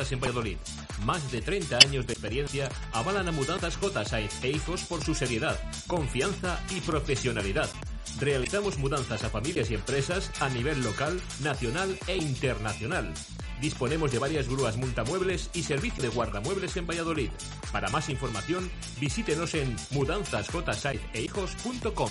[0.00, 0.56] en Valladolid.
[1.04, 3.78] Más de 30 años de experiencia avalan a Mudanzas.
[4.08, 7.68] Sainz e hijos por su seriedad, confianza y profesionalidad.
[8.18, 13.12] Realizamos mudanzas a familias y empresas a nivel local, nacional e internacional.
[13.60, 17.30] Disponemos de varias grúas multamuebles y servicio de guardamuebles en Valladolid.
[17.70, 22.10] Para más información, visítenos en mudanzasjsainzehijos.com.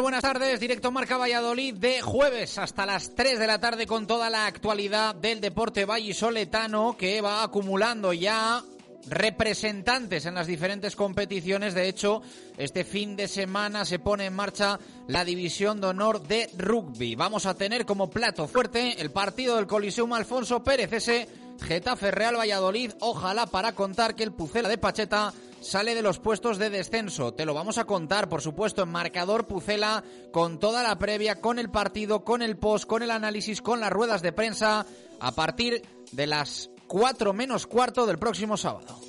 [0.00, 0.58] Buenas tardes.
[0.58, 5.14] Directo Marca Valladolid de jueves hasta las 3 de la tarde con toda la actualidad
[5.14, 8.62] del deporte vallisoletano que va acumulando ya
[9.06, 11.74] representantes en las diferentes competiciones.
[11.74, 12.22] De hecho,
[12.58, 17.14] este fin de semana se pone en marcha la división de honor de rugby.
[17.14, 21.28] Vamos a tener como plato fuerte el partido del Coliseum Alfonso Pérez, ese
[21.62, 22.92] Getafe Real Valladolid.
[23.00, 25.32] Ojalá para contar que el Pucela de Pacheta
[25.64, 27.32] sale de los puestos de descenso.
[27.32, 31.58] Te lo vamos a contar, por supuesto, en marcador Pucela, con toda la previa, con
[31.58, 34.86] el partido, con el post, con el análisis, con las ruedas de prensa,
[35.20, 39.00] a partir de las 4 menos cuarto del próximo sábado.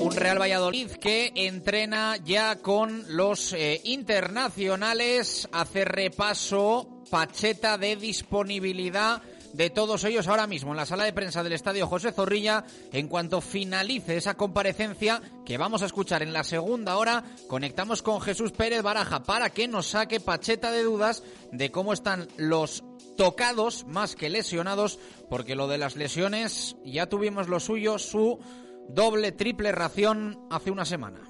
[0.00, 9.22] Un Real Valladolid que entrena ya con los eh, internacionales, hace repaso, Pacheta de disponibilidad
[9.52, 12.64] de todos ellos ahora mismo en la sala de prensa del Estadio José Zorrilla.
[12.92, 18.20] En cuanto finalice esa comparecencia que vamos a escuchar en la segunda hora, conectamos con
[18.20, 22.84] Jesús Pérez Baraja para que nos saque pacheta de dudas de cómo están los
[23.16, 28.38] tocados más que lesionados, porque lo de las lesiones ya tuvimos lo suyo, su
[28.88, 31.20] doble, triple ración hace una semana.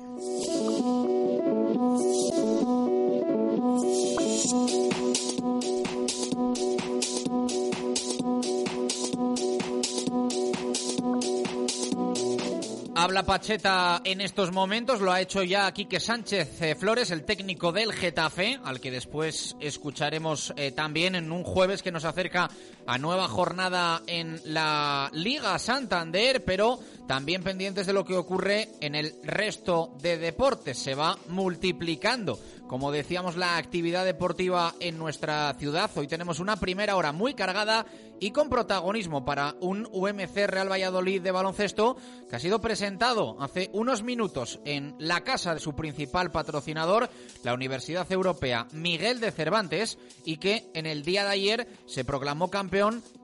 [13.08, 17.72] Habla Pacheta en estos momentos, lo ha hecho ya Quique Sánchez eh, Flores, el técnico
[17.72, 22.50] del Getafe, al que después escucharemos eh, también en un jueves que nos acerca
[22.88, 28.94] a nueva jornada en la Liga Santander, pero también pendientes de lo que ocurre en
[28.94, 30.78] el resto de deportes.
[30.78, 35.90] Se va multiplicando, como decíamos, la actividad deportiva en nuestra ciudad.
[35.96, 37.84] Hoy tenemos una primera hora muy cargada
[38.20, 41.96] y con protagonismo para un UMC Real Valladolid de baloncesto
[42.28, 47.10] que ha sido presentado hace unos minutos en la casa de su principal patrocinador,
[47.44, 52.50] la Universidad Europea Miguel de Cervantes, y que en el día de ayer se proclamó
[52.50, 52.77] campeón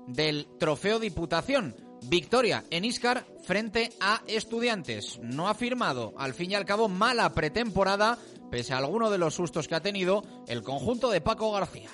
[0.06, 1.74] del Trofeo Diputación.
[2.02, 5.18] Victoria en Iscar frente a Estudiantes.
[5.22, 8.18] No ha firmado, al fin y al cabo, mala pretemporada,
[8.50, 11.90] pese a alguno de los sustos que ha tenido el conjunto de Paco García.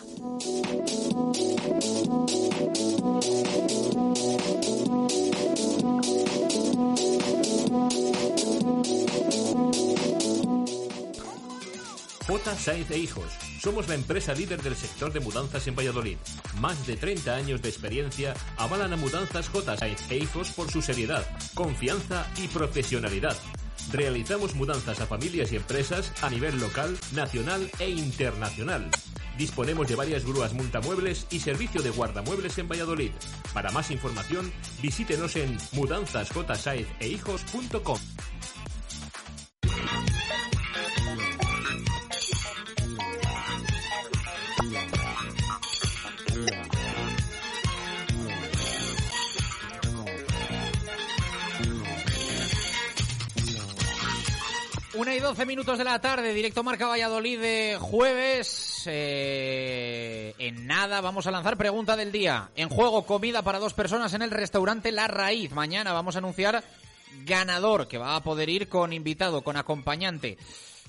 [12.26, 12.56] J.
[12.56, 13.49] Sainz e Hijos.
[13.60, 16.16] Somos la empresa líder del sector de mudanzas en Valladolid.
[16.60, 19.76] Más de 30 años de experiencia avalan a Mudanzas J.
[19.76, 23.36] Sainz e hijos por su seriedad, confianza y profesionalidad.
[23.92, 28.90] Realizamos mudanzas a familias y empresas a nivel local, nacional e internacional.
[29.36, 33.10] Disponemos de varias grúas montamuebles y servicio de guardamuebles en Valladolid.
[33.52, 34.50] Para más información,
[34.80, 37.98] visítenos en mudanzasjsaizehijos.com.
[55.30, 58.82] 12 minutos de la tarde, directo Marca Valladolid de jueves.
[58.86, 62.50] Eh, en nada vamos a lanzar pregunta del día.
[62.56, 65.52] En juego comida para dos personas en el restaurante La Raíz.
[65.52, 66.64] Mañana vamos a anunciar
[67.24, 70.36] ganador que va a poder ir con invitado, con acompañante.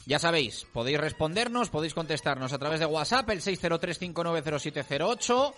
[0.08, 5.54] Ya sabéis, podéis respondernos, podéis contestarnos a través de WhatsApp, el 603-590708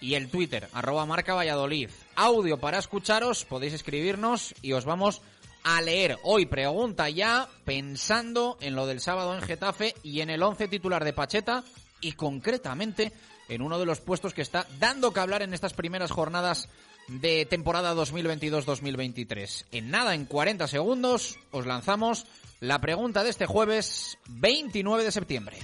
[0.00, 1.90] y el Twitter, arroba marca Valladolid.
[2.16, 5.33] Audio para escucharos, podéis escribirnos y os vamos a
[5.82, 6.18] leer.
[6.22, 11.04] Hoy pregunta ya pensando en lo del sábado en Getafe y en el 11 titular
[11.04, 11.64] de Pacheta
[12.00, 13.12] y concretamente
[13.48, 16.68] en uno de los puestos que está dando que hablar en estas primeras jornadas
[17.08, 19.66] de temporada 2022-2023.
[19.72, 22.26] En nada, en 40 segundos, os lanzamos
[22.60, 25.58] la pregunta de este jueves 29 de septiembre.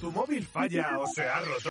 [0.00, 1.70] ¿Tu móvil falla o se ha roto?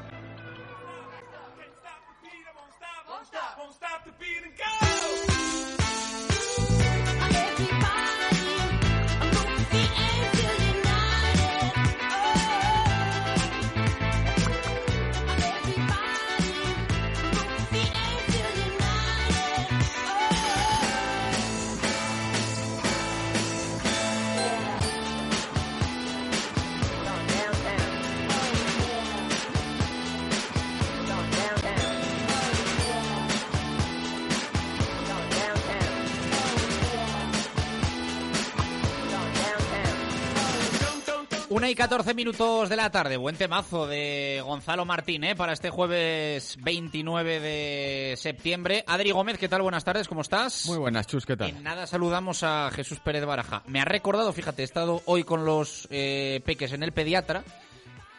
[41.51, 43.17] Una y 14 minutos de la tarde.
[43.17, 45.35] Buen temazo de Gonzalo Martín ¿eh?
[45.35, 48.85] para este jueves 29 de septiembre.
[48.87, 49.61] Adri Gómez, ¿qué tal?
[49.61, 50.65] Buenas tardes, ¿cómo estás?
[50.67, 51.49] Muy buenas, Chus, ¿qué tal?
[51.49, 53.63] En nada saludamos a Jesús Pérez Baraja.
[53.67, 57.43] Me ha recordado, fíjate, he estado hoy con los eh, peques en el pediatra.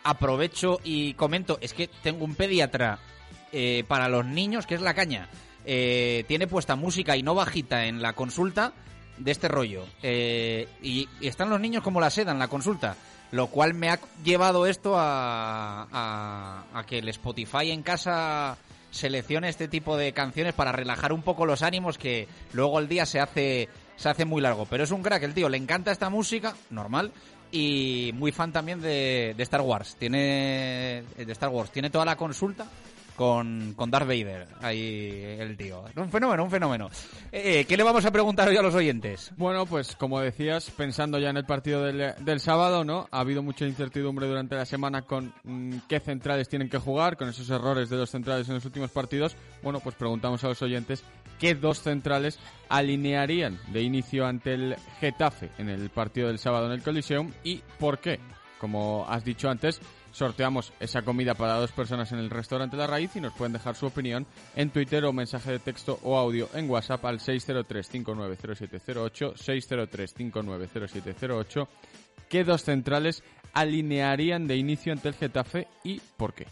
[0.05, 2.99] Aprovecho y comento, es que tengo un pediatra
[3.51, 5.31] eh, para los niños que es la caña.
[5.65, 8.75] Eh, tiene puesta música y no bajita en la consulta
[9.17, 9.87] de este rollo.
[10.03, 12.95] Eh, y, y están los niños como la seda en la consulta.
[13.33, 15.89] Lo cual me ha llevado esto a,
[16.73, 18.57] a, que el Spotify en casa
[18.91, 23.07] seleccione este tipo de canciones para relajar un poco los ánimos que luego el día
[23.07, 24.67] se hace se hace muy largo.
[24.67, 27.11] Pero es un crack el tío, le encanta esta música, normal,
[27.51, 29.97] y muy fan también de, de Star Wars.
[29.99, 32.67] Tiene de Star Wars, tiene toda la consulta
[33.17, 35.85] con, con Darth Vader, ahí el tío.
[35.97, 36.91] Un fenómeno, un fenómeno.
[37.31, 39.33] Eh, ¿Qué le vamos a preguntar hoy a los oyentes?
[39.37, 43.09] Bueno, pues como decías, pensando ya en el partido del, del sábado, ¿no?
[43.11, 47.29] Ha habido mucha incertidumbre durante la semana con mm, qué centrales tienen que jugar, con
[47.29, 49.37] esos errores de los centrales en los últimos partidos.
[49.63, 51.05] Bueno, pues preguntamos a los oyentes
[51.39, 52.39] qué dos centrales
[52.69, 57.63] alinearían de inicio ante el Getafe en el partido del sábado en el Coliseum y
[57.79, 58.21] por qué.
[58.59, 59.81] Como has dicho antes,
[60.13, 63.75] sorteamos esa comida para dos personas en el restaurante La Raíz y nos pueden dejar
[63.75, 71.67] su opinión en Twitter o mensaje de texto o audio en WhatsApp al 603-590708, 603-590708.
[72.29, 76.47] ¿Qué dos centrales alinearían de inicio ante el Getafe y por qué?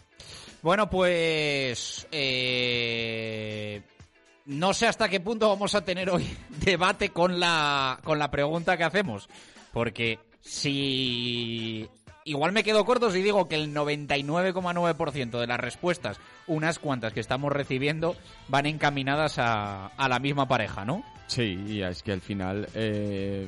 [0.61, 3.81] Bueno, pues eh,
[4.45, 8.77] no sé hasta qué punto vamos a tener hoy debate con la, con la pregunta
[8.77, 9.27] que hacemos.
[9.71, 11.87] Porque si
[12.31, 17.19] igual me quedo corto si digo que el 99,9% de las respuestas, unas cuantas que
[17.19, 18.15] estamos recibiendo,
[18.47, 21.03] van encaminadas a, a la misma pareja, ¿no?
[21.27, 23.47] Sí, y es que al final eh,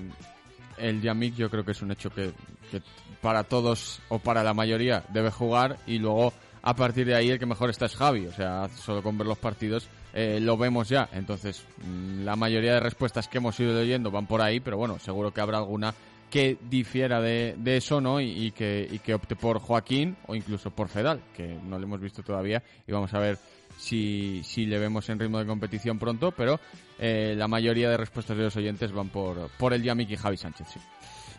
[0.77, 2.31] el Yamik yo creo que es un hecho que,
[2.71, 2.81] que
[3.21, 7.39] para todos o para la mayoría debe jugar y luego a partir de ahí el
[7.39, 8.25] que mejor está es Javi.
[8.27, 11.09] O sea, solo con ver los partidos eh, lo vemos ya.
[11.11, 14.97] Entonces, mm, la mayoría de respuestas que hemos ido leyendo van por ahí, pero bueno,
[14.99, 15.93] seguro que habrá alguna
[16.33, 18.19] que difiera de, eso, ¿no?
[18.19, 22.63] Y, que, opte por Joaquín o incluso por Fedal, que no lo hemos visto todavía
[22.87, 23.37] y vamos a ver
[23.77, 26.59] si, le vemos en ritmo de competición pronto, pero
[26.97, 30.37] eh, la mayoría de respuestas de los oyentes van por, por el Yamik y Javi
[30.37, 30.79] Sánchez, sí.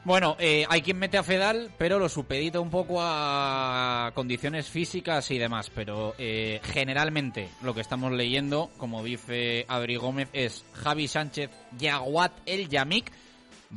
[0.05, 5.29] Bueno, eh, hay quien mete a Fedal, pero lo supedita un poco a condiciones físicas
[5.31, 5.73] y demás.
[5.75, 12.33] Pero eh, generalmente lo que estamos leyendo, como dice Adri Gómez, es Javi Sánchez, Yaguat,
[12.45, 13.11] el Yamik.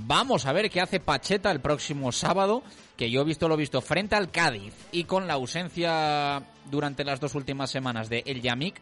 [0.06, 2.62] Vamos a ver qué hace Pacheta el próximo sábado,
[2.96, 7.20] que yo he visto lo visto frente al Cádiz y con la ausencia durante las
[7.20, 8.80] dos últimas semanas de El Yamik,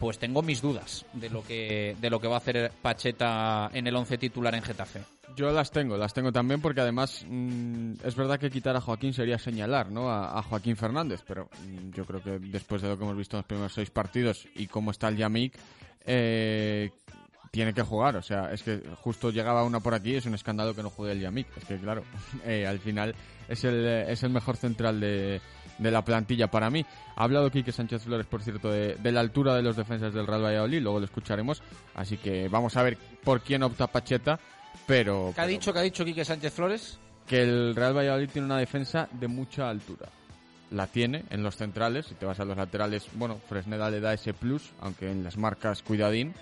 [0.00, 3.86] pues tengo mis dudas de lo que de lo que va a hacer Pacheta en
[3.86, 5.02] el once titular en Getafe.
[5.36, 9.12] Yo las tengo, las tengo también porque además mmm, es verdad que quitar a Joaquín
[9.12, 10.10] sería señalar ¿no?
[10.10, 13.40] a, Joaquín Fernández, pero mmm, yo creo que después de lo que hemos visto en
[13.40, 15.54] los primeros seis partidos y cómo está el Yamik,
[16.06, 16.90] eh,
[17.56, 18.16] tiene que jugar.
[18.16, 21.12] O sea, es que justo llegaba una por aquí, es un escándalo que no juegue
[21.12, 21.46] el Yamik.
[21.56, 22.04] Es que, claro,
[22.44, 23.14] eh, al final
[23.48, 25.40] es el, es el mejor central de,
[25.78, 26.84] de la plantilla para mí.
[27.16, 30.26] Ha hablado Quique Sánchez Flores, por cierto, de, de, la altura de los defensas del
[30.26, 31.62] Real Valladolid, luego lo escucharemos.
[31.94, 34.38] Así que vamos a ver por quién opta Pacheta.
[34.86, 36.98] Pero, ¿Qué ha dicho, qué ha dicho Quique Sánchez Flores?
[37.26, 40.10] Que el Real Valladolid tiene una defensa de mucha altura.
[40.72, 44.12] La tiene en los centrales, si te vas a los laterales, bueno, Fresneda le da
[44.12, 46.34] ese plus, aunque en las marcas cuidadín.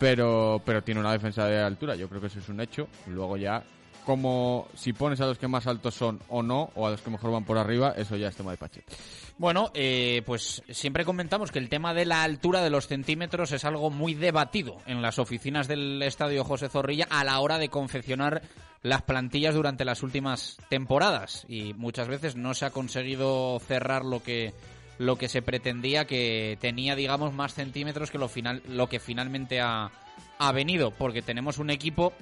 [0.00, 2.88] Pero, pero tiene una defensa de altura, yo creo que eso es un hecho.
[3.06, 3.62] Luego ya,
[4.06, 7.10] como si pones a los que más altos son o no, o a los que
[7.10, 8.90] mejor van por arriba, eso ya es tema de Pacheta.
[9.36, 13.64] Bueno, eh, pues siempre comentamos que el tema de la altura de los centímetros es
[13.66, 18.40] algo muy debatido en las oficinas del Estadio José Zorrilla a la hora de confeccionar
[18.82, 24.22] las plantillas durante las últimas temporadas y muchas veces no se ha conseguido cerrar lo
[24.22, 24.54] que
[25.00, 29.58] lo que se pretendía que tenía digamos más centímetros que lo final lo que finalmente
[29.58, 29.90] ha,
[30.38, 32.12] ha venido porque tenemos un equipo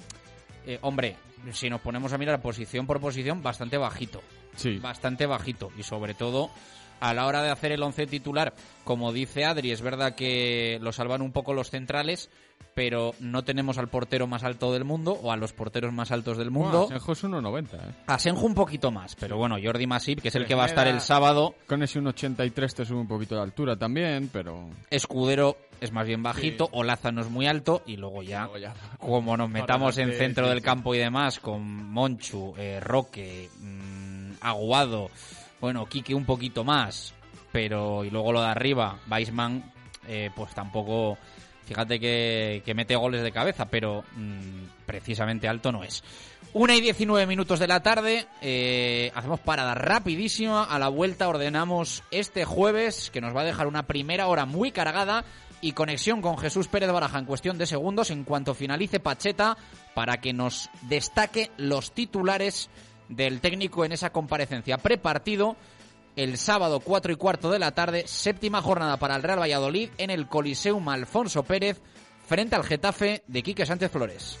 [0.65, 1.17] eh, hombre
[1.51, 4.21] si nos ponemos a mirar posición por posición bastante bajito
[4.55, 4.77] Sí.
[4.77, 6.49] bastante bajito y sobre todo
[6.99, 8.53] a la hora de hacer el once titular,
[8.83, 12.29] como dice Adri, es verdad que lo salvan un poco los centrales,
[12.73, 16.37] pero no tenemos al portero más alto del mundo o a los porteros más altos
[16.37, 16.87] del mundo.
[16.87, 17.95] Bueno, Asenjo es 1,90, ¿eh?
[18.07, 20.87] Asenjo un poquito más, pero bueno, Jordi Masip, que es el que va a estar
[20.87, 24.69] el sábado, Con ese 1,83 te sube un poquito de altura también, pero...
[24.89, 28.73] Escudero es más bien bajito, Olaza no es muy alto y luego ya, Luego ya.
[28.97, 30.65] como nos metamos en centro sí, del sí.
[30.65, 35.09] campo y demás, con Monchu, eh, Roque, mm, Aguado,
[35.59, 37.13] bueno, Quique un poquito más,
[37.51, 39.71] pero y luego lo de arriba, Weisman,
[40.07, 41.17] eh, pues tampoco,
[41.65, 46.03] fíjate que, que mete goles de cabeza, pero mm, precisamente alto no es.
[46.53, 52.03] Una y 19 minutos de la tarde, eh, hacemos parada rapidísima, a la vuelta ordenamos
[52.09, 55.25] este jueves, que nos va a dejar una primera hora muy cargada,
[55.61, 59.57] y conexión con Jesús Pérez Baraja en cuestión de segundos en cuanto finalice Pacheta
[59.93, 62.69] para que nos destaque los titulares
[63.09, 65.57] del técnico en esa comparecencia prepartido
[66.15, 70.09] el sábado 4 y cuarto de la tarde, séptima jornada para el Real Valladolid en
[70.09, 71.81] el Coliseum Alfonso Pérez
[72.27, 74.37] frente al Getafe de Quique Sánchez Flores.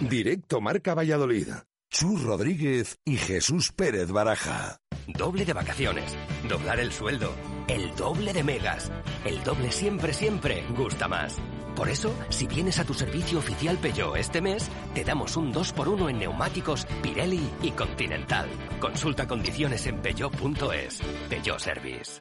[0.00, 1.48] Directo Marca Valladolid.
[1.92, 4.78] Chus Rodríguez y Jesús Pérez Baraja.
[5.06, 6.16] Doble de vacaciones,
[6.48, 7.34] doblar el sueldo,
[7.68, 8.90] el doble de megas.
[9.26, 11.36] El doble siempre, siempre gusta más.
[11.76, 16.10] Por eso, si vienes a tu servicio oficial Peugeot este mes, te damos un 2x1
[16.10, 18.48] en neumáticos Pirelli y Continental.
[18.80, 21.00] Consulta condiciones en peugeot.es.
[21.28, 22.20] Peugeot Service.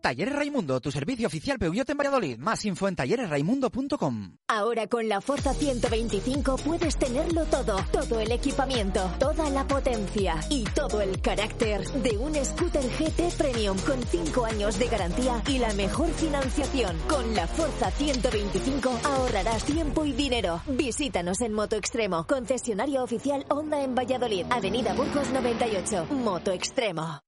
[0.00, 2.38] Talleres Raimundo, tu servicio oficial Peugeot en Valladolid.
[2.38, 4.36] Más info en talleresraimundo.com.
[4.48, 10.64] Ahora con la Forza 125 puedes tenerlo todo, todo el equipamiento, toda la potencia y
[10.64, 15.72] todo el carácter de un scooter GT Premium con 5 años de garantía y la
[15.74, 16.96] mejor financiación.
[17.08, 20.62] Con la Forza 125 ahorrarás tiempo y dinero.
[20.66, 27.27] Visítanos en Moto Extremo, concesionario oficial Honda en Valladolid, Avenida Burgos 98, Moto Extremo.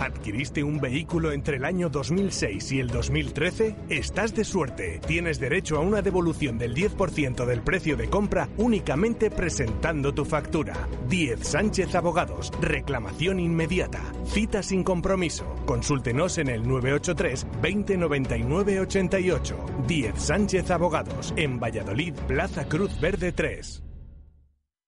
[0.00, 3.74] ¿Adquiriste un vehículo entre el año 2006 y el 2013?
[3.88, 5.00] Estás de suerte.
[5.06, 10.88] Tienes derecho a una devolución del 10% del precio de compra únicamente presentando tu factura.
[11.08, 12.52] 10 Sánchez Abogados.
[12.60, 14.00] Reclamación inmediata.
[14.26, 15.44] Cita sin compromiso.
[15.66, 19.56] Consúltenos en el 983 2099 88.
[19.86, 21.34] 10 Sánchez Abogados.
[21.36, 23.82] En Valladolid, Plaza Cruz Verde 3.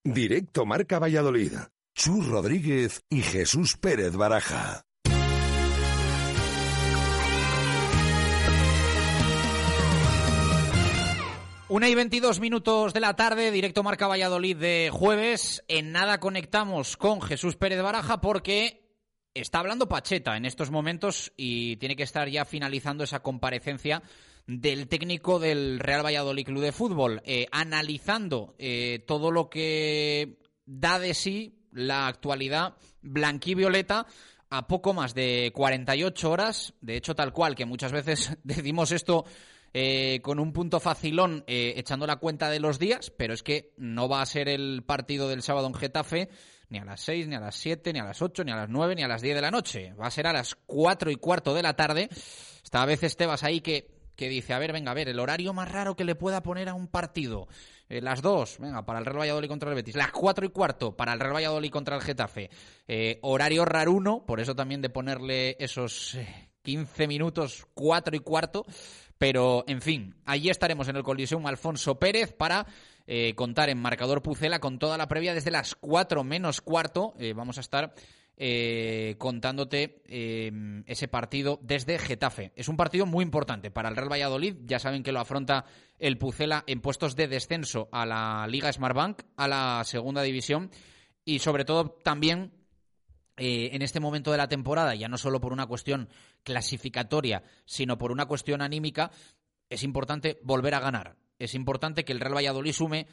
[0.04, 1.52] Directo Marca Valladolid.
[1.94, 4.84] Chus Rodríguez y Jesús Pérez Baraja.
[11.70, 15.62] Una y 22 minutos de la tarde, directo Marca Valladolid de jueves.
[15.68, 18.90] En nada conectamos con Jesús Pérez Baraja porque
[19.34, 24.02] está hablando Pacheta en estos momentos y tiene que estar ya finalizando esa comparecencia
[24.48, 30.98] del técnico del Real Valladolid Club de Fútbol, eh, analizando eh, todo lo que da
[30.98, 34.08] de sí la actualidad blanquivioleta
[34.50, 39.24] a poco más de 48 horas, de hecho tal cual, que muchas veces decimos esto
[39.72, 43.72] eh, con un punto facilón eh, echando la cuenta de los días, pero es que
[43.76, 46.28] no va a ser el partido del sábado en Getafe,
[46.68, 48.68] ni a las 6, ni a las 7, ni a las 8, ni a las
[48.68, 49.92] 9, ni a las 10 de la noche.
[49.94, 52.08] Va a ser a las 4 y cuarto de la tarde.
[52.62, 55.72] Esta vez Estebas ahí que que dice, a ver, venga, a ver, el horario más
[55.72, 57.48] raro que le pueda poner a un partido.
[57.88, 59.96] Eh, las dos, venga, para el Real Valladolid contra el Betis.
[59.96, 62.50] Las cuatro y cuarto para el Real Valladolid contra el Getafe.
[62.86, 66.18] Eh, horario raruno, por eso también de ponerle esos
[66.60, 68.66] 15 eh, minutos, cuatro y cuarto.
[69.20, 72.66] Pero, en fin, allí estaremos en el Coliseum Alfonso Pérez para
[73.34, 77.14] contar en marcador Pucela con toda la previa desde las cuatro menos cuarto.
[77.34, 77.92] vamos a estar
[78.42, 80.50] eh, contándote eh,
[80.86, 82.52] ese partido desde Getafe.
[82.56, 84.56] Es un partido muy importante para el Real Valladolid.
[84.64, 85.66] Ya saben que lo afronta
[85.98, 90.70] el Pucela en puestos de descenso a la Liga Smartbank, a la segunda división
[91.22, 92.50] y sobre todo también
[93.36, 96.08] eh, en este momento de la temporada, ya no solo por una cuestión
[96.42, 99.10] clasificatoria, sino por una cuestión anímica,
[99.68, 101.16] es importante volver a ganar.
[101.38, 103.06] Es importante que el Real Valladolid sume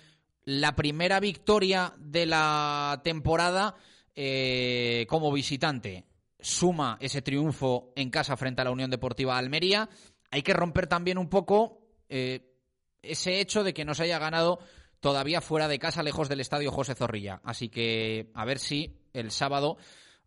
[0.44, 3.76] la primera victoria de la temporada
[4.16, 6.06] eh, como visitante
[6.40, 9.90] suma ese triunfo en casa frente a la Unión Deportiva Almería,
[10.32, 11.80] hay que romper también un poco
[12.10, 12.54] eh,
[13.02, 14.60] ese hecho de que no se haya ganado
[15.00, 17.42] todavía fuera de casa, lejos del estadio José Zorrilla.
[17.44, 19.78] Así que a ver si el sábado,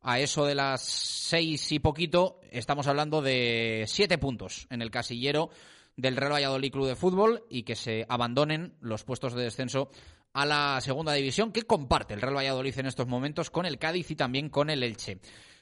[0.02, 5.50] a eso de las seis y poquito, estamos hablando de siete puntos en el casillero
[5.96, 9.90] del Real Valladolid Club de Fútbol y que se abandonen los puestos de descenso
[10.32, 14.10] a la segunda división que comparte el Real Valladolid en estos momentos con el Cádiz
[14.10, 15.18] y también con el Elche.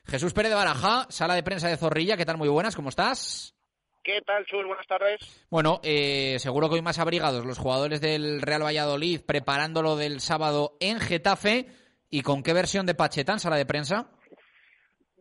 [0.06, 2.38] Jesús Pérez de Baraja, sala de prensa de Zorrilla, ¿qué tal?
[2.38, 3.54] Muy buenas, ¿cómo estás?
[4.02, 4.64] ¿Qué tal, Chus?
[4.66, 5.20] Buenas tardes.
[5.50, 10.76] Bueno, eh, seguro que hoy más abrigados los jugadores del Real Valladolid preparándolo del sábado
[10.80, 11.66] en Getafe.
[12.08, 14.10] ¿Y con qué versión de Pachetán, sala de prensa?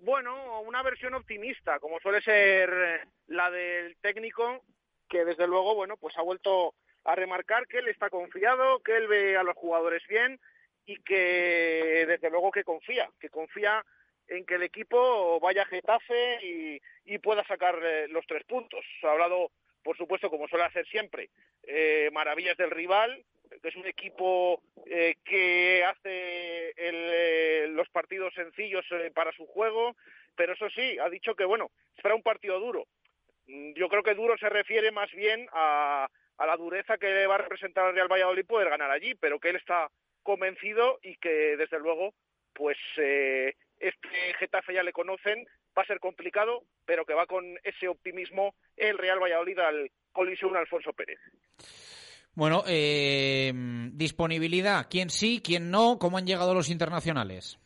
[0.08, 4.64] Bueno, una versión optimista, como suele ser la del técnico,
[5.10, 9.10] que desde luego, bueno, pues ha vuelto a remarcar que él está confiado, que él
[9.10, 10.40] ve a los jugadores bien
[10.86, 13.84] y que desde luego que confía, que confía
[14.30, 18.86] en que el equipo vaya a Getafe y, pueda sacar eh, los tres puntos.
[19.04, 19.52] Ha hablado,
[19.84, 21.32] por supuesto, como suele hacer siempre,
[21.64, 23.26] eh, maravillas del rival,
[23.62, 26.74] que es un equipo eh, que hace
[27.70, 29.96] los partidos sencillos para su juego,
[30.36, 32.88] pero eso sí, ha dicho que, bueno, espera un partido duro.
[33.48, 36.08] Mm, yo creo que duro se refiere más bien a,
[36.38, 39.50] a la dureza que va a representar al Real Valladolid poder ganar allí, pero que
[39.50, 39.90] él está
[40.24, 42.14] convencido y que desde luego
[42.58, 47.46] pues eh, este Getafe ya le conocen, va a ser complicado, pero que va con
[47.64, 51.20] ese optimismo el Real Valladolid al colisión Alfonso Pérez.
[52.38, 53.52] Bueno, eh,
[53.94, 55.98] disponibilidad, ¿quién sí, quién no?
[55.98, 57.58] ¿Cómo han llegado los internacionales?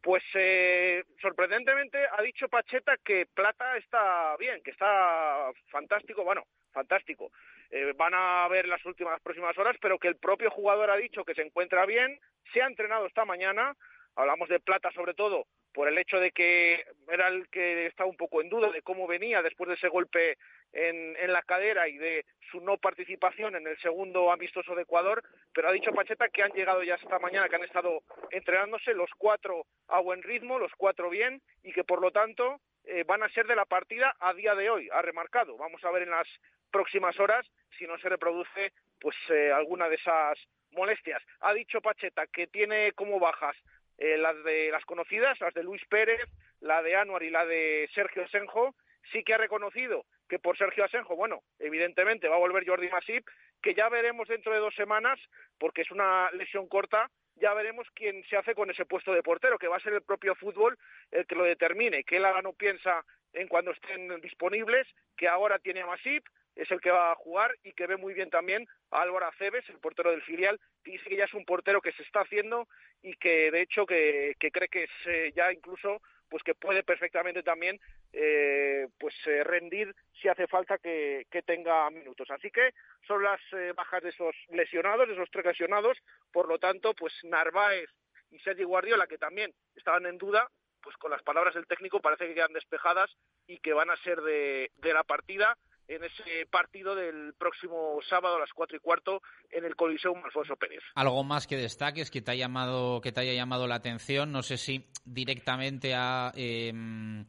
[0.00, 7.32] Pues eh, sorprendentemente ha dicho Pacheta que Plata está bien, que está fantástico, bueno, fantástico.
[7.70, 11.22] Eh, van a ver las últimas próximas horas, pero que el propio jugador ha dicho
[11.22, 12.18] que se encuentra bien,
[12.50, 13.76] se ha entrenado esta mañana,
[14.16, 18.16] hablamos de Plata sobre todo por el hecho de que era el que estaba un
[18.16, 20.38] poco en duda de cómo venía después de ese golpe
[20.74, 25.22] en, en, la cadera y de su no participación en el segundo amistoso de Ecuador,
[25.52, 29.10] pero ha dicho Pacheta que han llegado ya esta mañana, que han estado entrenándose los
[29.16, 33.28] cuatro a buen ritmo, los cuatro bien, y que por lo tanto eh, van a
[33.30, 35.56] ser de la partida a día de hoy, ha remarcado.
[35.56, 36.28] Vamos a ver en las
[36.70, 37.46] próximas horas
[37.78, 40.38] si no se reproduce pues eh, alguna de esas
[40.72, 41.22] molestias.
[41.40, 43.56] Ha dicho Pacheta que tiene como bajas
[43.96, 46.20] eh, las de las conocidas, las de Luis Pérez,
[46.60, 48.74] la de Anuar y la de Sergio Asenjo.
[49.12, 53.26] Sí que ha reconocido que por Sergio Asenjo, bueno, evidentemente va a volver Jordi Masip,
[53.62, 55.18] que ya veremos dentro de dos semanas,
[55.58, 59.58] porque es una lesión corta, ya veremos quién se hace con ese puesto de portero,
[59.58, 60.78] que va a ser el propio fútbol
[61.10, 65.82] el que lo determine, que él no piensa en cuando estén disponibles, que ahora tiene
[65.82, 69.02] a Masip, es el que va a jugar y que ve muy bien también a
[69.02, 72.20] Álvaro Aceves, el portero del filial, dice que ya es un portero que se está
[72.20, 72.68] haciendo
[73.02, 77.42] y que de hecho que, cree que es eh, ya incluso pues que puede perfectamente
[77.42, 77.80] también
[78.16, 82.30] eh, pues eh, rendir si hace falta que, tenga minutos.
[82.30, 82.70] Así que
[83.06, 83.40] son las
[83.76, 85.98] bajas de esos lesionados, de esos tres lesionados,
[86.32, 87.90] por lo tanto, pues Narváez
[88.30, 90.48] y Sergio Guardiola, que también estaban en duda,
[90.80, 93.10] pues con las palabras del técnico parece que quedan despejadas
[93.46, 95.56] y que van a ser de, de la partida
[95.88, 100.56] en ese partido del próximo sábado a las cuatro y cuarto en el Coliseo Alfonso
[100.56, 100.82] Pérez.
[100.94, 104.42] Algo más que destaques que te haya llamado que te haya llamado la atención, no
[104.42, 107.26] sé si directamente ha em,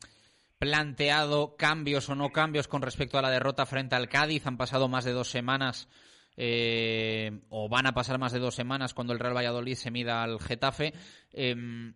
[0.60, 4.46] planteado cambios o no cambios con respecto a la derrota frente al Cádiz.
[4.48, 5.90] Han pasado más de dos semanas
[6.38, 10.24] eh, o van a pasar más de dos semanas cuando el Real Valladolid se mida
[10.24, 10.94] al Getafe.
[11.32, 11.94] Em,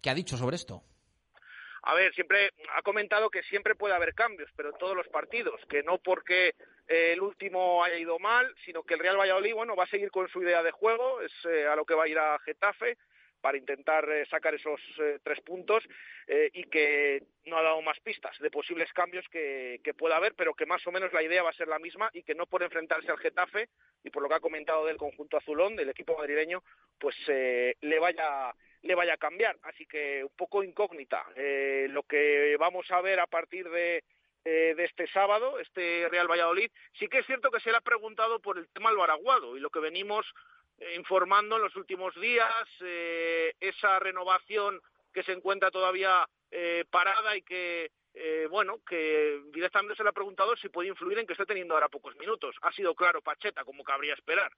[0.00, 0.82] ¿Qué ha dicho sobre esto?
[1.82, 5.60] a ver, siempre ha comentado que siempre puede haber cambios, pero en todos los partidos,
[5.68, 6.54] que no porque
[6.86, 10.10] eh, el último haya ido mal, sino que el Real Valladolid, bueno, va a seguir
[10.10, 12.98] con su idea de juego, es eh, a lo que va a ir a Getafe,
[13.42, 15.82] para intentar eh, sacar esos eh, tres puntos
[16.28, 20.34] eh, y que no ha dado más pistas de posibles cambios que, que, pueda haber,
[20.34, 22.46] pero que más o menos la idea va a ser la misma y que no
[22.46, 23.68] por enfrentarse al Getafe
[24.04, 26.62] y por lo que ha comentado del conjunto azulón, del equipo madrileño,
[26.98, 29.56] pues le vaya le vaya a cambiar.
[29.62, 31.24] Así que un poco incógnita.
[31.88, 34.02] lo que vamos a ver a partir de
[34.44, 36.70] de este sábado, este Real Valladolid.
[36.98, 39.70] Sí que es cierto que se le ha preguntado por el tema Albaraguado y lo
[39.70, 40.26] que venimos
[40.96, 44.80] informando en los últimos días, eh, esa renovación
[45.12, 46.26] que se encuentra todavía
[46.90, 47.90] parada y que,
[48.50, 51.88] bueno, que directamente se le ha preguntado si puede influir en que esté teniendo ahora
[51.88, 52.54] pocos minutos.
[52.60, 54.52] Ha sido claro Pacheta, como cabría esperar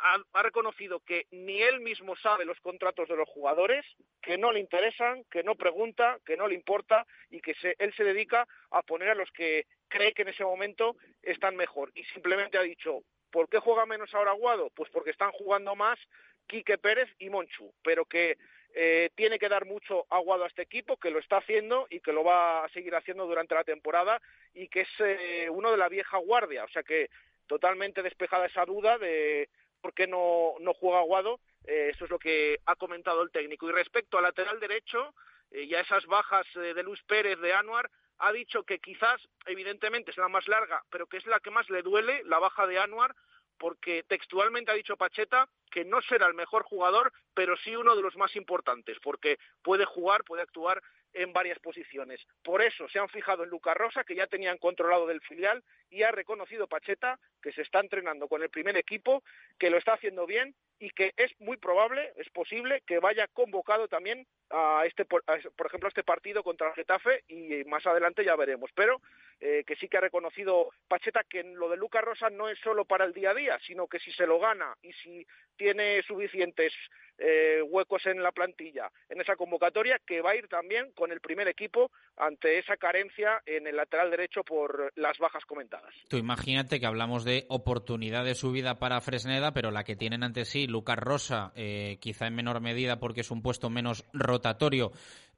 [0.00, 3.84] ha, reconocido que ni él mismo sabe los contratos de los jugadores,
[4.22, 8.04] que no le interesan, que no pregunta, que no le importa y que él se
[8.04, 11.90] dedica a poner a los que cree que en ese momento están mejor.
[11.94, 13.02] Y simplemente ha dicho,
[13.36, 14.70] ¿por qué juega menos ahora Aguado?
[14.70, 15.98] Pues porque están jugando más
[16.46, 18.38] Quique Pérez y Monchu, pero que
[18.74, 22.14] eh, tiene que dar mucho aguado a este equipo, que lo está haciendo y que
[22.14, 24.22] lo va a seguir haciendo durante la temporada
[24.54, 27.10] y que es eh, uno de la vieja guardia, o sea que
[27.46, 29.50] totalmente despejada esa duda de
[29.82, 33.68] por qué no, no juega Aguado, eh, eso es lo que ha comentado el técnico.
[33.68, 35.12] Y respecto al lateral derecho
[35.50, 40.10] eh, y a esas bajas de Luis Pérez, de Anuar, ha dicho que quizás, evidentemente,
[40.10, 42.78] es la más larga, pero que es la que más le duele, la baja de
[42.78, 43.14] Anuar,
[43.58, 48.02] porque textualmente ha dicho Pacheta que no será el mejor jugador, pero sí uno de
[48.02, 52.20] los más importantes, porque puede jugar, puede actuar en varias posiciones.
[52.42, 56.02] Por eso se han fijado en Lucas Rosa, que ya tenían controlado del filial, y
[56.02, 59.22] ha reconocido Pacheta que se está entrenando con el primer equipo,
[59.56, 63.86] que lo está haciendo bien y que es muy probable, es posible que vaya convocado
[63.86, 68.70] también a este, por, ejemplo, este partido contra el Getafe y más adelante ya veremos.
[68.74, 69.00] Pero
[69.40, 72.84] eh, que sí que ha reconocido Pacheta que lo de Lucas Rosa no es solo
[72.84, 76.72] para el día a día, sino que si se lo gana y si tiene suficientes
[77.18, 81.20] eh, huecos en la plantilla en esa convocatoria, que va a ir también con el
[81.20, 85.94] primer equipo ante esa carencia en el lateral derecho por las bajas comentadas.
[86.08, 90.44] Tú imagínate que hablamos de oportunidad de subida para Fresneda, pero la que tienen ante
[90.46, 94.92] sí Lucas Rosa, eh, quizá en menor medida porque es un puesto menos rotatorio,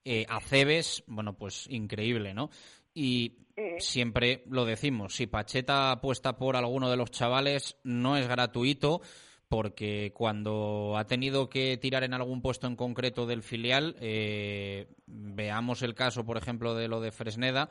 [0.04, 2.50] eh, a Cebes, bueno, pues increíble, ¿no?
[2.94, 3.38] Y
[3.78, 9.00] siempre lo decimos, si Pacheta apuesta por alguno de los chavales, no es gratuito
[9.48, 15.82] porque cuando ha tenido que tirar en algún puesto en concreto del filial, eh, veamos
[15.82, 17.70] el caso, por ejemplo, de lo de Fresneda,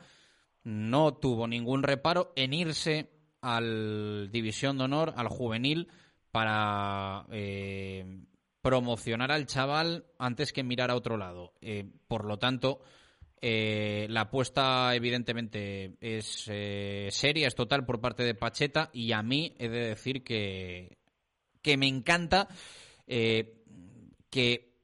[0.64, 5.88] no tuvo ningún reparo en irse al División de Honor, al juvenil,
[6.30, 8.24] para eh,
[8.60, 11.52] promocionar al chaval antes que mirar a otro lado.
[11.60, 12.80] Eh, por lo tanto,
[13.40, 16.50] la apuesta evidentemente es
[17.14, 20.98] seria, es total por parte de Pacheta y a mí he de decir que
[21.62, 22.48] que me encanta
[23.06, 23.62] eh,
[24.30, 24.74] que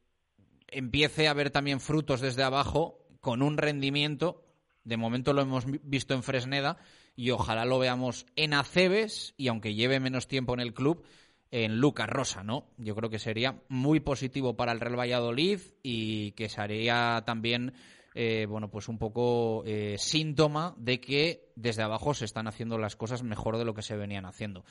[0.69, 4.45] empiece a haber también frutos desde abajo con un rendimiento.
[4.85, 6.79] De momento lo hemos visto en Fresneda
[7.17, 11.05] y ojalá lo veamos en Acebes y aunque lleve menos tiempo en el club,
[11.51, 12.67] en Lucas Rosa, ¿no?
[12.79, 17.75] Yo creo que sería muy positivo para el Real Valladolid y que sería también,
[18.15, 22.97] eh, bueno, pues un poco eh, síntoma de que desde abajo se están haciendo las
[22.97, 24.65] cosas mejor de lo que se venían haciendo.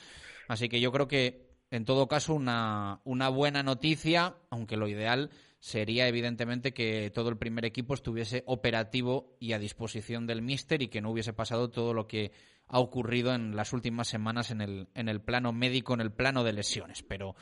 [0.46, 5.30] Así que yo creo que en todo caso, una, una buena noticia, aunque lo ideal
[5.64, 10.88] sería evidentemente que todo el primer equipo estuviese operativo y a disposición del míster y
[10.88, 12.32] que no hubiese pasado todo lo que
[12.68, 16.44] ha ocurrido en las últimas semanas en el, en el plano médico, en el plano
[16.44, 17.02] de lesiones.
[17.02, 17.34] Pero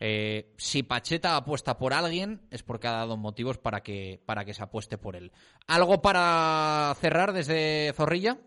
[0.00, 4.54] eh, si Pacheta apuesta por alguien es porque ha dado motivos para que, para que
[4.54, 5.30] se apueste por él.
[5.68, 8.38] ¿Algo para cerrar desde Zorrilla?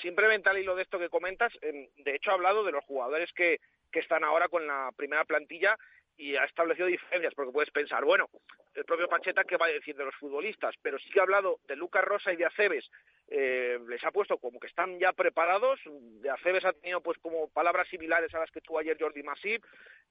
[0.00, 3.58] Simplemente al hilo de esto que comentas, de hecho ha hablado de los jugadores que,
[3.90, 5.76] que están ahora con la primera plantilla
[6.16, 8.28] y ha establecido diferencias, porque puedes pensar, bueno,
[8.74, 10.74] el propio Pacheta, ¿qué va a decir de los futbolistas?
[10.82, 12.90] Pero sí que ha hablado de Lucas Rosa y de Aceves,
[13.28, 17.48] eh, les ha puesto como que están ya preparados, de Aceves ha tenido pues como
[17.48, 19.64] palabras similares a las que tuvo ayer Jordi Masip,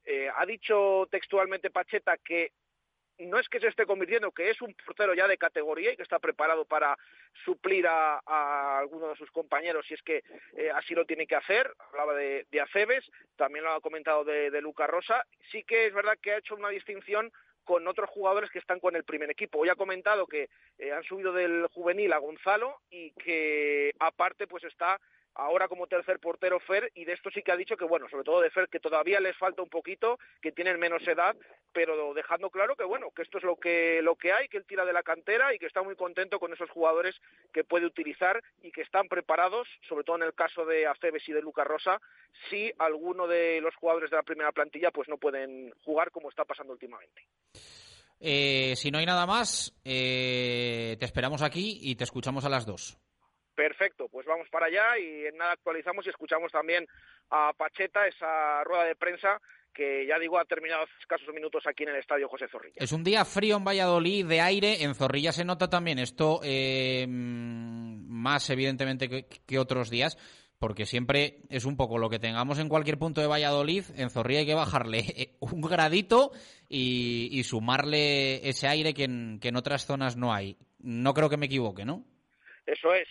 [0.03, 2.51] eh, ha dicho textualmente Pacheta que
[3.19, 6.03] no es que se esté convirtiendo, que es un portero ya de categoría y que
[6.03, 6.97] está preparado para
[7.45, 10.23] suplir a, alguno de sus compañeros si es que
[10.57, 11.71] eh, así lo tiene que hacer.
[11.91, 15.25] Hablaba de, de Aceves, también lo ha comentado de, de Luca Rosa.
[15.51, 17.31] Sí que es verdad que ha hecho una distinción
[17.65, 19.59] con otros jugadores que están con el primer equipo.
[19.59, 24.63] Hoy ha comentado que eh, han subido del juvenil a Gonzalo y que aparte pues
[24.63, 25.01] está
[25.35, 28.23] ahora como tercer portero Fer, y de esto sí que ha dicho que, bueno, sobre
[28.23, 31.35] todo de Fer, que todavía les falta un poquito, que tienen menos edad,
[31.73, 34.65] pero dejando claro que, bueno, que esto es lo que, lo que hay, que él
[34.65, 37.15] tira de la cantera y que está muy contento con esos jugadores
[37.53, 41.33] que puede utilizar y que están preparados, sobre todo en el caso de Aceves y
[41.33, 41.99] de Lucas Rosa,
[42.49, 46.45] si alguno de los jugadores de la primera plantilla pues no pueden jugar como está
[46.45, 47.23] pasando últimamente.
[48.19, 52.65] Eh, si no hay nada más, eh, te esperamos aquí y te escuchamos a las
[52.65, 52.97] dos.
[53.53, 56.87] Perfecto, pues vamos para allá y en nada actualizamos y escuchamos también
[57.29, 59.39] a Pacheta esa rueda de prensa
[59.73, 62.75] que ya digo ha terminado escasos minutos aquí en el estadio José Zorrilla.
[62.77, 67.05] Es un día frío en Valladolid de aire, en Zorrilla se nota también esto eh,
[67.07, 70.17] más evidentemente que, otros días,
[70.59, 74.39] porque siempre es un poco lo que tengamos en cualquier punto de Valladolid, en Zorrilla
[74.39, 76.31] hay que bajarle un gradito
[76.69, 80.57] y, sumarle ese aire que en otras zonas no hay.
[80.79, 82.05] No creo que me equivoque, ¿no?
[82.65, 83.07] Eso es,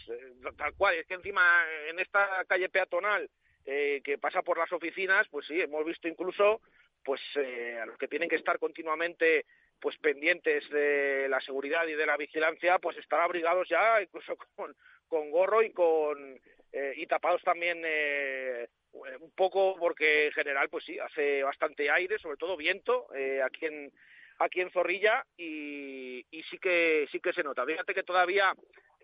[0.57, 0.97] tal cual.
[0.97, 3.31] Es que encima en esta calle peatonal
[3.64, 6.61] eh, que pasa por las oficinas, pues sí, hemos visto incluso
[7.05, 9.45] pues eh, a los que tienen que estar continuamente
[9.81, 14.75] pues pendientes de la seguridad y de la vigilancia, pues estar abrigados ya incluso con,
[15.09, 16.40] con gorro y con
[16.73, 22.19] eh, y tapados también eh, un poco porque en general pues sí hace bastante aire,
[22.19, 23.93] sobre todo viento eh, aquí en
[24.38, 27.64] aquí en Zorrilla y, y sí que sí que se nota.
[27.64, 28.53] Fíjate que todavía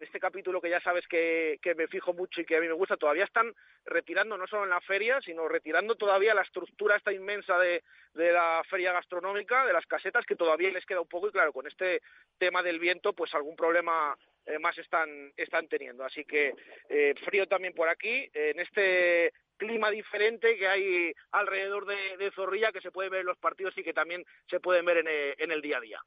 [0.00, 2.96] este capítulo que ya sabes que, me fijo mucho y que a mí me gusta,
[2.96, 7.58] todavía están retirando, no solo en la feria, sino retirando todavía la estructura esta inmensa
[7.58, 7.82] de,
[8.14, 11.66] la feria gastronómica, de las casetas, que todavía les queda un poco y claro, con
[11.66, 12.02] este
[12.38, 15.32] tema del viento, pues algún problema eh, más están,
[15.68, 16.04] teniendo.
[16.04, 16.54] Así que
[16.88, 22.80] eh, frío también por aquí, en este clima diferente que hay alrededor de, Zorrilla, que
[22.80, 25.52] se puede ver en los partidos y que también se pueden ver en el, en
[25.52, 26.00] el día a día.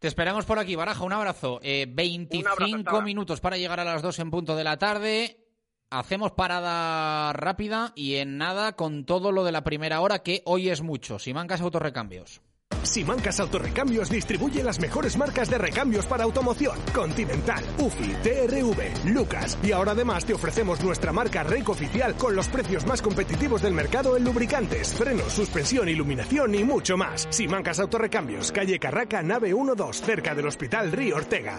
[0.00, 1.60] Te esperamos por aquí, Baraja, un abrazo.
[1.62, 5.46] Eh, 25 un abrazo, minutos para llegar a las 2 en punto de la tarde.
[5.90, 10.70] Hacemos parada rápida y en nada con todo lo de la primera hora, que hoy
[10.70, 11.18] es mucho.
[11.18, 12.40] Simancas Autorrecambios.
[12.82, 16.78] Simancas Autorrecambios distribuye las mejores marcas de recambios para automoción.
[16.94, 19.58] Continental, UFI, TRV, Lucas.
[19.62, 23.74] Y ahora además te ofrecemos nuestra marca REC oficial con los precios más competitivos del
[23.74, 27.26] mercado en lubricantes, frenos, suspensión, iluminación y mucho más.
[27.30, 31.58] Simancas Autorrecambios, calle Carraca, nave 12, cerca del Hospital Río Ortega.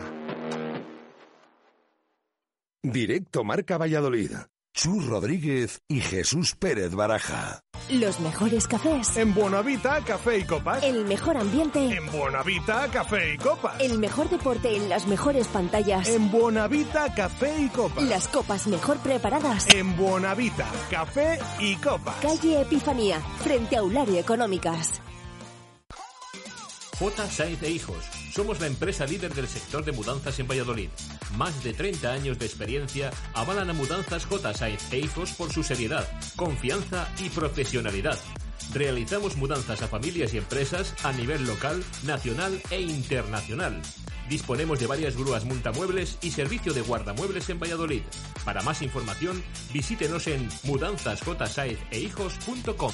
[2.84, 4.32] Directo Marca Valladolid.
[4.74, 7.62] Chus Rodríguez y Jesús Pérez Baraja.
[7.92, 9.18] Los mejores cafés.
[9.18, 10.82] En Buenavita, café y copas.
[10.82, 11.94] El mejor ambiente.
[11.94, 13.82] En Buenavita, café y copas.
[13.82, 16.08] El mejor deporte en las mejores pantallas.
[16.08, 18.02] En Buenavita, café y copas.
[18.06, 19.68] Las copas mejor preparadas.
[19.76, 22.16] En Buenavita, café y copas.
[22.22, 25.02] Calle Epifanía, frente a Eulario Económicas.
[26.98, 27.30] J.
[27.30, 28.21] Sainz e Hijos.
[28.32, 30.88] Somos la empresa líder del sector de mudanzas en Valladolid.
[31.36, 34.54] Más de 30 años de experiencia avalan a Mudanzas J.
[34.54, 38.18] Sainz e Hijos por su seriedad, confianza y profesionalidad.
[38.74, 43.82] Realizamos mudanzas a familias y empresas a nivel local, nacional e internacional.
[44.30, 48.04] Disponemos de varias grúas multamuebles y servicio de guardamuebles en Valladolid.
[48.46, 52.94] Para más información, visítenos en mudanzasjsaezehijos.com.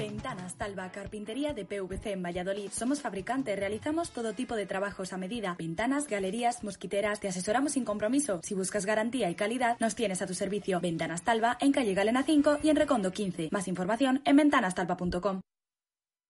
[0.00, 2.70] Ventanas Talva, carpintería de PVC en Valladolid.
[2.72, 5.54] Somos fabricantes, realizamos todo tipo de trabajos a medida.
[5.58, 8.40] Ventanas, galerías, mosquiteras, te asesoramos sin compromiso.
[8.42, 10.80] Si buscas garantía y calidad, nos tienes a tu servicio.
[10.80, 13.50] Ventanas Talva en calle Galena 5 y en Recondo 15.
[13.52, 15.42] Más información en ventanastalva.com.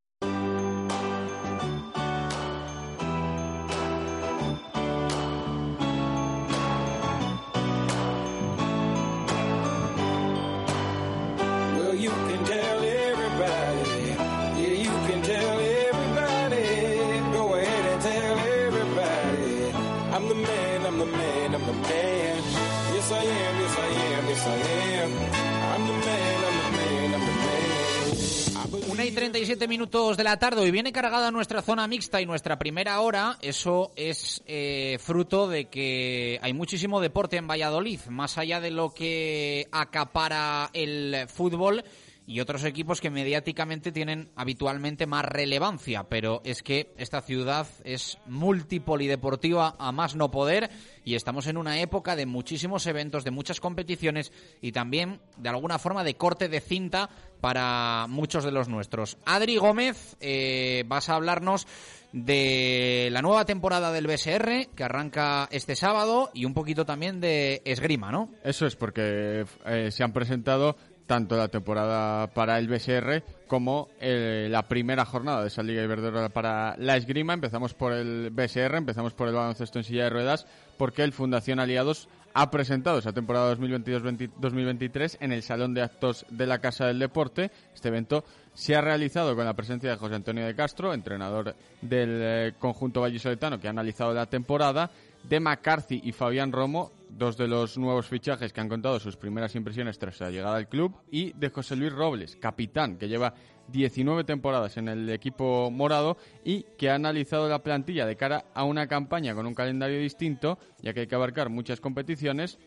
[29.13, 33.37] 37 minutos de la tarde y viene cargada nuestra zona mixta y nuestra primera hora.
[33.41, 38.93] Eso es eh, fruto de que hay muchísimo deporte en Valladolid, más allá de lo
[38.93, 41.83] que acapara el fútbol.
[42.25, 48.17] y otros equipos que mediáticamente tienen habitualmente más relevancia, pero es que esta ciudad es
[48.27, 50.69] multipolideportiva a más no poder
[51.03, 55.79] y estamos en una época de muchísimos eventos, de muchas competiciones y también de alguna
[55.79, 57.09] forma de corte de cinta
[57.43, 59.17] para muchos de los nuestros.
[59.25, 61.67] Adri Gómez, eh, vas a hablarnos
[62.13, 67.61] de la nueva temporada del BSR que arranca este sábado y un poquito también de
[67.65, 68.29] esgrima, ¿no?
[68.45, 74.47] Eso es porque eh, se han presentado tanto la temporada para el BSR como eh,
[74.49, 77.33] la primera jornada de esa Liga Iberdrola para la esgrima.
[77.33, 81.59] Empezamos por el BSR, empezamos por el baloncesto en silla de ruedas, porque el Fundación
[81.59, 86.99] Aliados ha presentado esa temporada 2022-2023 en el Salón de Actos de la Casa del
[86.99, 87.51] Deporte.
[87.73, 92.19] Este evento se ha realizado con la presencia de José Antonio de Castro, entrenador del
[92.21, 94.89] eh, conjunto vallisoletano que ha analizado la temporada,
[95.23, 99.55] de McCarthy y Fabián Romo, dos de los nuevos fichajes que han contado sus primeras
[99.55, 103.33] impresiones tras la llegada al club, y de José Luis Robles, capitán, que lleva
[103.67, 108.63] 19 temporadas en el equipo morado y que ha analizado la plantilla de cara a
[108.63, 112.59] una campaña con un calendario distinto, ya que hay que abarcar muchas competiciones.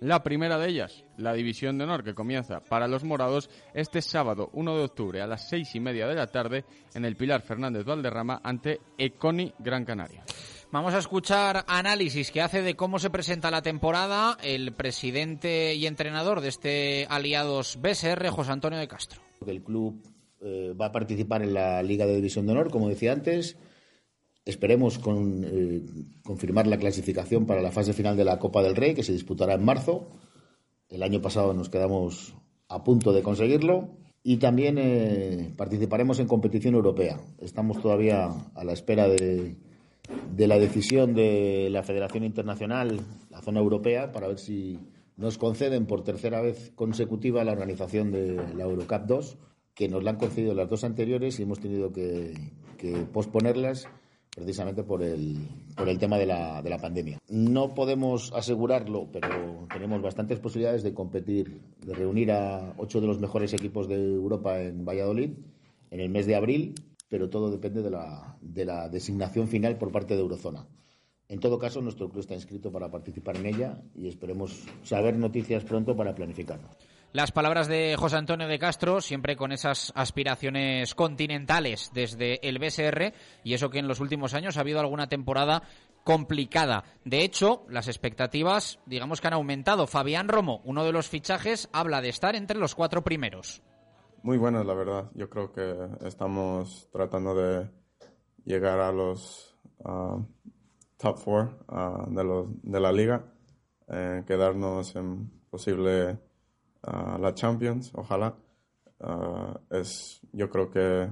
[0.00, 4.48] La primera de ellas, la División de Honor, que comienza para los morados este sábado
[4.52, 7.84] 1 de octubre a las seis y media de la tarde en el Pilar Fernández
[7.84, 10.24] Valderrama ante Econi Gran Canaria.
[10.70, 15.86] Vamos a escuchar análisis que hace de cómo se presenta la temporada el presidente y
[15.86, 19.22] entrenador de este Aliados BSR, José Antonio de Castro.
[19.46, 20.02] El club
[20.42, 23.56] eh, va a participar en la Liga de División de Honor, como decía antes.
[24.44, 25.80] Esperemos con, eh,
[26.22, 29.54] confirmar la clasificación para la fase final de la Copa del Rey, que se disputará
[29.54, 30.10] en marzo.
[30.90, 32.34] El año pasado nos quedamos
[32.68, 33.96] a punto de conseguirlo.
[34.22, 37.18] Y también eh, participaremos en competición europea.
[37.38, 39.56] Estamos todavía a la espera de,
[40.30, 44.78] de la decisión de la Federación Internacional, la zona europea, para ver si
[45.16, 49.38] nos conceden por tercera vez consecutiva la organización de la Eurocup 2,
[49.74, 52.34] que nos la han concedido las dos anteriores y hemos tenido que,
[53.12, 53.88] posponerlas
[54.30, 55.36] precisamente por el,
[55.76, 57.18] por el tema de la, de la pandemia.
[57.28, 63.18] No podemos asegurarlo, pero tenemos bastantes posibilidades de competir, de reunir a ocho de los
[63.18, 65.30] mejores equipos de Europa en Valladolid
[65.90, 66.74] en el mes de abril
[67.08, 70.66] pero todo depende de la, de la designación final por parte de Eurozona.
[71.28, 75.62] En todo caso, nuestro club está inscrito para participar en ella y esperemos saber noticias
[75.62, 76.68] pronto para planificarlo.
[77.12, 83.14] Las palabras de José Antonio de Castro, siempre con esas aspiraciones continentales desde el BSR,
[83.44, 85.62] y eso que en los últimos años ha habido alguna temporada
[86.04, 86.84] complicada.
[87.04, 89.86] De hecho, las expectativas, digamos que han aumentado.
[89.86, 93.62] Fabián Romo, uno de los fichajes, habla de estar entre los cuatro primeros.
[94.28, 95.10] Muy buenas, la verdad.
[95.14, 97.66] Yo creo que estamos tratando de
[98.44, 100.22] llegar a los uh,
[100.98, 103.24] top four uh, de, los, de la liga,
[103.88, 106.18] eh, quedarnos en posible
[106.86, 108.36] uh, la Champions, ojalá.
[109.70, 111.08] es, yo creo que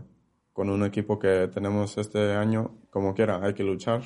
[0.52, 4.02] con un equipo que tenemos este año, como quiera, hay que luchar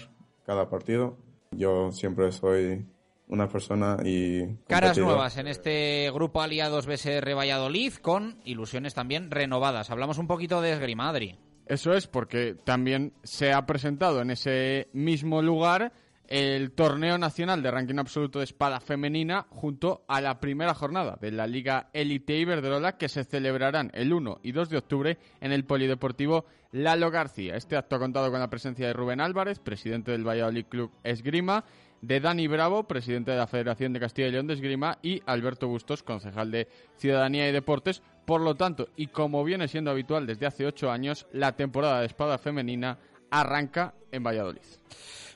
[0.46, 1.16] cada partido.
[1.51, 2.87] Yo siempre soy
[3.31, 4.47] una persona y...
[4.69, 9.90] Caras nuevas en este grupo aliados BSR Valladolid con ilusiones también renovadas.
[9.90, 11.38] Hablamos un poquito de esgrimadri.
[11.66, 15.93] Eso es porque también se ha presentado en ese mismo lugar
[16.31, 21.33] el torneo nacional de ranking absoluto de espada femenina junto a la primera jornada de
[21.33, 25.64] la Liga Elite Iberdrola que se celebrarán el 1 y 2 de octubre en el
[25.64, 27.57] Polideportivo Lalo García.
[27.57, 31.64] Este acto ha contado con la presencia de Rubén Álvarez, presidente del Valladolid Club Esgrima,
[32.03, 35.69] de Dani Bravo, presidente de la Federación de Castilla y León de Esgrima, y Alberto
[35.69, 38.03] Bustos, concejal de Ciudadanía y Deportes.
[38.25, 42.07] Por lo tanto, y como viene siendo habitual desde hace ocho años, la temporada de
[42.07, 42.99] espada femenina
[43.31, 44.63] arranca en Valladolid.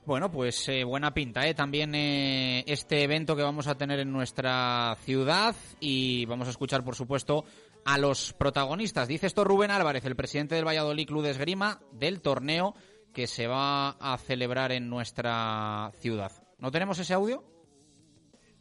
[0.07, 1.55] Bueno, pues eh, buena pinta, ¿eh?
[1.55, 6.85] También eh, este evento que vamos a tener en nuestra ciudad y vamos a escuchar,
[6.85, 7.44] por supuesto,
[7.87, 9.09] a los protagonistas.
[9.09, 12.74] Dice esto Rubén Álvarez, el presidente del Valladolid Club de Esgrima, del torneo
[13.14, 16.43] que se va a celebrar en nuestra ciudad.
[16.64, 17.44] ¿No tenemos ese audio?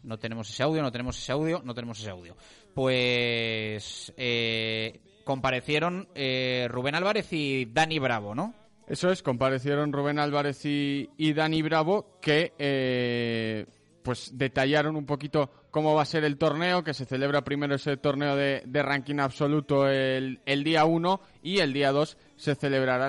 [0.03, 2.35] No tenemos ese audio, no tenemos ese audio, no tenemos ese audio.
[2.73, 8.53] Pues eh, comparecieron eh, Rubén Álvarez y Dani Bravo, ¿no?
[8.87, 13.67] Eso es, comparecieron Rubén Álvarez y, Dani Bravo que eh,
[14.03, 17.95] pues detallaron un poquito cómo va a ser el torneo, que se celebra primero ese
[17.95, 23.07] torneo de, ranking absoluto el, día 1 y el día 2 se celebrará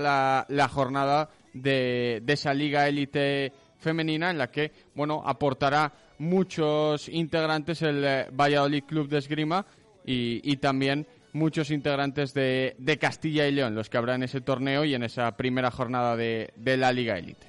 [0.49, 3.53] la, jornada de, de esa liga élite
[3.85, 9.65] femenina en la que, bueno, aportará muchos integrantes el eh, Valladolid Club de Esgrima
[10.05, 14.85] y, también muchos integrantes de, de, Castilla y León, los que habrá en ese torneo
[14.85, 17.47] y en esa primera jornada de, de la Liga Elite.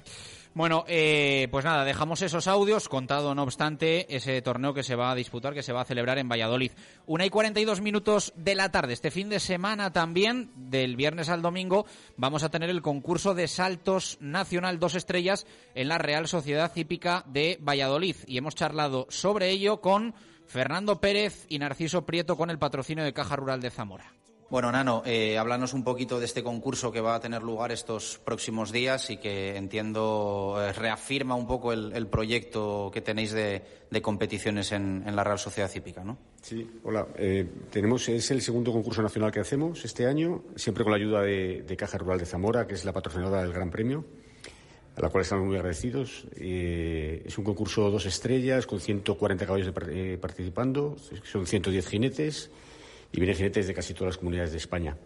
[0.56, 5.10] Bueno, eh, pues nada, dejamos esos audios, contado no obstante ese torneo que se va
[5.10, 6.70] a disputar, que se va a celebrar en Valladolid.
[7.04, 8.94] Una y 42 minutos de la tarde.
[8.94, 11.84] Este fin de semana también, del viernes al domingo,
[12.16, 17.22] vamos a tener el concurso de saltos nacional dos estrellas en la Real Sociedad Hípica
[17.26, 18.16] de Valladolid.
[18.26, 20.14] Y hemos charlado sobre ello con
[20.46, 24.10] Fernando Pérez y Narciso Prieto con el patrocinio de Caja Rural de Zamora.
[24.48, 28.20] Bueno, Nano, eh, háblanos un poquito de este concurso que va a tener lugar estos
[28.24, 33.62] próximos días y que entiendo eh, reafirma un poco el, proyecto que tenéis de,
[34.02, 36.16] competiciones en, la Real Sociedad Hípica, ¿no?
[36.42, 37.08] Sí, hola.
[37.16, 41.22] Eh, tenemos, es el segundo concurso nacional que hacemos este año, siempre con la ayuda
[41.22, 44.04] de, Caja Rural de Zamora, que es la patrocinadora del Gran Premio,
[44.94, 46.24] a la cual estamos muy agradecidos.
[46.36, 49.72] es un concurso dos estrellas con 140 caballos
[50.20, 50.94] participando,
[51.24, 52.50] son 110 jinetes
[53.12, 54.96] y vienen jinetes de casi todas las comunidades de España.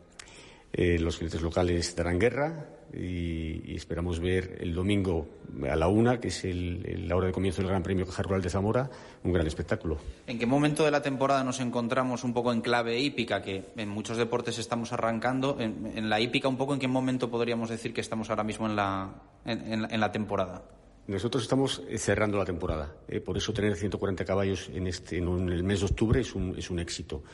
[0.72, 5.26] Eh, los jinetes locales darán guerra y, esperamos ver el domingo
[5.68, 8.50] a la una, que es la hora de comienzo del Gran Premio Caja Rural de
[8.50, 8.88] Zamora,
[9.24, 9.98] un gran espectáculo.
[10.26, 13.88] ¿En qué momento de la temporada nos encontramos un poco en clave hípica, que en
[13.88, 15.56] muchos deportes estamos arrancando?
[15.58, 18.76] En, la hípica, un poco en qué momento podríamos decir que estamos ahora mismo en
[18.76, 19.10] la,
[19.44, 20.62] en, la temporada?
[21.08, 22.94] Nosotros estamos cerrando la temporada.
[23.08, 26.56] Eh, por eso tener 140 caballos en, este, en, el mes de octubre es un,
[26.56, 27.24] es un éxito.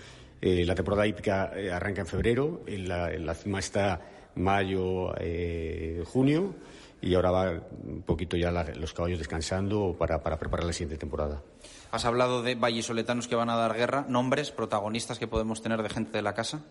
[0.40, 4.00] Eh, la temporada hípica eh, arranca en febrero, en la, cima está
[4.34, 6.54] mayo, eh, junio
[7.00, 7.52] y ahora va
[7.84, 11.42] un poquito ya los caballos descansando para, preparar la siguiente temporada.
[11.90, 15.88] Has hablado de vallisoletanos que van a dar guerra, nombres, protagonistas que podemos tener de
[15.88, 16.64] gente de la casa.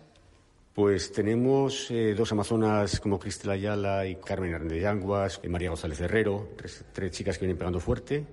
[0.74, 6.50] Pues tenemos dos amazonas como Cristel Ayala y Carmen Hernández Yanguas, y María González Herrero,
[6.56, 8.26] tres, chicas que vienen pegando fuerte.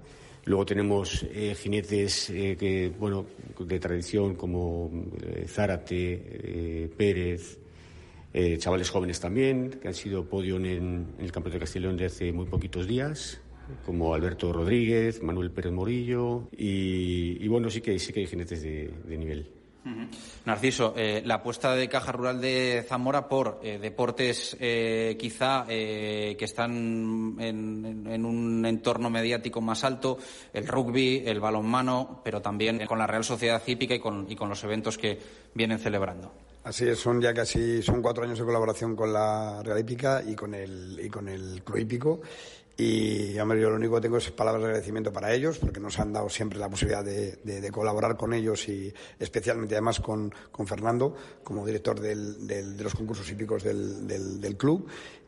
[0.46, 3.26] Luego tenemos eh, jinetes eh, que, bueno,
[3.58, 4.92] de tradición como
[5.22, 7.60] eh, Zárate, Pérez,
[8.58, 12.48] chavales jóvenes también, que han sido podio en, el Campeonato de Castellón de hace muy
[12.48, 13.40] poquitos días,
[13.86, 19.18] como Alberto Rodríguez, Manuel Pérez Morillo, y, bueno, sí que, sí que hay jinetes de
[19.18, 19.63] nivel.
[20.46, 26.38] Narciso, eh, la apuesta de Caja Rural de Zamora por eh, deportes eh, quizá que
[26.40, 30.18] están en, un entorno mediático más alto,
[30.54, 34.98] el rugby, el balonmano, pero también con la Real Sociedad Hípica y con, los eventos
[34.98, 35.20] que
[35.54, 36.32] vienen celebrando.
[36.64, 40.34] Así es, son ya casi son cuatro años de colaboración con la Real Hípica y
[40.34, 42.22] con el, y con el Club Hípico
[42.76, 46.00] y, hombre, yo lo único que tengo es palabras de agradecimiento para ellos, porque nos
[46.00, 50.34] han dado siempre la posibilidad de, colaborar con ellos y especialmente además con,
[50.66, 52.16] Fernando, como director de
[52.82, 54.88] los concursos hípicos del, del club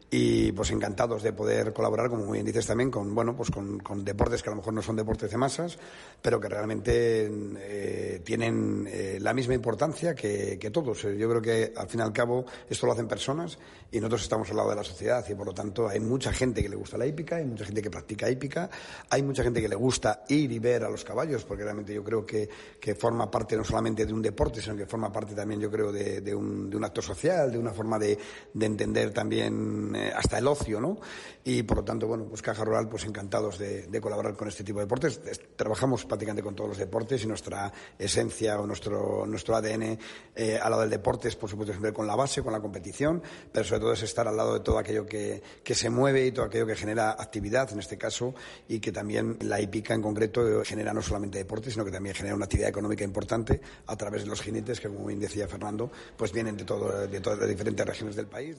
[0.10, 4.06] y pues encantados de poder colaborar, como muy bien dices también, con bueno pues con,
[4.06, 5.78] deportes que a lo mejor no son deportes de masas,
[6.22, 7.30] pero que realmente
[7.60, 11.04] eh, tienen eh, la misma importancia que, todos.
[11.04, 13.58] Yo creo que al fin y al cabo esto lo hacen personas
[13.92, 16.62] y nosotros estamos al lado de la sociedad y por lo tanto hay mucha gente
[16.62, 18.70] que le gusta la hípica, hay mucha gente que practica hípica,
[19.10, 22.04] hay mucha gente que le gusta ir y ver a los caballos, porque realmente yo
[22.04, 22.50] creo que,
[22.96, 26.36] forma parte no solamente de un deporte, sino que forma parte también yo creo de,
[26.36, 28.18] un, de un, acto social, de una forma de,
[28.54, 30.98] de entender también eh, hasta el ocio, ¿no?
[31.44, 34.80] Y por lo tanto, bueno, pues Caja Rural, pues encantados de, colaborar con este tipo
[34.80, 35.22] de deportes.
[35.56, 39.98] Trabajamos prácticamente con todos los deportes y nuestra esencia o nuestro, nuestro ADN
[40.36, 43.22] eh, al lado del deporte es, por supuesto, siempre con la base, con la competición,
[43.52, 46.32] pero sobre todo es estar al lado de todo aquello que, que se mueve y
[46.32, 48.34] todo aquello que genera actividad, en este caso,
[48.68, 52.36] y que también la hípica en concreto genera no solamente deporte, sino que también genera
[52.36, 56.32] una actividad económica importante a través de los jinetes, que como bien decía Fernando, pues
[56.32, 58.58] vienen de, todo, de todas las diferentes regiones del país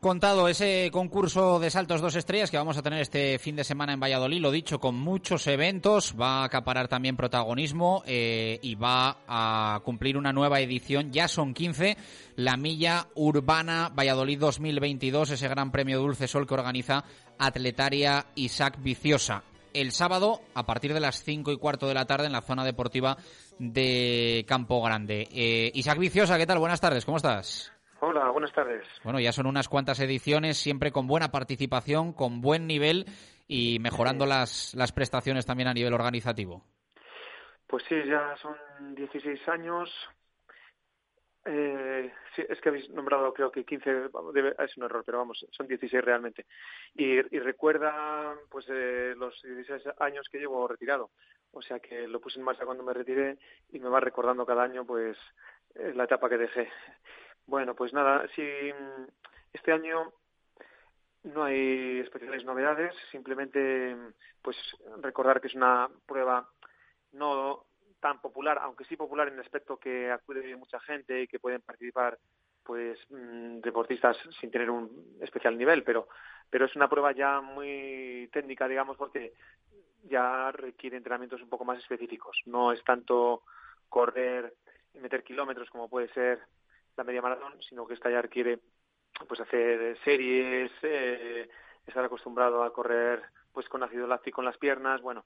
[0.00, 3.92] contado ese concurso de saltos dos estrellas que vamos a tener este fin de semana
[3.92, 9.18] en Valladolid, lo dicho, con muchos eventos, va a acaparar también protagonismo eh, y va
[9.26, 11.96] a cumplir una nueva edición, ya son 15,
[12.36, 17.04] la Milla Urbana Valladolid 2022, ese gran premio Dulce Sol que organiza
[17.38, 19.42] Atletaria Isaac Viciosa.
[19.74, 22.64] El sábado, a partir de las 5 y cuarto de la tarde, en la zona
[22.64, 23.18] deportiva
[23.58, 25.28] de Campo Grande.
[25.30, 26.58] Eh, Isaac Viciosa, ¿qué tal?
[26.58, 27.72] Buenas tardes, ¿cómo estás?
[28.00, 28.86] Hola, buenas tardes.
[29.02, 33.06] Bueno, ya son unas cuantas ediciones, siempre con buena participación, con buen nivel
[33.48, 36.62] y mejorando las, las prestaciones también a nivel organizativo.
[37.66, 38.56] Pues sí, ya son
[38.94, 39.90] 16 años.
[41.44, 44.10] Eh, sí, es que habéis nombrado creo que 15,
[44.58, 46.46] es un error, pero vamos, son 16 realmente.
[46.94, 51.10] Y, recuerda pues eh, los 16 años que llevo retirado.
[51.52, 53.38] O sea que lo puse en marcha cuando me retiré
[53.70, 55.16] y me va recordando cada año pues
[55.74, 56.68] eh, la etapa que dejé.
[57.48, 59.06] Bueno, pues nada, si mm,
[59.54, 60.12] este año
[61.22, 63.96] no hay especiales novedades, simplemente
[64.42, 64.54] pues
[65.00, 66.46] recordar que es una prueba
[67.12, 67.64] no
[68.00, 71.62] tan popular, aunque sí popular en el aspecto que acude mucha gente y que pueden
[71.62, 72.18] participar
[72.64, 76.06] pues mm, deportistas sin tener un especial nivel, pero
[76.50, 79.32] pero es una prueba ya muy técnica, digamos, porque
[80.04, 82.42] ya requiere entrenamientos un poco más específicos.
[82.44, 83.42] No es tanto
[83.88, 84.54] correr
[84.94, 86.40] meter kilómetros como puede ser
[86.98, 88.58] la media maratón, sino que esta ya requiere
[89.26, 91.48] pues hacer series, eh,
[91.86, 93.22] estar acostumbrado a correr
[93.52, 95.24] pues con ácido láctico en las piernas, bueno,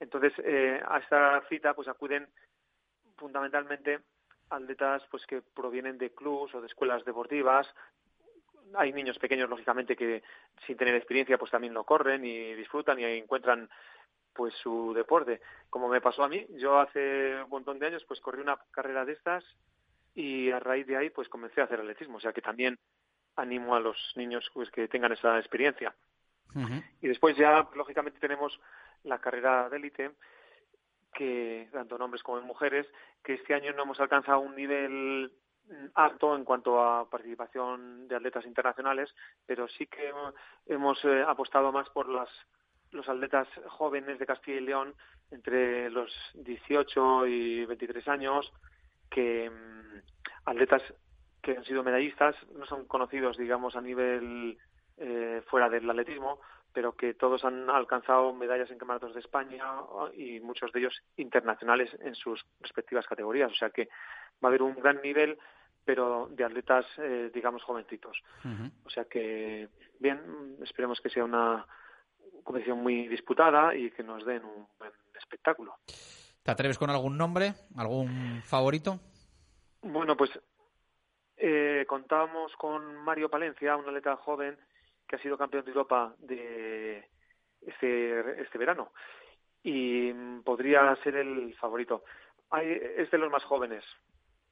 [0.00, 2.28] entonces eh, a esta cita pues acuden
[3.16, 4.00] fundamentalmente
[4.48, 7.68] atletas pues que provienen de clubs o de escuelas deportivas.
[8.74, 10.22] Hay niños pequeños lógicamente que
[10.66, 13.68] sin tener experiencia pues también lo corren y disfrutan y encuentran
[14.32, 15.40] pues su deporte.
[15.68, 19.04] Como me pasó a mí yo hace un montón de años pues corrí una carrera
[19.04, 19.44] de estas
[20.14, 22.18] y a raíz de ahí pues comencé a hacer atletismo.
[22.18, 22.78] O sea que también
[23.36, 25.94] animo a los niños pues que tengan esa experiencia.
[27.00, 28.60] Y después ya lógicamente tenemos
[29.04, 30.10] la carrera de élite
[31.12, 32.86] que tanto en hombres como en mujeres
[33.22, 35.32] que este año no hemos alcanzado un nivel
[35.94, 39.14] alto en cuanto a participación de atletas internacionales,
[39.46, 40.12] pero sí que
[40.66, 42.28] hemos eh, apostado más por las,
[42.90, 44.94] los atletas jóvenes de Castilla y León
[45.30, 48.52] entre los 18 y 23 años,
[49.10, 50.00] que mm,
[50.46, 50.82] atletas
[51.42, 54.58] que han sido medallistas, no son conocidos, digamos, a nivel
[54.98, 56.40] eh, fuera del atletismo,
[56.72, 59.64] pero que todos han alcanzado medallas en campeonatos de España
[60.14, 63.50] y muchos de ellos internacionales en sus respectivas categorías.
[63.50, 63.88] O sea que
[64.42, 65.38] va a haber un gran nivel,
[65.84, 68.22] pero de atletas, eh, digamos, jovencitos.
[68.84, 71.66] O sea que, bien, esperemos que sea una
[72.44, 75.76] competición muy disputada y que nos den un buen espectáculo.
[76.42, 78.98] ¿Te atreves con algún nombre, algún favorito?
[79.82, 80.30] Bueno, pues
[81.36, 84.58] eh, contábamos con Mario Palencia, un atleta joven
[85.06, 87.08] que ha sido campeón de Europa de
[87.60, 88.92] este, este verano
[89.62, 90.12] y
[90.44, 92.04] podría ser el favorito.
[92.62, 93.84] Es de los más jóvenes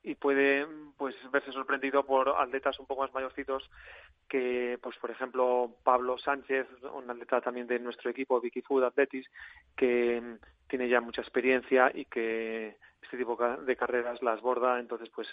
[0.02, 0.66] y puede
[0.96, 3.68] pues verse sorprendido por atletas un poco más mayorcitos
[4.28, 9.28] que pues por ejemplo Pablo Sánchez un atleta también de nuestro equipo Vicky Food Athletics
[9.76, 10.38] que
[10.68, 15.28] tiene ya mucha experiencia y que este tipo de carreras las borda entonces pues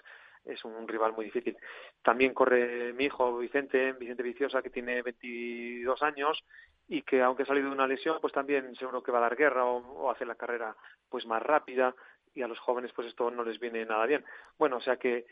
[0.46, 1.58] es un rival muy difícil.
[2.04, 6.44] También corre mi hijo Vicente, Vicente Viciosa, que tiene 22 años
[6.88, 9.36] y que aunque ha salido de una lesión, pues también seguro que va a dar
[9.36, 10.76] guerra o, hace la carrera
[11.10, 11.96] pues más rápida
[12.34, 14.24] y a los jóvenes pues esto no les viene nada bien.
[14.58, 15.26] Bueno, o sea que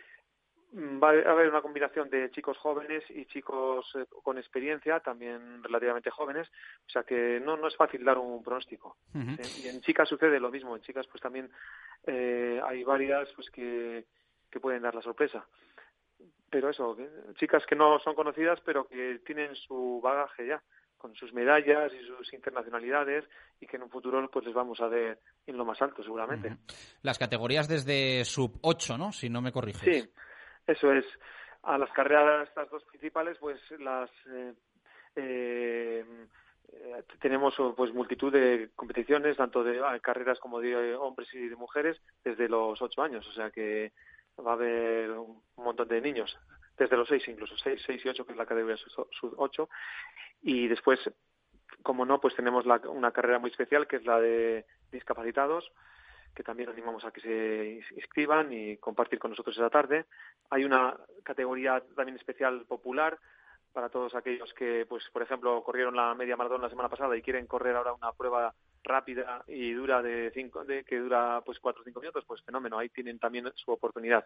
[0.74, 6.10] va a haber una combinación de chicos jóvenes y chicos eh, con experiencia, también relativamente
[6.10, 6.50] jóvenes,
[6.88, 8.98] o sea que no, no es fácil dar un pronóstico.
[9.14, 11.50] Y en chicas sucede lo mismo, en chicas pues también
[12.08, 14.06] eh, hay varias pues que
[14.54, 15.46] que pueden dar la sorpresa.
[16.50, 16.96] Pero eso,
[17.40, 20.62] chicas que no son conocidas, pero que tienen su bagaje ya,
[21.00, 23.26] con sus medallas y sus internacionalidades,
[23.60, 26.56] y que en un futuro pues les vamos a ver en lo más alto, seguramente.
[27.02, 29.12] Las categorías desde sub 8, ¿no?
[29.12, 29.82] Si no me corriges.
[29.82, 30.10] Sí,
[30.68, 31.06] eso es.
[31.64, 34.10] A las carreras, estas dos principales, pues las.
[34.28, 34.54] Eh,
[35.16, 36.06] eh,
[37.20, 42.50] tenemos pues multitud de competiciones, tanto de carreras como de hombres y de mujeres, desde
[42.50, 43.28] los ocho años.
[43.28, 43.92] O sea que
[44.46, 46.38] va a haber un montón de niños,
[46.78, 49.70] desde los seis incluso, seis, seis y ocho, que es la categoría sub ocho.
[50.42, 51.00] Y después,
[51.84, 55.72] como no, pues tenemos la, una carrera muy especial, que es la de discapacitados,
[56.34, 60.06] que también animamos a que se inscriban y compartir con nosotros esa tarde.
[60.50, 63.18] Hay una categoría también especial popular
[63.72, 67.22] para todos aquellos que, pues, por ejemplo, corrieron la media maratón la semana pasada y
[67.22, 68.54] quieren correr ahora una prueba
[68.84, 72.78] rápida y dura de cinco, de que dura pues cuatro o cinco minutos, pues fenómeno,
[72.78, 74.26] ahí tienen también su oportunidad.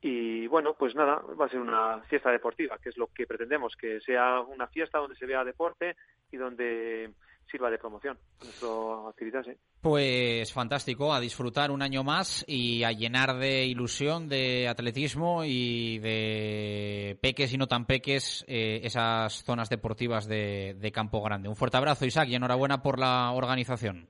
[0.00, 3.76] Y bueno, pues nada, va a ser una fiesta deportiva, que es lo que pretendemos,
[3.76, 5.96] que sea una fiesta donde se vea deporte
[6.30, 7.12] y donde
[7.50, 8.68] sirva de promoción nuestra
[9.08, 9.42] actividad.
[9.42, 9.52] ¿sí?
[9.80, 15.98] Pues fantástico, a disfrutar un año más y a llenar de ilusión, de atletismo y
[15.98, 21.48] de peques y no tan peques eh, esas zonas deportivas de, Campo Grande.
[21.48, 24.08] Un fuerte abrazo, Isaac, y enhorabuena por la organización.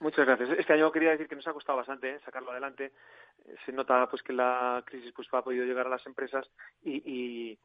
[0.00, 0.50] Muchas gracias.
[0.58, 2.20] Este año quería decir que nos ha costado bastante ¿eh?
[2.24, 2.92] sacarlo adelante.
[3.64, 6.46] Se nota pues que la crisis pues ha podido llegar a las empresas
[6.82, 7.58] y y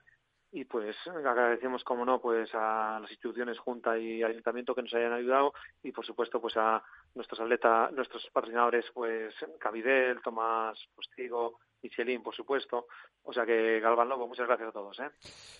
[0.64, 5.54] pues agradecemos como no pues a las instituciones junta y ayuntamiento que nos hayan ayudado
[5.84, 6.82] y por supuesto pues a
[7.14, 12.88] nuestros atletas nuestros patrocinadores pues Cavidel Tomás Postigo Michelin por supuesto.
[13.24, 15.10] O sea que Galván Lobo muchas gracias a todos ¿eh?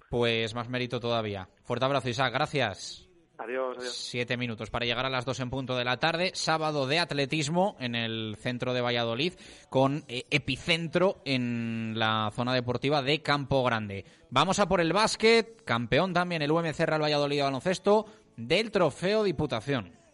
[0.10, 1.50] pues más mérito todavía.
[1.64, 3.94] Fuerte abrazo Isaac gracias Adiós, adiós.
[3.94, 6.32] Siete minutos para llegar a las dos en punto de la tarde.
[6.34, 9.34] Sábado de atletismo en el centro de Valladolid
[9.70, 14.06] con eh, epicentro en la zona deportiva de Campo Grande.
[14.30, 15.64] Vamos a por el básquet.
[15.64, 18.06] Campeón también el UMC Real Valladolid de baloncesto
[18.38, 20.05] del Trofeo Diputación.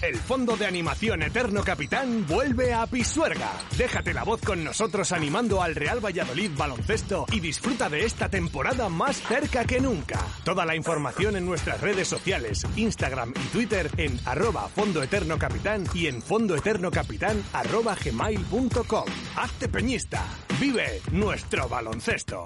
[0.00, 3.50] El Fondo de Animación Eterno Capitán vuelve a Pisuerga.
[3.76, 8.88] Déjate la voz con nosotros animando al Real Valladolid baloncesto y disfruta de esta temporada
[8.88, 10.20] más cerca que nunca.
[10.44, 15.84] Toda la información en nuestras redes sociales, Instagram y Twitter en arroba Fondo Eterno Capitán
[15.92, 19.06] y en fondoeternocapitán arroba gmail.com.
[19.36, 20.24] Hazte peñista.
[20.60, 22.44] Vive nuestro baloncesto.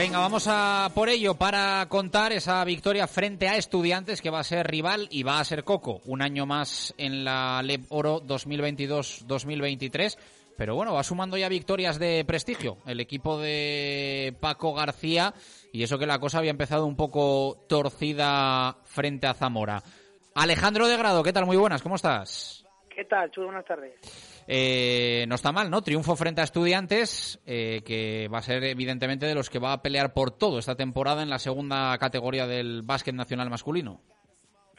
[0.00, 4.44] Venga, vamos a por ello para contar esa victoria frente a Estudiantes que va a
[4.44, 10.16] ser rival y va a ser Coco un año más en la LEB Oro 2022-2023.
[10.56, 15.34] Pero bueno, va sumando ya victorias de prestigio el equipo de Paco García
[15.70, 19.82] y eso que la cosa había empezado un poco torcida frente a Zamora.
[20.34, 21.44] Alejandro de Grado, ¿qué tal?
[21.44, 22.64] Muy buenas, ¿cómo estás?
[22.88, 23.48] ¿Qué tal, Chulo?
[23.48, 24.29] Buenas tardes.
[24.46, 25.82] Eh, no está mal, ¿no?
[25.82, 29.82] Triunfo frente a Estudiantes, eh, que va a ser evidentemente de los que va a
[29.82, 34.00] pelear por todo esta temporada en la segunda categoría del básquet nacional masculino.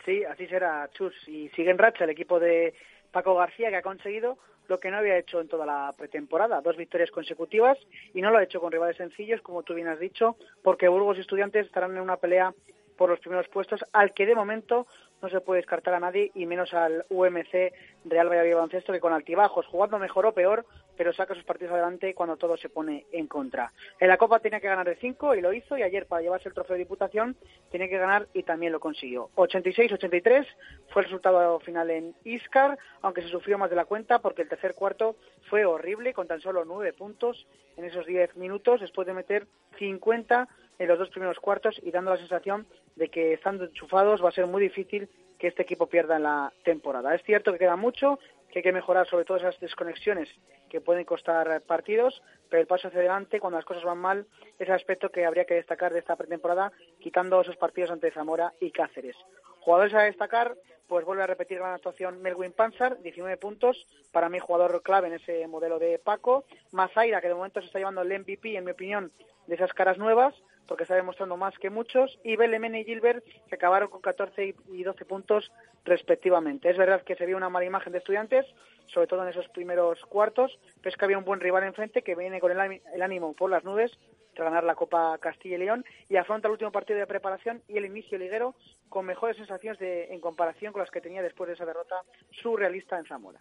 [0.05, 1.13] Sí, así será, Chus.
[1.27, 2.73] Y sigue en racha el equipo de
[3.11, 4.37] Paco García, que ha conseguido
[4.67, 7.77] lo que no había hecho en toda la pretemporada, dos victorias consecutivas,
[8.13, 11.17] y no lo ha hecho con rivales sencillos, como tú bien has dicho, porque Burgos
[11.17, 12.53] y Estudiantes estarán en una pelea
[12.97, 14.87] por los primeros puestos, al que de momento
[15.21, 17.73] no se puede descartar a nadie y menos al UMC
[18.05, 20.65] Real Valladolid Baloncesto que con altibajos, jugando mejor o peor,
[20.97, 23.71] pero saca sus partidos adelante cuando todo se pone en contra.
[23.99, 26.49] En la Copa tenía que ganar de 5 y lo hizo y ayer para llevarse
[26.49, 27.35] el trofeo de Diputación
[27.71, 29.29] tenía que ganar y también lo consiguió.
[29.35, 30.45] 86-83
[30.89, 34.49] fue el resultado final en Iscar, aunque se sufrió más de la cuenta porque el
[34.49, 35.15] tercer cuarto
[35.49, 37.47] fue horrible con tan solo 9 puntos
[37.77, 39.47] en esos 10 minutos después de meter
[39.77, 40.47] 50
[40.79, 42.65] en los dos primeros cuartos y dando la sensación
[42.95, 46.53] de que estando enchufados va a ser muy difícil que este equipo pierda en la
[46.63, 47.15] temporada.
[47.15, 48.19] Es cierto que queda mucho,
[48.51, 50.29] que hay que mejorar sobre todo esas desconexiones
[50.69, 54.27] que pueden costar partidos, pero el paso hacia adelante cuando las cosas van mal
[54.59, 58.53] es el aspecto que habría que destacar de esta pretemporada, quitando esos partidos ante Zamora
[58.59, 59.15] y Cáceres.
[59.61, 60.55] Jugadores a destacar,
[60.87, 65.13] pues vuelve a repetir la actuación Melwin Panzer, 19 puntos, para mí jugador clave en
[65.13, 66.45] ese modelo de Paco.
[66.71, 69.11] Mazaira, que de momento se está llevando el MVP, en mi opinión,
[69.47, 70.33] de esas caras nuevas,
[70.67, 74.83] porque está demostrando más que muchos, y Belemene y Gilbert que acabaron con 14 y
[74.83, 75.51] 12 puntos
[75.85, 76.69] respectivamente.
[76.69, 78.45] Es verdad que se vio una mala imagen de estudiantes,
[78.87, 82.15] sobre todo en esos primeros cuartos, pero es que había un buen rival enfrente que
[82.15, 83.91] viene con el ánimo por las nubes
[84.33, 87.77] tras ganar la Copa Castilla y León y afronta el último partido de preparación y
[87.77, 88.55] el inicio liguero
[88.89, 92.01] con mejores sensaciones de, en comparación con las que tenía después de esa derrota
[92.31, 93.39] surrealista en Zamora.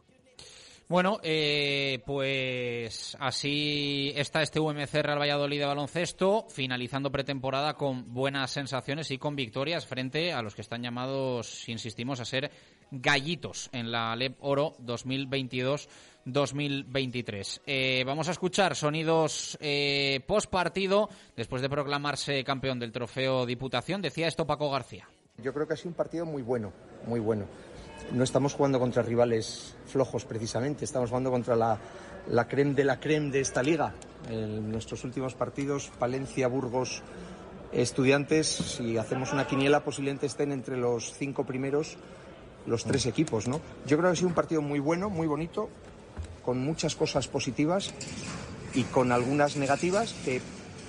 [0.90, 8.50] Bueno, eh, pues así está este UMC Real Valladolid de baloncesto, finalizando pretemporada con buenas
[8.50, 12.50] sensaciones y con victorias frente a los que están llamados, insistimos, a ser
[12.90, 17.60] gallitos en la LEP Oro 2022-2023.
[17.66, 24.02] Eh, vamos a escuchar sonidos eh, post partido después de proclamarse campeón del trofeo Diputación.
[24.02, 25.08] Decía esto Paco García.
[25.38, 26.72] Yo creo que ha sido un partido muy bueno,
[27.06, 27.46] muy bueno
[28.12, 31.78] no estamos jugando contra rivales flojos precisamente, estamos jugando contra la,
[32.28, 33.94] la creme de la creme de esta liga.
[34.28, 37.02] En nuestros últimos partidos, Palencia, Burgos,
[37.72, 41.96] Estudiantes, si hacemos una quiniela, posiblemente estén entre los cinco primeros
[42.66, 43.60] los tres equipos, ¿no?
[43.86, 45.68] Yo creo que ha sido un partido muy bueno, muy bonito,
[46.44, 47.92] con muchas cosas positivas
[48.74, 50.40] y con algunas negativas que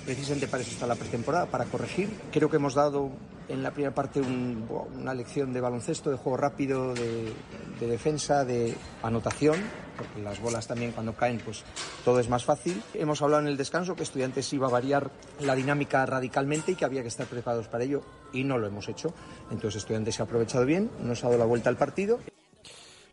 [0.04, 2.10] precisamente para eso está la pretemporada, para corregir.
[2.32, 3.10] Creo que hemos dado
[3.52, 7.32] en la primera parte una lección de baloncesto, de juego rápido, de,
[7.80, 9.56] defensa, de anotación,
[9.96, 11.62] porque las bolas también cuando caen pues
[12.04, 12.82] todo es más fácil.
[12.94, 16.86] Hemos hablado en el descanso que Estudiantes iba a variar la dinámica radicalmente y que
[16.86, 19.12] había que estar preparados para ello y no lo hemos hecho.
[19.50, 22.20] Entonces Estudiantes se ha aprovechado bien, nos ha dado la vuelta al partido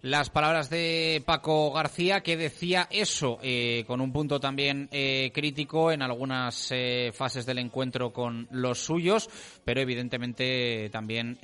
[0.01, 5.91] las palabras de Paco García que decía eso eh, con un punto también eh, crítico
[5.91, 9.29] en algunas eh, fases del encuentro con los suyos,
[9.65, 11.37] pero evidentemente también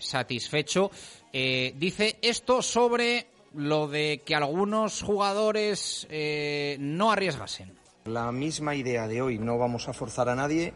[0.00, 0.90] satisfecho.
[1.32, 6.06] dice esto sobre lo de que algunos jugadores
[6.78, 7.72] no arriesgasen.
[8.04, 10.72] La misma idea de hoy, no vamos a forzar a nadie.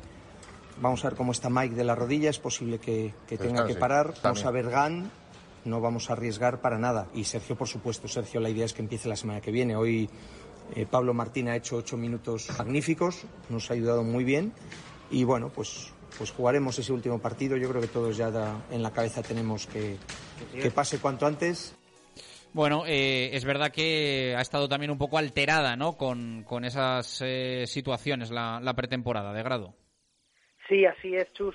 [0.80, 4.14] Vamos a ver cómo está Mike de la rodilla, es posible que, tenga que parar.
[4.22, 5.11] Vamos a ver Gan,
[5.66, 7.08] no vamos a arriesgar para nada.
[7.14, 9.76] Y Sergio, por supuesto, Sergio, la idea es que empiece la semana que viene.
[9.76, 10.08] Hoy
[10.74, 14.52] eh, Pablo Martín ha hecho ocho minutos magníficos, nos ha ayudado muy bien
[15.10, 17.56] y bueno, pues, pues jugaremos ese último partido.
[17.56, 18.30] Yo creo que todos ya
[18.70, 19.96] en la cabeza tenemos que,
[20.52, 21.76] que pase cuanto antes.
[22.52, 25.96] Bueno, eh, es verdad que ha estado también un poco alterada ¿no?
[25.96, 29.74] con, con esas eh, situaciones la, la, pretemporada de grado.
[30.66, 31.54] Sí, así es, Chus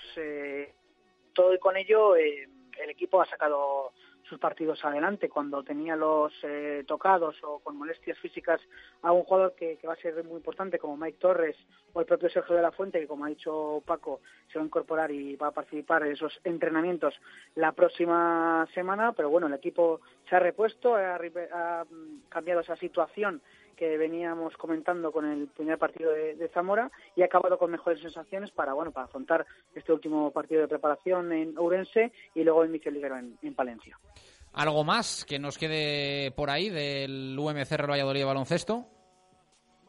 [1.33, 2.47] todo y con ello eh,
[2.83, 3.91] el equipo ha sacado
[4.23, 5.29] sus partidos adelante.
[5.29, 8.61] Cuando tenía los eh, tocados o con molestias físicas
[9.01, 11.55] a un jugador que, va a ser muy importante como Mike Torres
[11.93, 14.21] o el propio Sergio de la Fuente, que como ha dicho Paco,
[14.51, 17.13] se va a incorporar y va a participar en esos entrenamientos
[17.55, 19.13] la próxima semana.
[19.13, 21.85] Pero bueno, el equipo se ha repuesto, ha, ha
[22.29, 23.41] cambiado esa situación
[23.81, 27.99] que veníamos comentando con el primer partido de, de, Zamora y ha acabado con mejores
[27.99, 32.69] sensaciones para bueno para afrontar este último partido de preparación en Ourense y luego el
[32.69, 33.97] Michel Liguero en, en, Palencia.
[34.53, 38.85] ¿Algo más que nos quede por ahí del UMC Real Valladolid Baloncesto?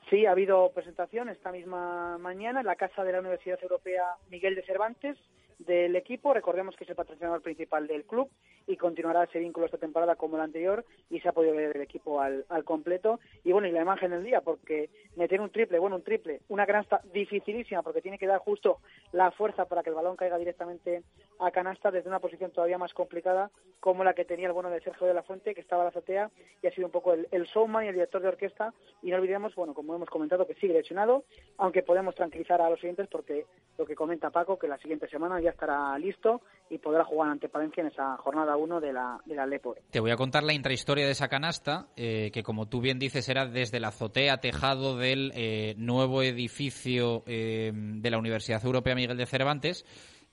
[0.08, 4.54] Sí, ha habido presentación esta misma mañana en la Casa de la Universidad Europea Miguel
[4.54, 5.18] de Cervantes
[5.66, 6.32] del equipo.
[6.34, 8.30] Recordemos que es el patrocinador principal del club
[8.66, 11.82] y continuará ese vínculo esta temporada como la anterior y se ha podido ver el
[11.82, 13.20] equipo al, completo.
[13.44, 16.66] Y bueno, y la imagen del día, porque meter un triple, bueno, un triple, una
[16.66, 18.78] canasta dificilísima porque tiene que dar justo
[19.12, 21.02] la fuerza para que el balón caiga directamente
[21.38, 23.50] a canasta desde una posición todavía más complicada
[23.80, 25.90] como la que tenía el bueno de Sergio de la Fuente, que estaba a la
[25.90, 26.30] azotea
[26.62, 28.72] y ha sido un poco el, el showman y el director de orquesta.
[29.02, 31.24] Y no olvidemos, bueno, como hemos comentado, que sigue lesionado,
[31.58, 33.46] aunque podemos tranquilizar a los siguientes porque
[33.78, 36.42] lo que comenta Paco, que la siguiente semana ya estará listo
[36.72, 39.74] y podrá jugar ante Palencia en esa jornada 1 de la, de la Lepo.
[39.90, 43.28] Te voy a contar la intrahistoria de esa canasta, eh, que como tú bien dices
[43.28, 49.18] era desde la azotea tejado del eh, nuevo edificio eh, de la Universidad Europea Miguel
[49.18, 49.84] de Cervantes.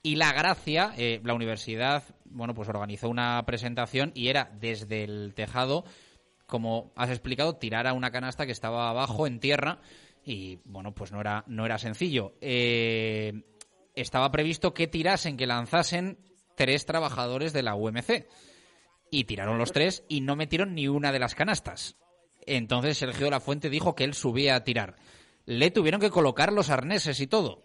[0.02, 5.84] Y la gracia, la universidad, bueno, pues organizó una presentación y era desde el tejado,
[6.46, 9.80] como has explicado, tirar a una canasta que estaba abajo en tierra
[10.24, 12.32] y bueno, pues no era, no era sencillo.
[14.02, 16.18] Estaba previsto que tirasen, que lanzasen
[16.56, 18.26] tres trabajadores de la UMC.
[19.10, 21.96] Y tiraron los tres y no metieron ni una de las canastas.
[22.46, 24.96] Entonces Sergio de la Fuente dijo que él subía a tirar.
[25.46, 27.64] Le tuvieron que colocar los arneses y todo.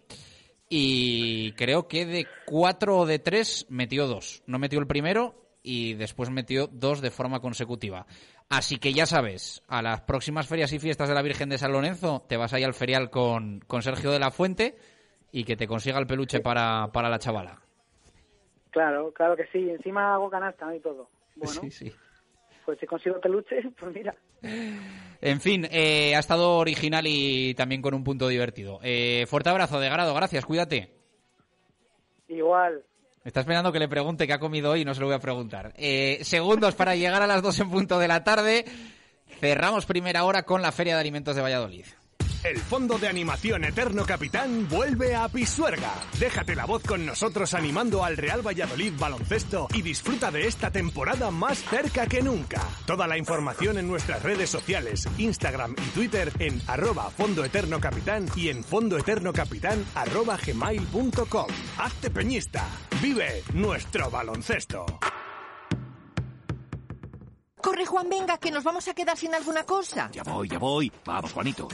[0.69, 4.43] Y creo que de cuatro o de tres metió dos.
[4.47, 8.07] No metió el primero y después metió dos de forma consecutiva.
[8.49, 11.71] Así que ya sabes, a las próximas ferias y fiestas de la Virgen de San
[11.71, 14.77] Lorenzo te vas ahí al ferial con, con Sergio de la Fuente
[15.31, 17.59] y que te consiga el peluche para, para la chavala.
[18.71, 19.69] Claro, claro que sí.
[19.69, 21.09] Encima hago canasta y todo.
[21.35, 21.93] Bueno, sí, sí.
[22.65, 24.15] pues si consigo peluche, pues mira.
[25.21, 28.79] En fin, eh, ha estado original y también con un punto divertido.
[28.83, 30.93] Eh, fuerte abrazo de grado, gracias, cuídate.
[32.27, 32.83] Igual.
[33.23, 35.19] Está esperando que le pregunte qué ha comido hoy y no se lo voy a
[35.19, 35.73] preguntar.
[35.77, 38.65] Eh, segundos para llegar a las dos en punto de la tarde.
[39.39, 41.85] Cerramos primera hora con la Feria de Alimentos de Valladolid.
[42.45, 45.91] El Fondo de Animación Eterno Capitán vuelve a Pisuerga.
[46.19, 51.31] Déjate la voz con nosotros animando al Real Valladolid baloncesto y disfruta de esta temporada
[51.31, 52.61] más cerca que nunca.
[52.85, 58.27] Toda la información en nuestras redes sociales, Instagram y Twitter en arroba Fondo Eterno Capitán
[58.35, 61.47] y en fondoeternocapitán arroba gmail.com.
[61.79, 62.63] Hazte peñista.
[63.01, 64.85] Vive nuestro baloncesto.
[67.65, 70.07] Corre, Juan, venga, que nos vamos a quedar sin alguna cosa.
[70.11, 70.91] Ya voy, ya voy.
[71.03, 71.67] Vamos, Juanito.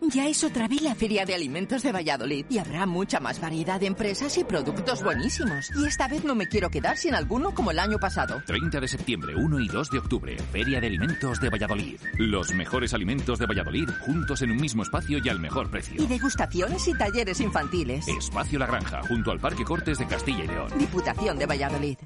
[0.00, 3.78] Ya es otra vez la Feria de Alimentos de Valladolid y habrá mucha más variedad
[3.78, 5.70] de empresas y productos buenísimos.
[5.76, 8.42] Y esta vez no me quiero quedar sin alguno como el año pasado.
[8.44, 12.00] 30 de septiembre, 1 y 2 de octubre, Feria de Alimentos de Valladolid.
[12.18, 16.02] Los mejores alimentos de Valladolid juntos en un mismo espacio y al mejor precio.
[16.02, 18.08] Y degustaciones y talleres infantiles.
[18.08, 20.72] Espacio La Granja, junto al Parque Cortes de Castilla y León.
[20.76, 21.98] Diputación de Valladolid.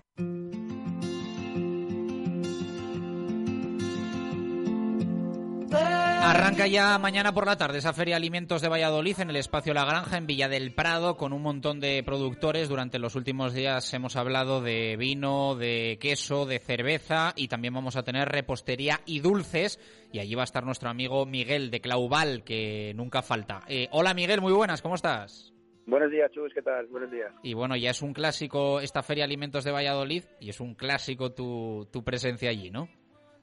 [6.23, 9.73] Arranca ya mañana por la tarde esa Feria de Alimentos de Valladolid en el espacio
[9.73, 12.69] La Granja en Villa del Prado con un montón de productores.
[12.69, 17.97] Durante los últimos días hemos hablado de vino, de queso, de cerveza y también vamos
[17.97, 19.81] a tener repostería y dulces.
[20.13, 23.63] Y allí va a estar nuestro amigo Miguel de Claubal, que nunca falta.
[23.67, 25.55] Eh, hola Miguel, muy buenas, ¿cómo estás?
[25.87, 26.87] Buenos días, Chus, ¿qué tal?
[26.87, 27.33] Buenos días.
[27.43, 30.75] Y bueno, ya es un clásico esta Feria de Alimentos de Valladolid y es un
[30.75, 32.89] clásico tu, tu presencia allí, ¿no?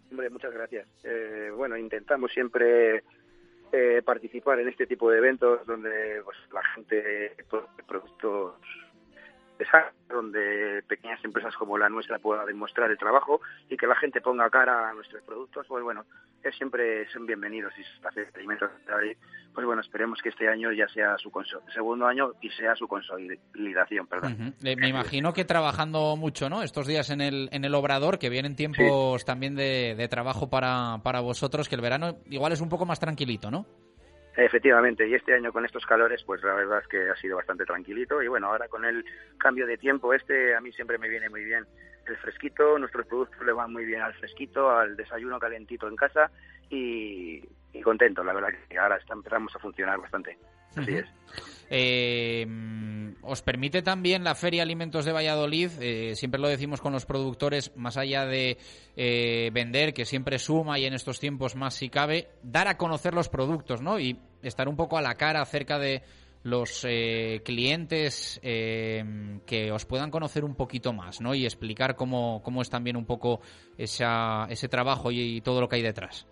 [0.09, 0.87] Hombre, muchas gracias.
[1.03, 3.03] Eh, bueno, intentamos siempre
[3.71, 8.55] eh, participar en este tipo de eventos donde pues, la gente produce productos
[10.07, 14.49] donde pequeñas empresas como la nuestra puedan demostrar el trabajo y que la gente ponga
[14.49, 16.05] cara a nuestros productos, pues bueno,
[16.43, 18.71] es siempre son bienvenidos y se hace alimentos
[19.53, 21.31] pues bueno, esperemos que este año ya sea su
[21.73, 24.33] segundo año y sea su consolidación, perdón.
[24.33, 24.77] Uh -huh.
[24.77, 26.61] Me imagino que trabajando mucho, ¿no?
[26.61, 29.25] Estos días en el, en el Obrador, que vienen tiempos sí.
[29.25, 32.99] también de, de trabajo para, para vosotros, que el verano igual es un poco más
[32.99, 33.65] tranquilito, ¿no?
[34.39, 37.65] Efectivamente, y este año con estos calores, pues la verdad es que ha sido bastante
[37.65, 38.21] tranquilito.
[38.21, 39.03] Y bueno, ahora con el
[39.39, 41.65] cambio de tiempo este, a mí siempre me viene muy bien
[42.05, 42.77] el fresquito.
[42.77, 46.29] Nuestros productos le van muy bien al fresquito, al desayuno calentito en casa
[46.69, 47.41] y,
[47.73, 48.23] y contento.
[48.23, 50.37] La verdad que ahora está, empezamos a funcionar bastante.
[50.75, 51.05] Así es.
[51.69, 52.45] Eh,
[53.21, 57.75] os permite también la Feria Alimentos de Valladolid, eh, siempre lo decimos con los productores,
[57.75, 58.57] más allá de
[58.95, 63.13] eh, vender, que siempre suma y en estos tiempos más si cabe, dar a conocer
[63.13, 63.99] los productos, ¿no?
[63.99, 64.17] Y
[64.47, 66.01] estar un poco a la cara acerca de
[66.43, 69.03] los eh, clientes eh,
[69.45, 71.35] que os puedan conocer un poquito más, ¿no?
[71.35, 73.41] Y explicar cómo, cómo es también un poco
[73.77, 76.27] esa, ese trabajo y, todo lo que hay detrás.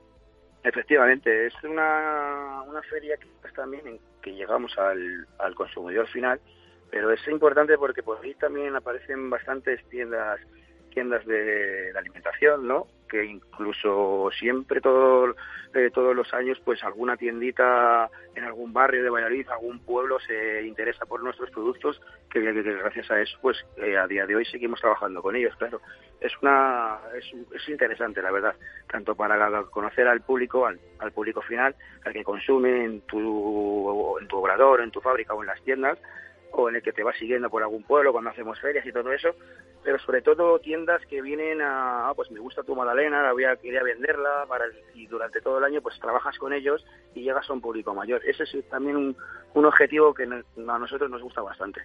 [0.63, 6.39] Efectivamente, es una, una feria que también en que llegamos al, al consumidor final,
[6.89, 10.39] pero es importante porque por ahí también aparecen bastantes tiendas
[10.91, 11.43] tiendas de,
[11.91, 12.87] de alimentación, ¿no?
[13.09, 15.35] Que incluso siempre todo,
[15.73, 20.63] eh, todos los años, pues alguna tiendita en algún barrio de Valladolid, algún pueblo se
[20.63, 24.81] interesa por nuestros productos, que, gracias a eso, pues eh, a día de hoy seguimos
[24.81, 25.81] trabajando con ellos, claro.
[26.19, 28.55] Es una es, es interesante, la verdad,
[28.89, 34.27] tanto para conocer al público, al, al público final, al que consume en tu, en
[34.27, 35.99] tu obrador, en tu fábrica o en las tiendas,
[36.57, 39.11] o en el que te va siguiendo por algún pueblo cuando hacemos ferias y todo
[39.11, 39.29] eso,
[39.83, 43.43] pero sobre todo tiendas que vienen a, ah, pues me gusta tu magdalena, la voy
[43.43, 47.23] a, quería venderla para el- y durante todo el año pues trabajas con ellos y
[47.23, 48.21] llegas a un público mayor.
[48.25, 49.17] Ese es también un,
[49.53, 51.81] un objetivo que a nosotros nos gusta bastante.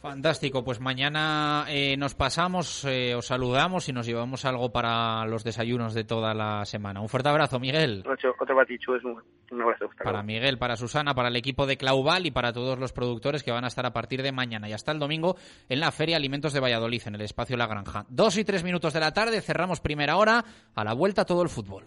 [0.00, 5.42] Fantástico, pues mañana eh, nos pasamos, eh, os saludamos y nos llevamos algo para los
[5.42, 7.00] desayunos de toda la semana.
[7.00, 8.04] Un fuerte abrazo, Miguel.
[8.08, 9.20] Otro, otro batichu es un,
[9.50, 9.88] un abrazo.
[9.98, 10.26] Para luego.
[10.26, 13.64] Miguel, para Susana, para el equipo de Clauval y para todos los productores que van
[13.64, 15.36] a estar a partir de mañana y hasta el domingo
[15.68, 18.06] en la Feria Alimentos de Valladolid, en el espacio La Granja.
[18.08, 20.44] Dos y tres minutos de la tarde, cerramos primera hora,
[20.74, 21.84] a la vuelta todo el fútbol.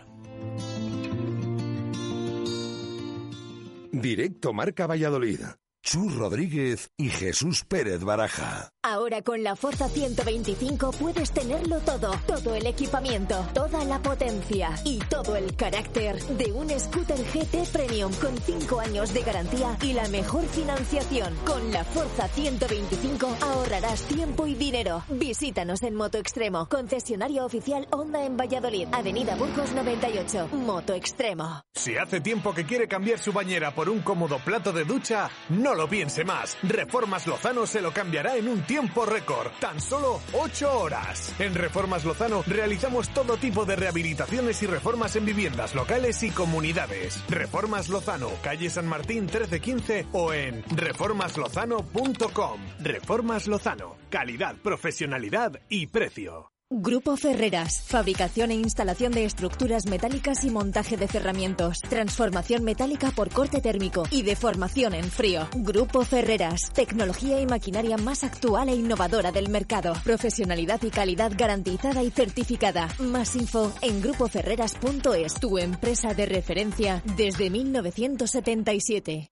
[3.91, 5.39] Directo Marca Valladolid.
[5.81, 8.71] Chus Rodríguez y Jesús Pérez Baraja.
[8.89, 14.97] Ahora con la Forza 125 puedes tenerlo todo, todo el equipamiento, toda la potencia y
[14.97, 20.07] todo el carácter de un scooter GT Premium con 5 años de garantía y la
[20.07, 21.35] mejor financiación.
[21.45, 25.03] Con la Forza 125 ahorrarás tiempo y dinero.
[25.07, 31.61] Visítanos en Moto Extremo, concesionario oficial Honda en Valladolid, Avenida Burgos 98, Moto Extremo.
[31.75, 35.75] Si hace tiempo que quiere cambiar su bañera por un cómodo plato de ducha, no
[35.75, 36.57] lo piense más.
[36.63, 41.33] Reformas Lozano se lo cambiará en un tiempo récord, tan solo 8 horas.
[41.39, 47.21] En Reformas Lozano realizamos todo tipo de rehabilitaciones y reformas en viviendas locales y comunidades.
[47.29, 52.61] Reformas Lozano, calle San Martín 1315 o en reformaslozano.com.
[52.79, 56.58] Reformas Lozano, calidad, profesionalidad y precio.
[56.71, 63.31] Grupo Ferreras, fabricación e instalación de estructuras metálicas y montaje de cerramientos, transformación metálica por
[63.31, 65.47] corte térmico y deformación en frío.
[65.55, 72.03] Grupo Ferreras, tecnología y maquinaria más actual e innovadora del mercado, profesionalidad y calidad garantizada
[72.03, 72.87] y certificada.
[72.99, 79.31] Más info en grupoferreras.es, tu empresa de referencia desde 1977.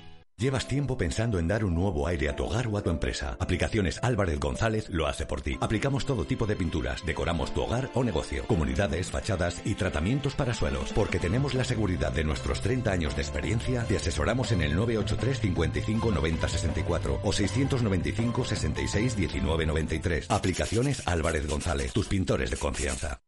[0.41, 3.37] Llevas tiempo pensando en dar un nuevo aire a tu hogar o a tu empresa.
[3.37, 5.55] Aplicaciones Álvarez González lo hace por ti.
[5.61, 10.55] Aplicamos todo tipo de pinturas, decoramos tu hogar o negocio, comunidades, fachadas y tratamientos para
[10.55, 10.93] suelos.
[10.93, 15.41] Porque tenemos la seguridad de nuestros 30 años de experiencia, te asesoramos en el 983
[15.41, 20.31] 55 90 64 o 695 66 19 93.
[20.31, 23.21] Aplicaciones Álvarez González, tus pintores de confianza.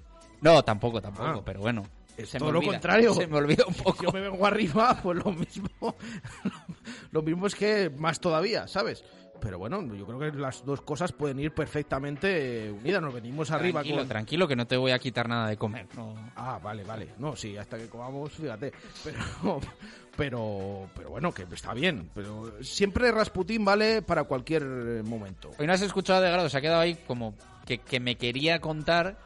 [0.40, 1.42] No, tampoco, tampoco, Ah.
[1.44, 1.84] pero bueno.
[2.16, 3.14] Es se me todo lo olvida, contrario.
[3.14, 4.04] Se me olvida un poco.
[4.04, 5.68] Yo me vengo arriba, pues lo mismo.
[7.10, 9.04] lo mismo es que más todavía, ¿sabes?
[9.40, 13.02] Pero bueno, yo creo que las dos cosas pueden ir perfectamente unidas.
[13.02, 14.08] Nos venimos arriba Tranquilo, con...
[14.08, 15.88] tranquilo, que no te voy a quitar nada de comer.
[15.96, 16.14] no.
[16.36, 17.08] Ah, vale, vale.
[17.18, 18.72] No, sí, hasta que comamos, fíjate.
[19.02, 19.60] Pero,
[20.16, 22.08] pero, pero bueno, que está bien.
[22.14, 25.50] Pero siempre Rasputín vale para cualquier eh, momento.
[25.58, 27.34] Hoy no has escuchado de grado, se ha quedado ahí como
[27.66, 29.18] que, que me quería contar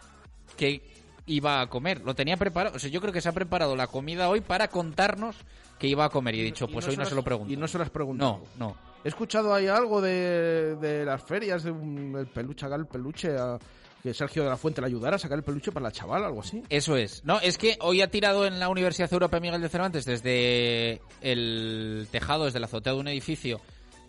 [0.56, 0.80] que
[1.26, 2.02] iba a comer.
[2.04, 2.76] Lo tenía preparado.
[2.76, 5.36] O sea, yo creo que se ha preparado la comida hoy para contarnos
[5.78, 6.34] que iba a comer.
[6.36, 7.52] Y he dicho, Y pues no hoy se no las- se lo pregunto.
[7.52, 8.42] Y no se las preguntado.
[8.56, 8.76] No, no.
[9.04, 13.36] He escuchado ahí algo de, de las ferias, de un- el peluche, sacar el peluche,
[13.36, 13.58] a-
[14.02, 16.40] que Sergio de la Fuente le ayudara a sacar el peluche para la chaval, algo
[16.40, 16.62] así.
[16.68, 17.24] Eso es.
[17.24, 22.06] No, es que hoy ha tirado en la Universidad Europea Miguel de Cervantes desde el
[22.12, 23.60] tejado, desde la azotea de un edificio,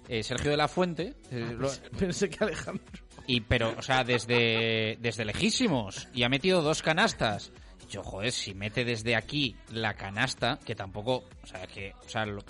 [0.07, 1.15] eh, Sergio de la Fuente.
[1.31, 2.83] eh, lo- Pensé que Alejandro.
[3.27, 6.07] Y pero, o sea, desde, desde lejísimos.
[6.13, 7.51] Y ha metido dos canastas.
[7.89, 12.25] Yo, joder, si mete desde aquí la canasta, que tampoco, o sea, que, o sea,
[12.25, 12.43] lo-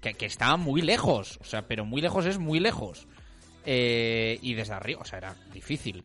[0.00, 1.38] que, que estaba muy lejos.
[1.40, 3.06] O sea, pero muy lejos es muy lejos.
[3.66, 6.04] Eh, y desde arriba, o sea, era difícil.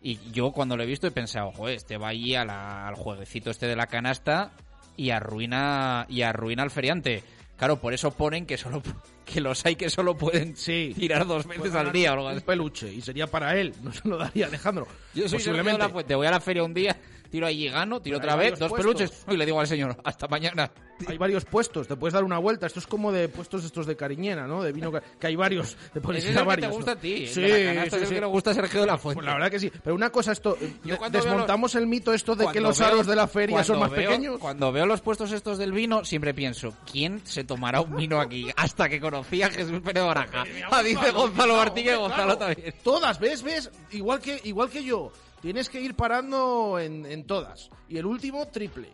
[0.00, 2.94] Y yo cuando lo he visto he pensado, joder, este va allí a la- al
[2.94, 4.52] jueguecito este de la canasta
[4.96, 7.22] y arruina, y arruina al feriante.
[7.56, 8.82] Claro, por eso ponen que solo
[9.24, 12.36] que los hay que solo pueden tirar dos veces Puede al día o algo un
[12.36, 12.44] así.
[12.44, 14.86] peluche y sería para él, no se lo daría Alejandro.
[15.14, 16.96] Yo soy Sergio de la Fuente, voy a la feria un día,
[17.32, 18.94] tiro allí gano, tiro Pero otra vez, dos puestos.
[18.94, 20.70] peluches y le digo al señor, hasta mañana.
[21.08, 22.66] Hay varios puestos, te puedes dar una vuelta.
[22.66, 24.62] Esto es como de puestos estos de cariñena, ¿no?
[24.62, 25.76] De vino, que, que hay varios.
[25.94, 26.98] De es el que varios, te gusta ¿no?
[26.98, 28.14] a ti, Sí, la canasta sí, es el sí.
[28.14, 29.16] que le gusta a Sergio de la Fuente.
[29.16, 29.72] Pues la verdad que sí.
[29.82, 33.16] Pero una cosa, esto Yo desmontamos el mito esto de que los veo- aros de
[33.16, 34.38] la feria son más veo- pequeños.
[34.38, 38.48] Cuando veo los puestos estos del vino, siempre pienso, ¿quién se tomará un vino aquí?
[38.54, 40.44] Hasta que conocí a Jesús Pérez Baraja.
[40.84, 42.74] Dice Gonzalo Martín que Gonzalo también.
[42.84, 43.42] Todas, ¿ves?
[43.42, 43.70] ¿Ves?
[43.90, 45.10] Igual que, igual que yo.
[45.42, 47.68] Tienes que ir parando en, en todas.
[47.88, 48.88] Y el último, triple.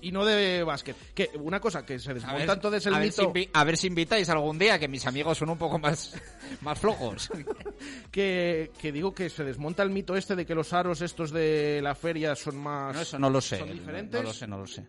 [0.00, 0.96] y no de básquet.
[1.14, 3.50] Que una cosa que se desmonta entonces el a ver si mito...
[3.52, 6.14] a ver si invitáis algún día, que mis amigos son un poco más,
[6.62, 7.30] más flojos.
[8.10, 11.80] que, que digo que se desmonta el mito este de que los aros estos de
[11.82, 12.94] la feria son más...
[12.96, 13.58] No, eso no lo sé.
[13.58, 14.20] ¿Son no- diferentes?
[14.22, 14.86] No lo sé, no lo sé.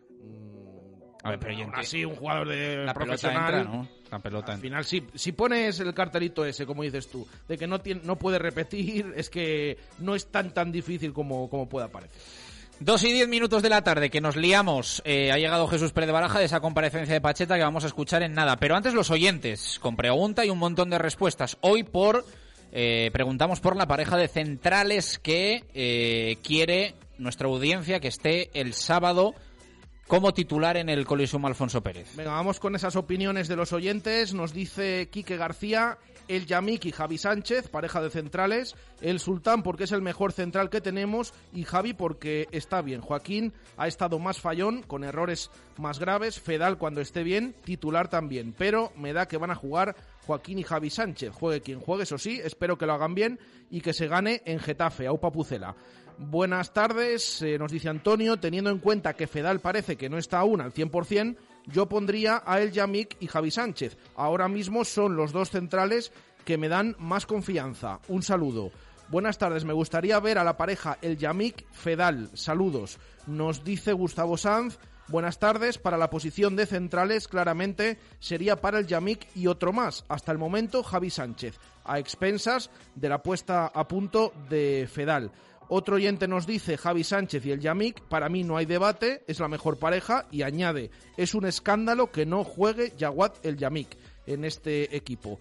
[1.25, 1.87] A ver, pero yo Aún entiendo.
[1.87, 3.55] así, un jugador de La pelota profesional...
[3.55, 3.87] entra, ¿no?
[4.11, 7.65] La pelota Al final, si, si pones el cartelito ese, como dices tú, de que
[7.65, 11.87] no, tiene, no puede repetir, es que no es tan tan difícil como, como pueda
[11.87, 12.15] parecer.
[12.79, 15.01] Dos y diez minutos de la tarde, que nos liamos.
[15.03, 17.87] Eh, ha llegado Jesús Pérez de Baraja de esa comparecencia de Pacheta que vamos a
[17.87, 18.57] escuchar en nada.
[18.57, 21.57] Pero antes los oyentes, con pregunta y un montón de respuestas.
[21.61, 22.23] Hoy por
[22.71, 28.73] eh, preguntamos por la pareja de centrales que eh, quiere nuestra audiencia que esté el
[28.73, 29.33] sábado
[30.07, 32.15] como titular en el Coliseum Alfonso Pérez.
[32.15, 34.33] Venga, vamos con esas opiniones de los oyentes.
[34.33, 35.97] Nos dice Quique García,
[36.27, 38.75] el Yamik y Javi Sánchez, pareja de centrales.
[39.01, 43.01] El Sultán porque es el mejor central que tenemos y Javi porque está bien.
[43.01, 46.39] Joaquín ha estado más fallón, con errores más graves.
[46.39, 48.53] Fedal cuando esté bien, titular también.
[48.55, 49.95] Pero me da que van a jugar
[50.25, 51.33] Joaquín y Javi Sánchez.
[51.33, 52.39] Juegue quien juegue, eso sí.
[52.43, 53.39] Espero que lo hagan bien
[53.71, 55.75] y que se gane en Getafe, Aupa Pucela.
[56.17, 60.39] Buenas tardes, eh, nos dice Antonio, teniendo en cuenta que Fedal parece que no está
[60.39, 61.35] aún al 100%,
[61.65, 63.97] yo pondría a El Yamik y Javi Sánchez.
[64.15, 66.13] Ahora mismo son los dos centrales
[66.45, 67.99] que me dan más confianza.
[68.07, 68.71] Un saludo.
[69.09, 72.29] Buenas tardes, me gustaría ver a la pareja El Yamik Fedal.
[72.33, 72.97] Saludos.
[73.27, 74.79] Nos dice Gustavo Sanz.
[75.07, 80.03] Buenas tardes, para la posición de centrales claramente sería para el Yamik y otro más.
[80.07, 85.31] Hasta el momento Javi Sánchez, a expensas de la puesta a punto de Fedal.
[85.67, 89.39] Otro oyente nos dice Javi Sánchez y el Yamik, para mí no hay debate, es
[89.39, 93.97] la mejor pareja y añade, es un escándalo que no juegue Yaguat el Yamik
[94.27, 95.39] en este equipo.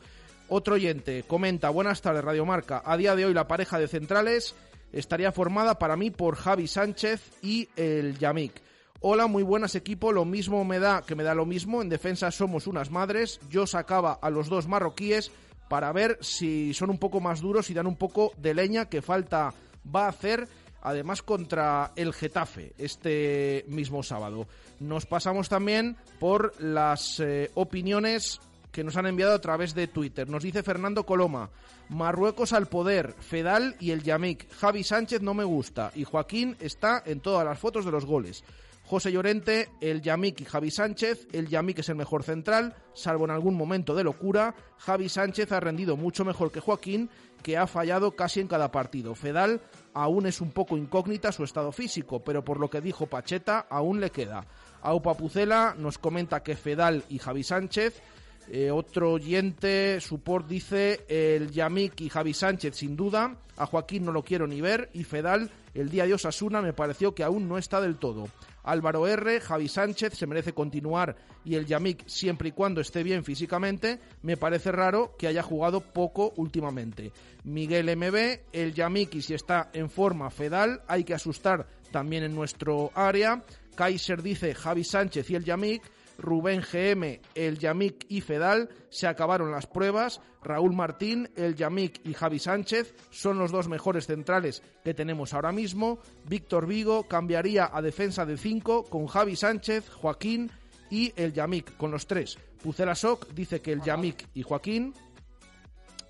[0.49, 4.55] Otro oyente comenta, buenas tardes Radio Marca, a día de hoy la pareja de centrales
[4.93, 8.62] estaría formada para mí por Javi Sánchez y el Yamik.
[9.01, 12.31] Hola, muy buenas equipo, lo mismo me da que me da lo mismo, en defensa
[12.31, 15.31] somos unas madres, yo sacaba a los dos marroquíes
[15.68, 19.03] para ver si son un poco más duros y dan un poco de leña que
[19.03, 19.53] falta
[19.85, 20.49] va a hacer
[20.82, 24.47] además contra el Getafe este mismo sábado.
[24.80, 30.28] Nos pasamos también por las eh, opiniones que nos han enviado a través de Twitter.
[30.28, 31.51] Nos dice Fernando Coloma,
[31.89, 34.53] Marruecos al poder, Fedal y el Yamik.
[34.53, 38.45] Javi Sánchez no me gusta y Joaquín está en todas las fotos de los goles.
[38.87, 41.28] José Llorente, el Yamik y Javi Sánchez.
[41.32, 44.55] El Yamik es el mejor central, salvo en algún momento de locura.
[44.76, 47.09] Javi Sánchez ha rendido mucho mejor que Joaquín,
[47.45, 49.14] que ha fallado casi en cada partido.
[49.14, 49.61] Fedal
[49.92, 54.01] aún es un poco incógnita su estado físico, pero por lo que dijo Pacheta, aún
[54.01, 54.47] le queda.
[54.82, 58.03] Aupa Pucela nos comenta que Fedal y Javi Sánchez
[58.49, 63.36] eh, otro oyente, support, dice el Yamik y Javi Sánchez, sin duda.
[63.57, 64.90] A Joaquín no lo quiero ni ver.
[64.92, 68.28] Y Fedal, el día de Osasuna, me pareció que aún no está del todo.
[68.65, 71.17] Álvaro R, Javi Sánchez, se merece continuar.
[71.45, 75.81] Y el Yamik, siempre y cuando esté bien físicamente, me parece raro que haya jugado
[75.81, 77.12] poco últimamente.
[77.45, 82.35] Miguel MB, el Yamik, y si está en forma, Fedal, hay que asustar también en
[82.35, 83.45] nuestro área.
[83.77, 85.83] Kaiser dice Javi Sánchez y el Yamik.
[86.19, 90.21] Rubén GM, el Yamik y Fedal se acabaron las pruebas.
[90.43, 95.53] Raúl Martín, el Yamik y Javi Sánchez son los dos mejores centrales que tenemos ahora
[95.53, 95.99] mismo.
[96.29, 100.51] Víctor Vigo cambiaría a defensa de 5 con Javi Sánchez, Joaquín
[100.91, 102.39] y el Yamik con los tres.
[102.62, 104.95] Pucela Soc dice que el Yamik y Joaquín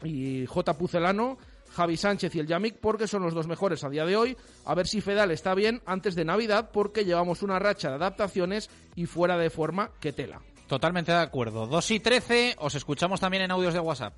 [0.02, 0.74] y J.
[0.74, 1.38] Pucelano
[1.74, 4.36] Javi Sánchez y el Yamik porque son los dos mejores a día de hoy.
[4.64, 8.70] A ver si Fedal está bien antes de Navidad porque llevamos una racha de adaptaciones
[8.94, 10.40] y fuera de forma que tela.
[10.66, 11.66] Totalmente de acuerdo.
[11.66, 14.14] 2 y 13, os escuchamos también en audios de WhatsApp.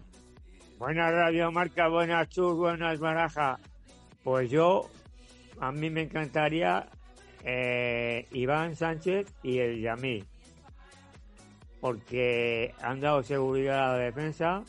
[0.79, 3.59] Buenas Radio Marca, buenas Chus, buenas Baraja.
[4.23, 4.89] Pues yo,
[5.59, 6.87] a mí me encantaría
[7.45, 10.27] eh, Iván Sánchez y el Yamik.
[11.81, 14.63] Porque han dado seguridad a la defensa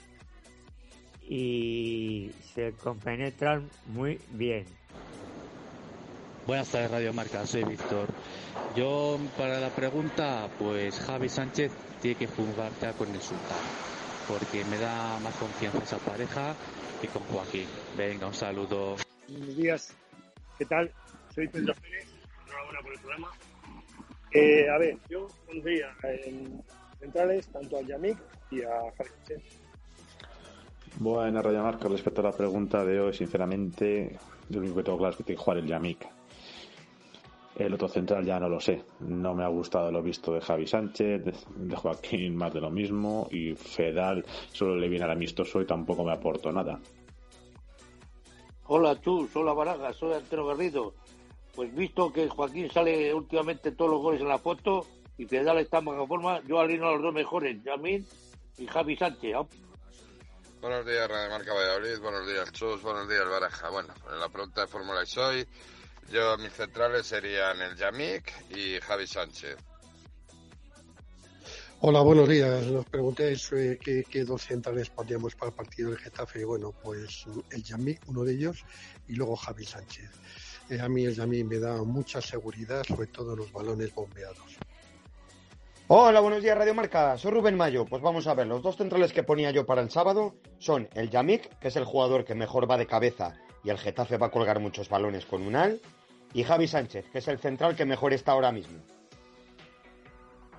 [1.28, 4.66] y se compenetran muy bien.
[6.46, 8.08] Buenas tardes, Radio Marca, soy Víctor.
[8.76, 13.58] Yo, para la pregunta, pues Javi Sánchez tiene que jugar ya con el Sultán,
[14.28, 16.56] porque me da más confianza esa pareja
[17.02, 17.68] que con Joaquín.
[17.98, 18.96] Venga, un saludo.
[19.28, 19.94] Buenos días,
[20.58, 20.90] ¿qué tal?
[21.36, 22.08] Soy Pedro Pérez,
[22.46, 23.32] enhorabuena por el programa.
[24.32, 26.64] Eh, a ver, yo pondría en
[27.00, 28.18] centrales tanto a Yamik
[28.52, 29.67] y a Javi Sánchez
[31.00, 34.18] Buena Radio Marca, respecto a la pregunta de hoy, sinceramente,
[34.50, 36.08] lo único que tengo claro es que tiene que jugar el Yamik.
[37.56, 38.82] El otro central ya no lo sé.
[39.02, 41.24] No me ha gustado lo visto de Javi Sánchez,
[41.56, 46.04] de Joaquín más de lo mismo y Fedal solo le viene al amistoso y tampoco
[46.04, 46.80] me aportó nada.
[48.66, 50.96] Hola tú, hola Baraga, soy Antero Garrido.
[51.56, 55.78] Pues visto que Joaquín sale últimamente todos los goles en la foto y Fedal está
[55.78, 58.04] en buena forma, yo alineo a los dos mejores, Yamín
[58.58, 59.36] y Javi Sánchez.
[60.60, 62.00] Buenos días, Radio Marca Valladolid.
[62.00, 62.82] Buenos días, Chus.
[62.82, 63.70] Buenos días, Baraja.
[63.70, 65.48] Bueno, en la pregunta de Fórmula Soy,
[66.12, 69.56] yo mis centrales serían el Yamik y Javi Sánchez.
[71.82, 72.66] Hola, buenos días.
[72.66, 76.44] Nos preguntéis eh, qué, qué, dos centrales pondríamos para el partido del Getafe.
[76.44, 78.66] Bueno, pues el Yamik, uno de ellos,
[79.08, 80.10] y luego Javi Sánchez.
[80.72, 84.58] Eh, a mí el Yamik me da mucha seguridad, sobre todo en los balones bombeados.
[85.90, 87.86] Hola, buenos días Radio Marca, soy Rubén Mayo.
[87.86, 91.10] Pues vamos a ver, los dos centrales que ponía yo para el sábado son el
[91.10, 94.32] Yamik, que es el jugador que mejor va de cabeza y el Getafe va a
[94.32, 95.80] colgar muchos balones con un al,
[96.34, 98.80] y Javi Sánchez, que es el central que mejor está ahora mismo.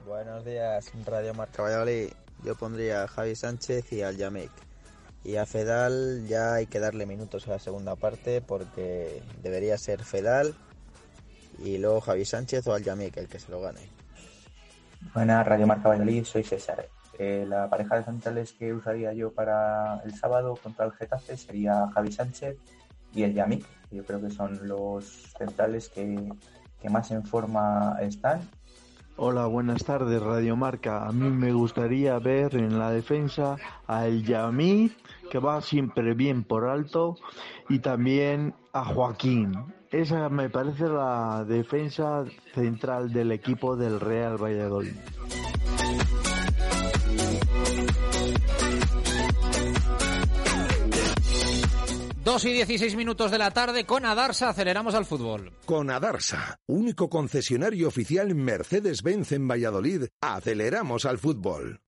[0.07, 2.09] Buenos días, Radio Marca Valladolid.
[2.43, 4.53] Yo pondría a Javi Sánchez y al Yamik.
[5.25, 10.05] Y a Fedal ya hay que darle minutos a la segunda parte porque debería ser
[10.05, 10.55] Fedal
[11.63, 13.98] y luego Javi Sánchez o al Yamik el que se lo gane.
[15.15, 16.89] Buenas, Radio Marca Valladolid, soy César.
[17.19, 21.89] Eh, la pareja de centrales que usaría yo para el sábado contra el Getafe sería
[21.95, 22.57] Javi Sánchez
[23.15, 23.65] y el Yamik.
[23.91, 26.33] Yo creo que son los centrales que,
[26.81, 28.41] que más en forma están.
[29.17, 31.05] Hola, buenas tardes, Radio Marca.
[31.05, 33.57] A mí me gustaría ver en la defensa
[33.89, 34.93] a el Yamik,
[35.29, 37.17] que va siempre bien por alto,
[37.69, 39.53] y también a Joaquín.
[39.91, 42.25] Esa me parece la defensa
[42.55, 44.95] central del equipo del Real Valladolid.
[52.25, 55.51] Dos y 16 minutos de la tarde con Adarsa aceleramos al fútbol.
[55.65, 61.81] Con Adarsa, único concesionario oficial Mercedes-Benz en Valladolid, aceleramos al fútbol.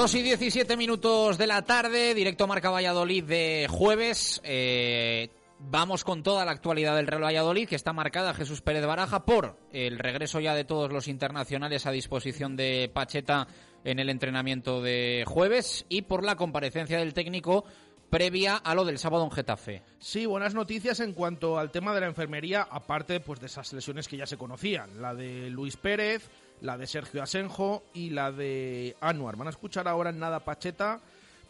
[0.00, 4.40] 2 y 17 minutos de la tarde, directo Marca Valladolid de jueves.
[4.44, 5.28] Eh,
[5.58, 9.58] vamos con toda la actualidad del Real Valladolid, que está marcada Jesús Pérez Baraja por
[9.74, 13.46] el regreso ya de todos los internacionales a disposición de Pacheta
[13.84, 17.66] en el entrenamiento de jueves y por la comparecencia del técnico
[18.08, 19.82] previa a lo del sábado en Getafe.
[19.98, 24.08] Sí, buenas noticias en cuanto al tema de la enfermería, aparte pues de esas lesiones
[24.08, 26.30] que ya se conocían, la de Luis Pérez,
[26.60, 29.36] la de Sergio Asenjo y la de Anuar.
[29.36, 31.00] Van a escuchar ahora en nada Pacheta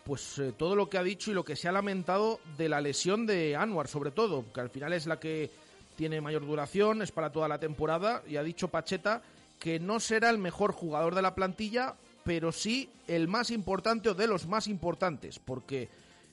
[0.04, 2.80] pues eh, todo lo que ha dicho y lo que se ha lamentado de la
[2.80, 5.50] lesión de Anuar, sobre todo, que al final es la que
[5.96, 9.22] tiene mayor duración, es para toda la temporada, y ha dicho Pacheta
[9.58, 14.14] que no será el mejor jugador de la plantilla, pero sí el más importante o
[14.14, 15.90] de los más importantes, porque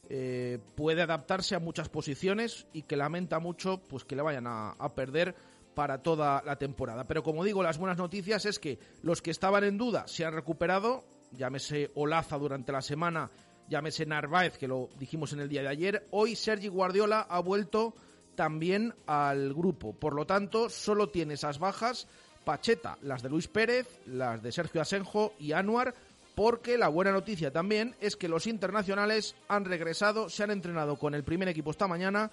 [0.10, 4.70] eh, puede adaptarse a muchas posiciones y que lamenta mucho pues que le vayan a,
[4.72, 5.36] a perder
[5.78, 7.04] para toda la temporada.
[7.04, 10.34] Pero como digo, las buenas noticias es que los que estaban en duda se han
[10.34, 13.30] recuperado, llámese Olaza durante la semana,
[13.70, 16.08] llámese Narváez, que lo dijimos en el día de ayer.
[16.10, 17.94] Hoy Sergi Guardiola ha vuelto
[18.34, 19.94] también al grupo.
[19.94, 22.08] Por lo tanto, solo tiene esas bajas
[22.44, 25.94] Pacheta, las de Luis Pérez, las de Sergio Asenjo y Anuar,
[26.34, 31.14] porque la buena noticia también es que los internacionales han regresado, se han entrenado con
[31.14, 32.32] el primer equipo esta mañana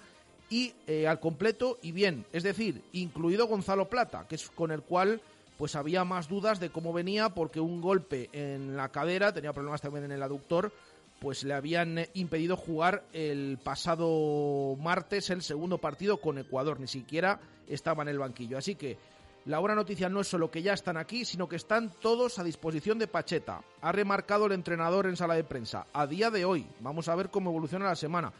[0.49, 4.81] y eh, al completo y bien, es decir, incluido Gonzalo Plata, que es con el
[4.81, 5.21] cual
[5.57, 9.81] pues había más dudas de cómo venía porque un golpe en la cadera, tenía problemas
[9.81, 10.71] también en el aductor,
[11.19, 16.87] pues le habían eh, impedido jugar el pasado martes el segundo partido con Ecuador, ni
[16.87, 18.57] siquiera estaba en el banquillo.
[18.57, 18.97] Así que
[19.45, 22.43] la buena noticia no es solo que ya están aquí, sino que están todos a
[22.43, 23.61] disposición de Pacheta.
[23.81, 25.85] Ha remarcado el entrenador en sala de prensa.
[25.93, 28.33] A día de hoy, vamos a ver cómo evoluciona la semana.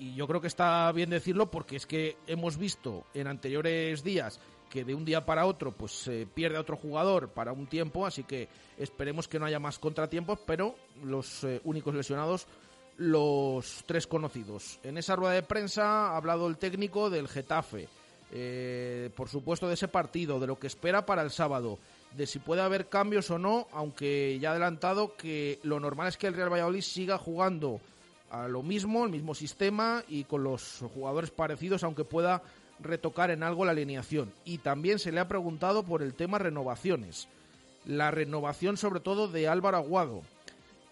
[0.00, 4.40] Y yo creo que está bien decirlo porque es que hemos visto en anteriores días
[4.70, 8.06] que de un día para otro pues se pierde a otro jugador para un tiempo,
[8.06, 8.48] así que
[8.78, 10.74] esperemos que no haya más contratiempos, pero
[11.04, 12.46] los eh, únicos lesionados
[12.96, 14.80] los tres conocidos.
[14.84, 17.86] En esa rueda de prensa ha hablado el técnico del Getafe,
[18.32, 21.78] eh, por supuesto de ese partido, de lo que espera para el sábado,
[22.16, 26.16] de si puede haber cambios o no, aunque ya ha adelantado que lo normal es
[26.16, 27.82] que el Real Valladolid siga jugando
[28.30, 32.42] a lo mismo, el mismo sistema y con los jugadores parecidos, aunque pueda
[32.78, 34.32] retocar en algo la alineación.
[34.44, 37.28] Y también se le ha preguntado por el tema renovaciones.
[37.84, 40.22] La renovación sobre todo de Álvaro Aguado.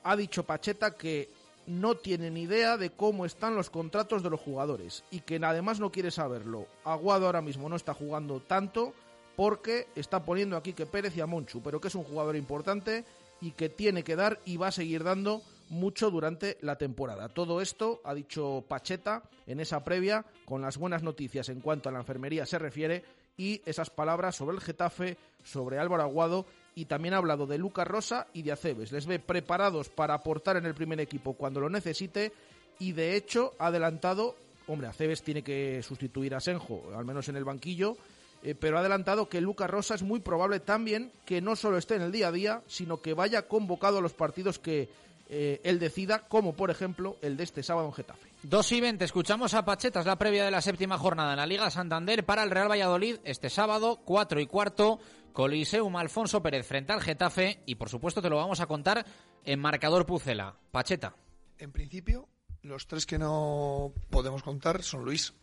[0.02, 1.28] Ha dicho Pacheta que
[1.66, 5.80] no tiene ni idea de cómo están los contratos de los jugadores y que además
[5.80, 6.66] no quiere saberlo.
[6.84, 8.94] Aguado ahora mismo no está jugando tanto
[9.36, 13.04] porque está poniendo aquí que Pérez y a Monchu, pero que es un jugador importante
[13.40, 17.28] y que tiene que dar y va a seguir dando mucho durante la temporada.
[17.28, 21.92] Todo esto ha dicho Pacheta en esa previa con las buenas noticias en cuanto a
[21.92, 23.04] la enfermería se refiere
[23.36, 27.86] y esas palabras sobre el Getafe, sobre Álvaro Aguado y también ha hablado de Lucas
[27.86, 28.92] Rosa y de Aceves.
[28.92, 32.32] Les ve preparados para aportar en el primer equipo cuando lo necesite
[32.78, 34.36] y de hecho ha adelantado,
[34.66, 37.96] hombre, Aceves tiene que sustituir a Senjo, al menos en el banquillo,
[38.42, 41.96] eh, pero ha adelantado que Lucas Rosa es muy probable también que no solo esté
[41.96, 44.88] en el día a día, sino que vaya convocado a los partidos que
[45.28, 48.28] eh, él decida, como por ejemplo el de este sábado en Getafe.
[48.44, 51.70] 2 y 20, escuchamos a Pachetas, la previa de la séptima jornada en la Liga
[51.70, 55.00] Santander para el Real Valladolid este sábado, 4 y cuarto,
[55.32, 59.04] Coliseum Alfonso Pérez frente al Getafe y por supuesto te lo vamos a contar
[59.44, 60.56] en marcador Pucela.
[60.70, 61.14] Pacheta.
[61.58, 62.28] En principio,
[62.62, 65.34] los tres que no podemos contar son Luis,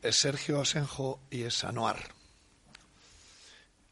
[0.00, 1.98] es Sergio Asenjo y es Anuar.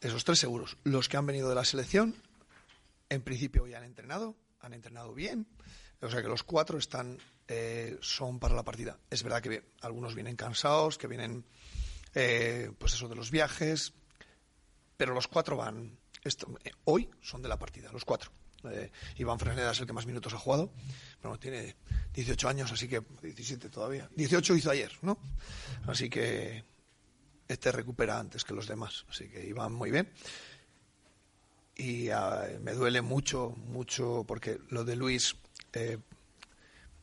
[0.01, 0.79] Esos tres seguros.
[0.83, 2.15] Los que han venido de la selección,
[3.09, 5.47] en principio ya han entrenado, han entrenado bien.
[6.03, 8.99] O sea que los cuatro están, eh, son para la partida.
[9.11, 11.45] Es verdad que algunos vienen cansados, que vienen,
[12.15, 13.93] eh, pues eso, de los viajes,
[14.97, 18.31] pero los cuatro van, esto, eh, hoy son de la partida, los cuatro.
[19.17, 20.71] Iván Fresneda es el que más minutos ha jugado,
[21.23, 21.77] bueno, tiene
[22.13, 24.11] 18 años, así que 17 todavía.
[24.15, 25.19] 18 hizo ayer, ¿no?
[25.87, 26.63] Así que
[27.49, 30.13] este recupera antes que los demás, así que Iván muy bien
[31.81, 35.37] y ah, me duele mucho, mucho, porque lo de Luis
[35.73, 35.99] eh,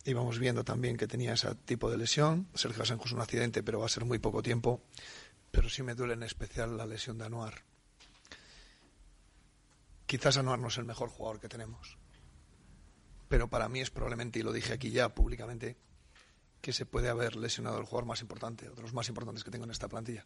[0.05, 2.47] íbamos viendo también que tenía ese tipo de lesión.
[2.53, 4.83] Sergio Asenjo es un accidente, pero va a ser muy poco tiempo.
[5.49, 7.63] Pero sí me duele en especial la lesión de Anuar.
[10.05, 11.97] Quizás Anuar no es el mejor jugador que tenemos.
[13.27, 15.75] Pero para mí es probablemente, y lo dije aquí ya públicamente,
[16.61, 19.49] que se puede haber lesionado el jugador más importante, otro de los más importantes que
[19.49, 20.23] tengo en esta plantilla.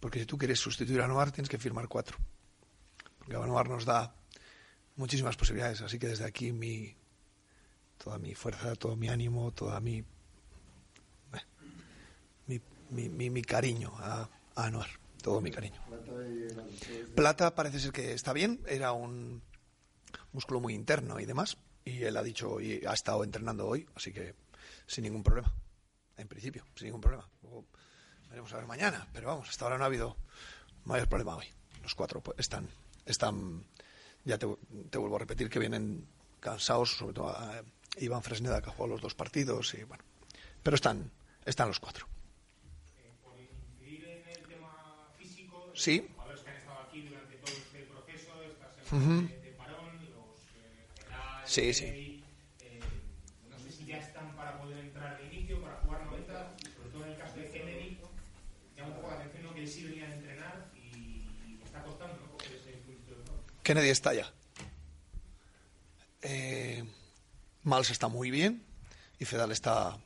[0.00, 2.16] Porque si tú quieres sustituir a Anuar, tienes que firmar cuatro
[3.36, 4.14] Avanuar nos da
[4.96, 5.82] muchísimas posibilidades.
[5.82, 6.96] Así que desde aquí mi
[7.98, 10.04] toda mi fuerza, todo mi ánimo, toda mi eh,
[12.90, 14.88] mi, mi, cariño a, a, Anuar,
[15.22, 15.80] todo mi cariño.
[17.14, 19.42] Plata parece ser que está bien, era un
[20.32, 24.12] músculo muy interno y demás, y él ha dicho y ha estado entrenando hoy, así
[24.12, 24.34] que
[24.86, 25.52] sin ningún problema,
[26.16, 27.28] en principio, sin ningún problema.
[27.42, 27.66] Luego
[28.28, 30.16] veremos a ver mañana, pero vamos, hasta ahora no ha habido
[30.84, 31.46] mayor problema hoy.
[31.82, 32.68] Los cuatro están,
[33.06, 33.64] están,
[34.24, 34.46] ya te,
[34.90, 36.06] te vuelvo a repetir que vienen
[36.40, 37.62] cansados, sobre todo a
[37.98, 40.04] Iván Fresneda que ha jugado los dos partidos y bueno,
[40.62, 41.10] pero están,
[41.44, 42.06] están los cuatro.
[45.72, 46.06] Sí.
[48.92, 49.28] Ujú.
[51.44, 51.94] Sí, sí.
[53.50, 57.04] no sé si ya están para poder entrar de inicio, para jugar 90, sobre todo
[57.04, 57.96] en el caso de Kennedy,
[58.76, 59.54] llama un poco la atención ¿no?
[59.54, 62.30] que él sí venía a entrenar y le está costando ¿no?
[62.30, 63.42] coger ese pulso de juego.
[63.70, 64.28] Kennedy está ya.
[66.22, 66.82] Eh,
[67.62, 68.66] Mals está muy bien
[69.20, 69.96] y Fedal está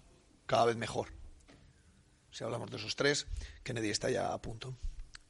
[0.45, 1.09] cada vez mejor.
[2.31, 3.27] Si hablamos de esos tres,
[3.63, 4.77] Kennedy está ya a punto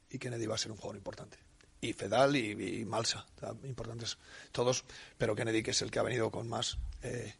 [0.09, 1.37] y Kennedy va a ser un jugador importante.
[1.79, 3.25] Y Fedal y, Malsa,
[3.63, 4.17] importantes
[4.51, 4.83] todos,
[5.17, 7.35] pero Kennedy que es el que ha venido con más eh,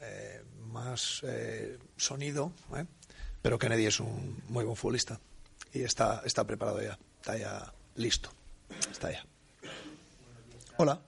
[0.00, 2.86] eh, más eh, sonido, ¿eh?
[3.42, 5.20] pero Kennedy es un muy buen futbolista
[5.74, 8.32] y está, está preparado ya, está ya listo,
[8.90, 9.29] está ya.
[10.80, 10.98] Hola.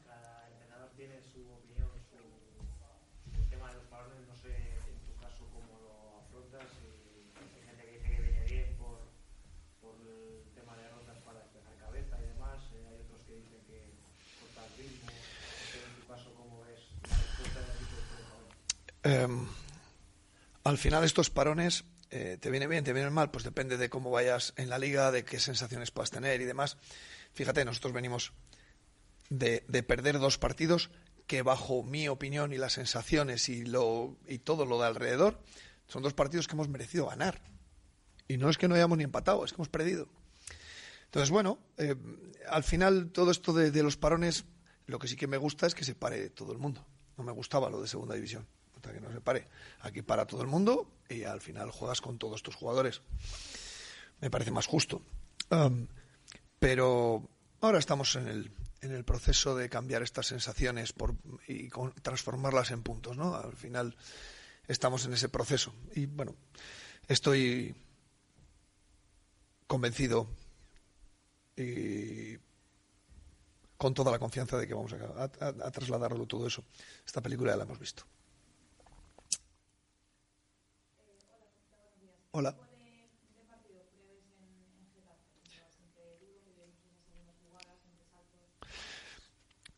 [19.05, 19.27] Eh,
[20.65, 24.11] al final estos parones eh, te viene bien, te vienen mal, pues depende de cómo
[24.11, 26.77] vayas en la liga, de qué sensaciones puedas tener y demás.
[27.33, 28.35] Fíjate, nosotros venimos
[29.39, 30.91] de, de perder dos partidos
[31.27, 35.41] que bajo mi opinión y las sensaciones y, lo, y todo lo de alrededor,
[35.87, 37.41] son dos partidos que hemos merecido ganar.
[38.29, 40.09] Y no es que no hayamos ni empatado, es que hemos perdido.
[41.07, 41.95] Entonces, bueno, eh,
[42.49, 44.45] al final todo esto de, los parones,
[44.87, 46.85] lo que sí que me gusta es que se pare todo el mundo.
[47.17, 49.49] No me gustaba lo de segunda división, hasta que no se pare.
[49.81, 53.03] Aquí para todo el mundo y al final juegas con todos tus jugadores.
[54.21, 55.03] Me parece más justo.
[56.59, 57.29] Pero
[57.61, 58.51] ahora estamos en el,
[58.83, 61.15] en el proceso de cambiar estas sensaciones por,
[61.47, 63.35] y con- transformarlas en puntos, ¿no?
[63.37, 63.97] Al final
[64.69, 65.73] estamos en ese proceso.
[65.95, 66.35] Y bueno,
[67.09, 67.75] estoy
[69.67, 70.29] convencido
[71.57, 72.37] y
[73.79, 76.65] con toda la confianza de que vamos a, a- trasladarlo todo eso.
[77.07, 78.05] Esta película ya la hemos visto.
[82.33, 82.57] Hola.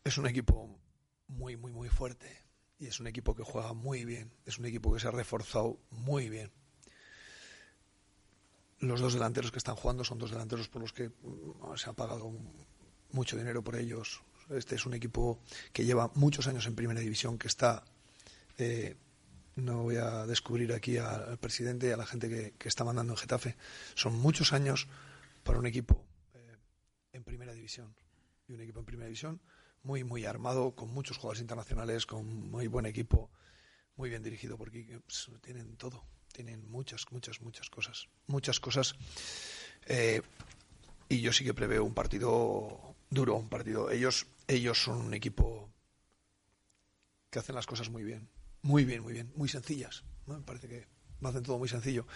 [0.05, 0.79] Es un equipo
[1.29, 2.29] muy, muy, muy fuerte
[2.79, 4.31] y es un equipo que juega muy bien.
[4.45, 6.53] Es un equipo que se ha reforzado muy bien.
[8.81, 11.95] Los dos delanteros que están jugando son dos delanteros por los que mm, se ha
[11.95, 12.31] pagado
[13.13, 14.23] mucho dinero por ellos.
[14.51, 15.41] Este es un equipo
[15.73, 17.83] que lleva muchos años en primera división, que está.
[18.59, 18.97] eh,
[19.57, 23.15] no voy a descubrir aquí al, presidente y a la gente que, que está mandando
[23.15, 23.57] en Getafe.
[23.95, 24.89] Son muchos años
[25.45, 26.05] para un equipo
[26.35, 26.57] eh,
[27.13, 27.95] en primera división.
[28.49, 29.41] Y un equipo en primera división
[29.85, 33.31] muy, muy armado, con muchos jugadores internacionales, con muy buen equipo,
[33.97, 36.05] muy bien dirigido, porque pues, tienen todo.
[36.33, 38.09] Tienen muchas, muchas, muchas cosas.
[38.27, 38.97] Muchas cosas.
[39.87, 40.21] Eh,
[41.09, 43.91] y yo sí que preveo un partido duro, un partido.
[43.91, 45.71] Ellos, ellos son un equipo
[47.31, 48.29] que hacen las cosas muy bien.
[48.63, 49.33] Muy bien, muy bien.
[49.37, 50.03] Muy sencillas.
[50.27, 50.89] Me parece que
[51.23, 52.07] hacen todo muy sencillo.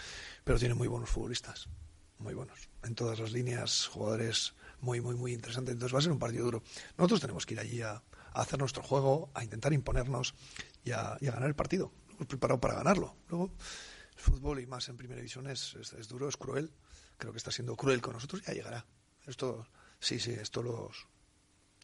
[0.43, 1.69] Pero tienen muy buenos futbolistas.
[2.17, 2.67] Muy buenos.
[2.83, 5.73] En todas las líneas, jugadores muy, muy, muy interesantes.
[5.73, 6.63] Entonces va a ser un partido duro.
[6.97, 8.01] Nosotros tenemos que ir allí a,
[8.33, 10.35] hacer nuestro juego, a intentar imponernos
[10.83, 11.91] y a, ganar el partido.
[12.11, 13.15] Hemos preparado para ganarlo.
[13.29, 13.51] Luego,
[14.15, 16.71] el fútbol y más en primera división es, es, duro, es cruel.
[17.17, 18.43] Creo que está siendo cruel con nosotros.
[18.45, 18.85] Ya llegará.
[19.25, 19.67] Esto,
[19.99, 21.07] sí, sí, esto los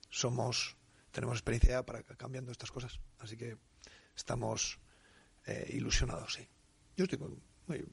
[0.09, 0.77] somos,
[1.11, 2.99] tenemos experiencia ya para cambiando estas cosas.
[3.19, 3.57] Así que
[4.15, 4.79] estamos
[5.45, 6.47] eh, ilusionados, sí.
[6.95, 7.19] Yo estoy
[7.67, 7.85] muy,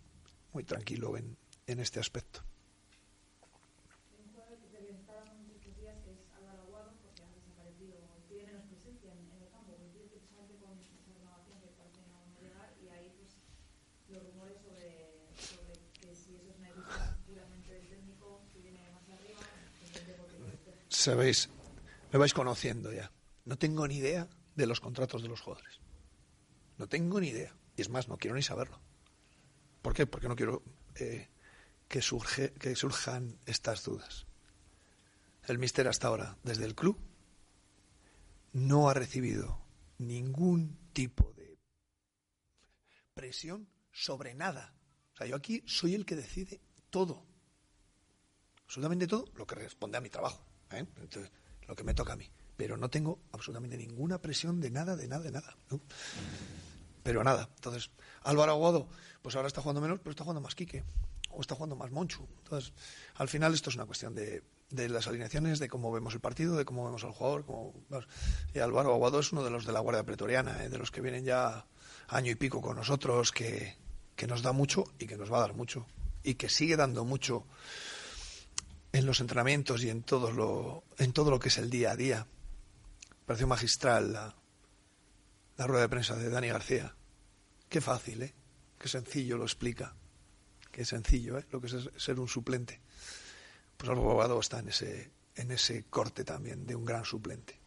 [0.53, 2.45] muy, tranquilo en este aspecto.
[21.03, 21.51] Sabéis,
[22.13, 23.11] me vais conociendo ya.
[23.45, 25.81] No tengo ni idea de los contratos de los jugadores.
[26.79, 27.57] No tengo ni idea.
[27.77, 28.81] Y es más, no quiero ni saberlo.
[29.83, 30.07] ¿Por qué?
[30.07, 30.63] Porque no quiero
[30.95, 31.29] eh,
[31.89, 34.29] que, surge, que surjan estas dudas.
[35.49, 36.97] El mister hasta ahora, desde el club,
[38.53, 39.61] no ha recibido
[39.99, 41.59] ningún tipo de
[43.13, 44.73] presión sobre nada.
[45.15, 46.61] O sea, yo aquí soy el que decide
[46.91, 47.27] todo.
[48.67, 50.52] Absolutamente todo lo que responde a mi trabajo.
[50.79, 50.87] ¿Eh?
[51.69, 52.29] Lo que me toca a mí.
[52.57, 55.57] pero no tengo absolutamente ninguna presión de nada, de nada, de nada.
[55.71, 55.81] ¿no?
[57.03, 57.49] Pero nada.
[57.57, 57.91] Entonces,
[58.23, 58.89] Álvaro Aguado,
[59.23, 60.85] pues ahora está jugando menos, pero está jugando más Quique.
[61.31, 62.27] O está jugando más Monchu.
[62.45, 62.73] Entonces,
[63.15, 66.57] al final esto es una cuestión de, de las alineaciones, de cómo vemos el partido,
[66.57, 67.45] de cómo vemos al jugador.
[68.55, 70.69] Y Álvaro Aguado es uno de los de la Guardia Pretoriana, ¿eh?
[70.69, 71.67] de los que vienen ya
[72.09, 73.77] año y pico con nosotros, que,
[74.15, 75.87] que nos da mucho y que nos va a dar mucho.
[76.23, 77.47] Y que sigue dando mucho
[78.93, 81.97] en los entrenamientos y en todo lo, en todo lo que es el día a
[81.97, 82.27] día.
[83.27, 84.37] Pareció magistral la,
[85.57, 86.95] la rueda de prensa de Dani García.
[87.69, 88.35] Qué fácil, ¿eh?
[88.79, 89.95] Qué sencillo lo explica.
[90.71, 91.47] Qué sencillo, ¿eh?
[91.51, 92.81] Lo que es ser un suplente.
[93.77, 97.59] Pues algo abogado está en ese, en ese corte también de un gran suplente.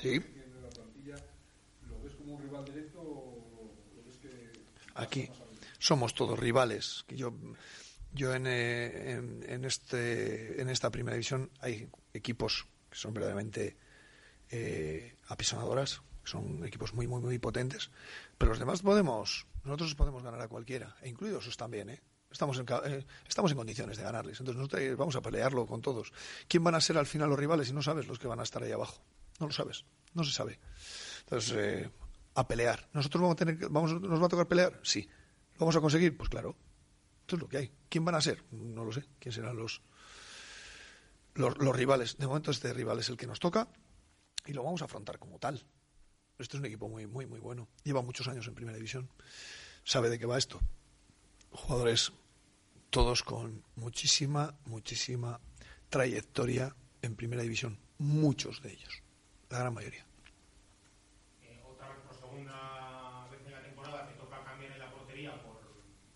[0.00, 0.20] Sí.
[1.88, 4.52] ¿Lo ves como un rival directo o lo ves que
[4.96, 5.30] Aquí
[5.84, 7.04] somos todos rivales.
[7.08, 7.34] Yo,
[8.14, 13.76] yo en, eh, en, en este, en esta primera división hay equipos que son verdaderamente
[14.50, 17.90] eh, apisonadoras, son equipos muy, muy, muy potentes,
[18.38, 22.00] pero los demás podemos, nosotros podemos ganar a cualquiera, e incluidos esos también, ¿eh?
[22.30, 26.14] Estamos en, eh, estamos en condiciones de ganarles, entonces nosotros vamos a pelearlo con todos.
[26.48, 28.44] ¿Quién van a ser al final los rivales si no sabes los que van a
[28.44, 29.04] estar ahí abajo?
[29.38, 29.84] No lo sabes,
[30.14, 30.58] no se sabe.
[31.24, 31.90] Entonces, eh,
[32.34, 32.88] a pelear.
[32.94, 34.80] ¿Nosotros vamos a tener vamos, nos va a tocar pelear?
[34.82, 35.06] Sí.
[35.54, 36.16] ¿Lo vamos a conseguir?
[36.16, 36.56] Pues claro.
[37.20, 37.72] Esto es lo que hay.
[37.88, 38.44] ¿Quién van a ser?
[38.50, 39.04] No lo sé.
[39.18, 39.82] ¿Quién serán los,
[41.34, 42.18] los, rivales?
[42.18, 43.68] De momento este rival es el que nos toca
[44.46, 45.64] y lo vamos a afrontar como tal.
[46.38, 47.68] Este es un equipo muy, muy, muy bueno.
[47.84, 49.08] Lleva muchos años en primera división.
[49.84, 50.60] Sabe de qué va esto.
[51.50, 52.12] Jugadores
[52.90, 55.40] todos con muchísima, muchísima
[55.88, 57.78] trayectoria en primera división.
[57.98, 59.02] Muchos de ellos.
[59.48, 60.04] La gran mayoría.
[61.42, 61.98] Eh, otra vez
[63.46, 65.60] en la temporada te toca cambiar en la portería por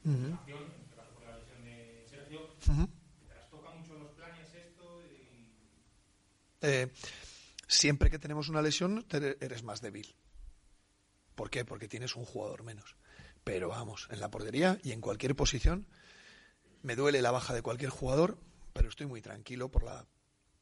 [0.09, 2.41] Caso por la lesión de Sergio.
[2.67, 2.89] Ujú.
[3.29, 5.03] ¿Te las toca mucho los planes esto?
[6.63, 6.91] Y...
[7.67, 10.15] Siempre que tenemos una lesión eres más débil.
[11.35, 11.65] ¿Por qué?
[11.67, 12.97] Porque tienes un jugador menos.
[13.45, 15.87] Pero vamos, en la portería y en cualquier posición
[16.83, 18.39] me duele la baja de cualquier jugador,
[18.73, 20.07] pero estoy muy tranquilo por la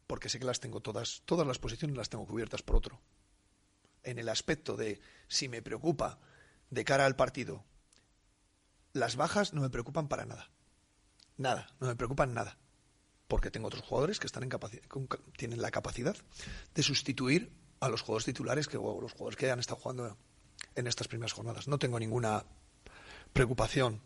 [0.09, 3.01] porque sé que las tengo todas, todas las posiciones las tengo cubiertas por otro.
[4.03, 6.19] En el aspecto de si me preocupa
[6.71, 7.65] de cara al partido,
[8.97, 10.51] las bajas no me preocupan para nada.
[11.37, 12.59] Nada, no me preocupan nada
[13.29, 14.51] porque tengo otros jugadores que están en
[15.37, 16.17] tienen la capacidad
[16.75, 20.17] de sustituir a los jugadores titulares que o los jugadores que han estado jugando
[20.75, 21.69] en estas primeras jornadas.
[21.69, 22.45] No tengo ninguna
[23.33, 24.01] preocupación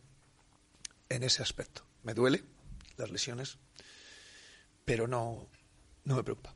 [1.09, 1.85] en ese aspecto.
[2.03, 2.45] Me duele
[2.97, 3.59] las lesiones,
[4.85, 5.49] pero no,
[6.05, 6.55] no me preocupa.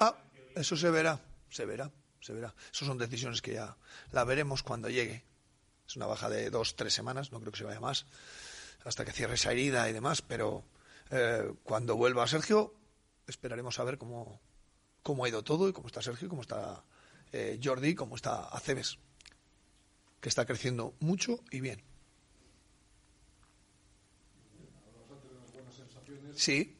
[0.00, 0.16] Ah,
[0.56, 1.90] eso se verá, se verá,
[2.24, 2.54] se verá.
[2.72, 3.76] Esas son decisiones que ya
[4.12, 5.24] la veremos cuando llegue.
[5.86, 8.06] Es una baja de dos, tres semanas, no creo que se vaya más,
[8.84, 10.64] hasta que cierre esa herida y demás, pero
[11.10, 12.72] eh, cuando vuelva Sergio,
[13.26, 14.40] esperaremos a ver cómo,
[15.02, 16.82] cómo ha ido todo y cómo está Sergio, cómo está
[17.32, 18.98] eh, Jordi, cómo está Aceves,
[20.22, 21.82] que está creciendo mucho y bien.
[26.34, 26.76] Sí.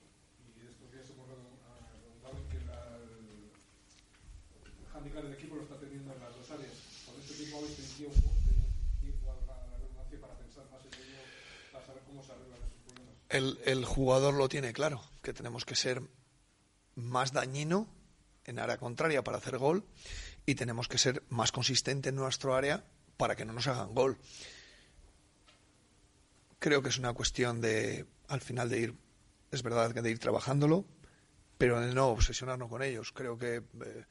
[0.56, 3.50] Y estos días hemos preguntado que la- el,
[4.64, 6.72] el equipo lo está teniendo en las dos áreas.
[7.20, 8.10] Este tiempo habéis tenido
[9.00, 11.18] tiempo, a la redundancia para pensar más en ello,
[11.72, 13.14] para saber cómo se arreglan esos problemas.
[13.28, 16.02] El, el jugador lo tiene claro, que tenemos que ser
[16.94, 17.88] más dañino
[18.44, 19.84] en área contraria para hacer gol
[20.46, 22.84] y tenemos que ser más consistente en nuestro área
[23.16, 24.18] para que no nos hagan gol.
[26.58, 28.94] Creo que es una cuestión de, al final, de ir,
[29.50, 30.84] es verdad que de ir trabajándolo,
[31.58, 33.12] pero de no obsesionarnos con ellos.
[33.12, 34.04] Creo que eh,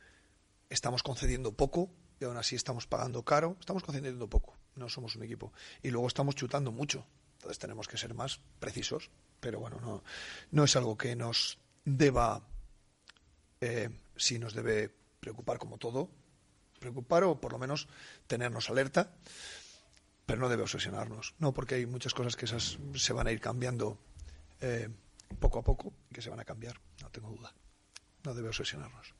[0.74, 1.90] estamos concediendo poco
[2.20, 3.58] y aún así estamos pagando caro.
[3.60, 5.54] Estamos concediendo poco, no somos un equipo.
[5.82, 7.06] Y luego estamos chutando mucho.
[7.36, 9.12] Entonces tenemos que ser más precisos.
[9.40, 10.04] Pero bueno, no,
[10.52, 12.42] no es algo que nos deba,
[13.60, 16.10] eh, sí nos debe preocupar como todo,
[16.80, 17.88] preocupar o por lo menos
[18.28, 19.12] tenernos alerta,
[20.26, 21.36] pero no debe obsesionarnos.
[21.40, 24.00] No, porque hay muchas cosas que esas se van a ir cambiando
[24.62, 24.90] eh,
[25.40, 27.54] poco a poco que se van a cambiar, no tengo duda.
[28.24, 29.14] No debe obsesionarnos.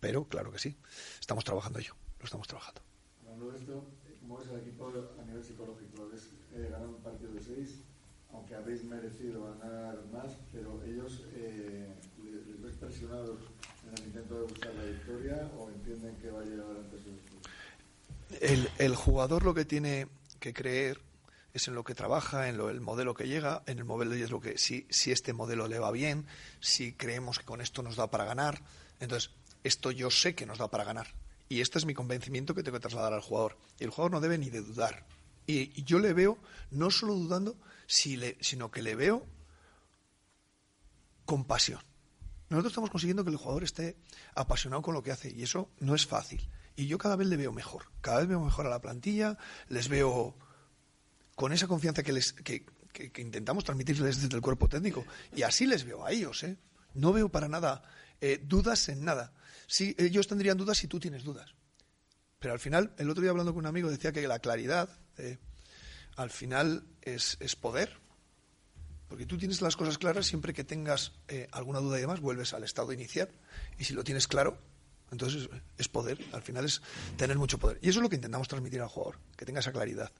[0.00, 0.76] Pero claro que sí,
[1.20, 2.80] estamos trabajando ello, lo estamos trabajando.
[3.22, 3.84] Hablando de esto,
[4.20, 6.08] ¿cómo ves el equipo a nivel psicológico?
[6.10, 7.80] ¿Ves eh, ganar un partido de seis?
[8.32, 11.92] Aunque habéis merecido ganar más, pero ellos eh,
[12.24, 13.40] ¿les, les ves presionados
[13.86, 18.40] en el intento de buscar la victoria o entienden que va a llegar antes después?
[18.40, 20.06] El, el jugador lo que tiene
[20.38, 21.00] que creer
[21.52, 24.22] es en lo que trabaja, en lo, el modelo que llega, en el modelo y
[24.22, 26.26] es lo que si, si este modelo le va bien,
[26.60, 28.62] si creemos que con esto nos da para ganar.
[29.00, 29.32] Entonces,
[29.64, 31.08] esto yo sé que nos da para ganar.
[31.48, 33.58] Y este es mi convencimiento que tengo que trasladar al jugador.
[33.78, 35.04] Y el jugador no debe ni de dudar.
[35.46, 36.38] Y, yo le veo
[36.70, 37.56] no solo dudando,
[37.86, 39.26] sino que le veo
[41.24, 41.80] con pasión.
[42.48, 43.96] Nosotros estamos consiguiendo que el jugador esté
[44.34, 46.48] apasionado con lo que hace y eso no es fácil.
[46.76, 47.86] Y yo cada vez le veo mejor.
[48.00, 49.36] Cada vez veo mejor a la plantilla,
[49.68, 50.36] les veo
[51.34, 52.64] con esa confianza que, les, que
[53.18, 55.04] intentamos transmitirles desde el cuerpo técnico.
[55.34, 56.44] Y así les veo a ellos.
[56.44, 56.56] ¿eh?
[56.94, 57.82] No veo para nada
[58.20, 59.32] eh, dudas en nada.
[59.66, 61.54] Sí, ellos tendrían dudas si tú tienes dudas.
[62.38, 64.88] Pero al final, el otro día hablando con un amigo decía que la claridad
[65.18, 65.38] eh,
[66.16, 67.98] al final es, es poder.
[69.08, 72.54] Porque tú tienes las cosas claras siempre que tengas eh, alguna duda y demás, vuelves
[72.54, 73.28] al estado inicial.
[73.76, 74.56] Y si lo tienes claro,
[75.10, 76.24] entonces es, poder.
[76.32, 76.80] Al final es
[77.16, 77.78] tener mucho poder.
[77.82, 80.12] Y eso es lo que intentamos transmitir al jugador, que tenga esa claridad.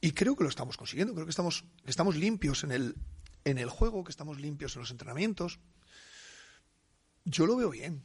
[0.00, 1.12] Y creo que lo estamos consiguiendo.
[1.12, 2.96] Creo que estamos, estamos limpios en el,
[3.44, 5.60] en el juego, que estamos limpios en los entrenamientos.
[7.26, 8.04] Yo lo veo bien.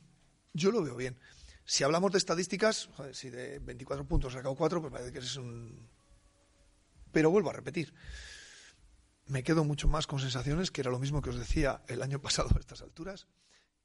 [0.52, 1.18] Yo lo veo bien.
[1.64, 5.88] Si hablamos de estadísticas, si de 24 puntos sacado 4, pues parece que es un.
[7.12, 7.94] Pero vuelvo a repetir.
[9.28, 12.20] Me quedo mucho más con sensaciones, que era lo mismo que os decía el año
[12.22, 13.28] pasado a estas alturas,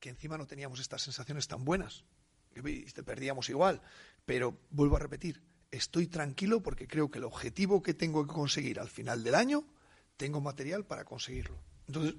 [0.00, 2.04] que encima no teníamos estas sensaciones tan buenas.
[2.54, 2.62] Que
[3.04, 3.82] perdíamos igual.
[4.24, 8.80] Pero vuelvo a repetir, estoy tranquilo porque creo que el objetivo que tengo que conseguir
[8.80, 9.68] al final del año,
[10.16, 11.60] tengo material para conseguirlo.
[11.86, 12.14] Entonces,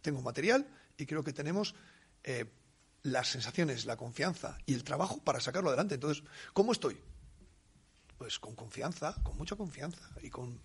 [0.00, 1.74] tengo material y creo que tenemos
[2.24, 2.46] eh,
[3.02, 5.94] las sensaciones, la confianza y el trabajo para sacarlo adelante.
[5.94, 6.98] Entonces, ¿cómo estoy?
[8.18, 10.60] Pues con confianza, con mucha confianza y con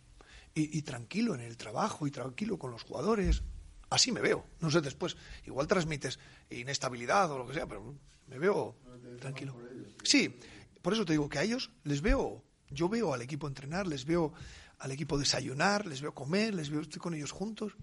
[0.53, 3.43] y, y tranquilo en el trabajo y tranquilo con los jugadores.
[3.89, 4.45] Así me veo.
[4.59, 5.15] No sé después,
[5.45, 6.19] igual transmites
[6.49, 7.95] inestabilidad o lo que sea, pero
[8.27, 8.75] me veo
[9.19, 9.55] tranquilo.
[10.03, 10.35] Sí,
[10.81, 14.05] por eso te digo que a ellos les veo, yo veo al equipo entrenar, les
[14.05, 14.33] veo
[14.79, 17.73] al equipo desayunar, les veo comer, les veo estoy con ellos juntos.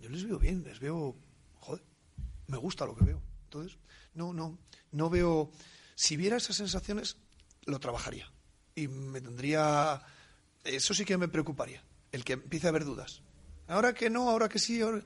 [0.00, 1.16] Yo les veo bien, les veo,
[2.46, 3.22] me gusta lo que veo.
[3.44, 3.78] Entonces,
[4.14, 4.58] no, no,
[4.92, 5.50] no veo.
[5.94, 7.16] Si viera esas sensaciones,
[7.66, 8.30] lo trabajaría
[8.74, 10.02] y me tendría.
[10.64, 13.22] Eso sí que me preocuparía, el que empiece a haber dudas.
[13.68, 15.02] Ahora que no, ahora que sí, ahora.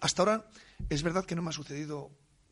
[0.00, 0.50] Hasta ahora
[0.88, 2.10] es verdad que no me ha sucedido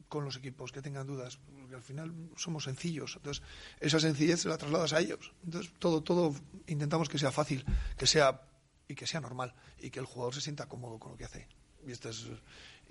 [0.09, 3.14] con los equipos que tengan dudas, porque al final somos sencillos.
[3.16, 3.43] Entonces,
[3.81, 5.32] esa sencillez se la trasladas a ellos.
[5.44, 6.35] Entonces, todo, todo
[6.66, 7.64] intentamos que sea fácil,
[7.97, 8.43] que sea
[8.89, 11.48] y que sea normal y que el jugador se sienta cómodo con lo que hace.
[11.86, 12.27] Y, esto es,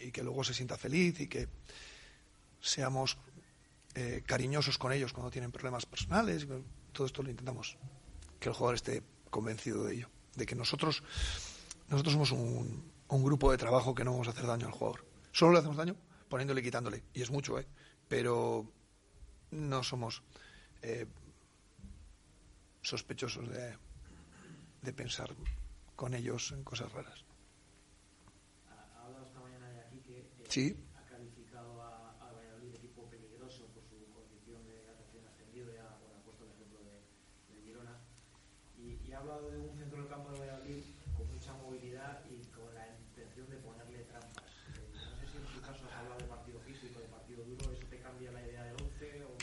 [0.03, 1.47] y que luego se sienta feliz y que
[2.59, 3.17] seamos
[3.95, 6.47] eh, cariñosos con ellos cuando tienen problemas personales.
[6.91, 7.77] Todo esto lo intentamos
[8.39, 11.03] que el jugador esté convencido de ello, de que nosotros
[11.91, 15.05] nosotros somos un, grupo de trabajo que no vamos a hacer daño al jugador.
[15.33, 15.97] Solo le hacemos daño
[16.29, 17.67] poniéndole y quitándole, y es mucho, ¿eh?
[18.07, 18.65] pero
[19.51, 20.23] no somos
[20.81, 21.05] eh,
[22.81, 23.75] sospechosos de,
[24.81, 25.35] de pensar
[25.97, 27.25] con ellos en cosas raras.
[28.69, 30.75] Ha hablado esta mañana de aquí que eh, Sí.
[30.99, 35.95] ha calificado a, a Valladolid de equipo peligroso por su condición de recién ascendido, ya
[36.03, 37.95] bueno, ha puesto el ejemplo de, de Girona,
[38.77, 40.83] y, y ha hablado de un centro del campo de Valladolid
[41.15, 44.43] con mucha movilidad y con la intención de ponerle trampas.
[44.75, 47.71] Eh, no sé si en tu caso has hablado de partido físico, de partido duro,
[47.71, 49.37] ¿eso te cambia la idea del 11 o...?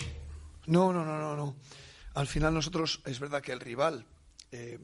[0.66, 1.56] No, no, no, no, no.
[2.14, 4.05] Al final nosotros, es verdad que el rival
[4.52, 4.78] eh,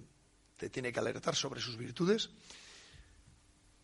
[0.57, 2.31] te tiene que alertar sobre sus virtudes,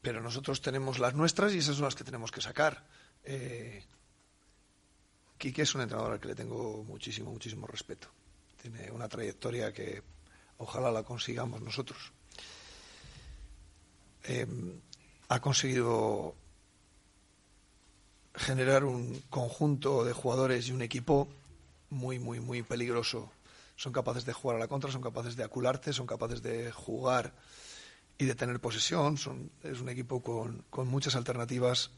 [0.02, 2.86] pero nosotros tenemos las nuestras y esas son las que tenemos que sacar.
[3.24, 3.84] Eh,
[5.36, 8.08] Quique es un entrenador al que le tengo muchísimo, muchísimo respeto.
[8.60, 10.02] Tiene una trayectoria que
[10.58, 12.12] ojalá la consigamos nosotros.
[14.24, 14.46] Eh,
[15.28, 16.34] ha conseguido
[18.34, 21.28] generar un conjunto de jugadores y un equipo
[21.90, 23.30] muy, muy, muy peligroso.
[23.76, 27.32] Son capaces de jugar a la contra, son capaces de acularte, son capaces de jugar
[28.20, 29.16] y de tener posesión.
[29.16, 31.90] Son, es un equipo con, con muchas alternativas.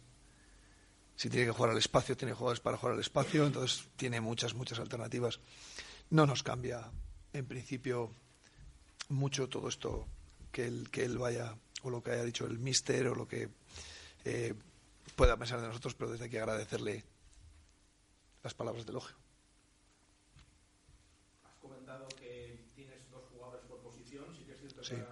[1.17, 4.55] Si tiene que jugar al espacio, tiene jugadores para jugar al espacio, entonces tiene muchas,
[4.55, 5.41] muchas alternativas.
[6.11, 6.91] No nos cambia,
[7.33, 8.13] en principio,
[9.09, 10.07] mucho todo esto
[10.53, 13.49] que él, que él vaya, o lo que haya dicho el mister, o lo que
[14.25, 14.55] eh,
[15.17, 17.05] pueda pensar de nosotros, pero desde aquí agradecerle
[18.45, 19.17] las palabras de elogio.
[21.45, 24.95] Has comentado que tienes dos jugadores por posición, sí que es cierto Sí.
[24.95, 25.12] que ahora en el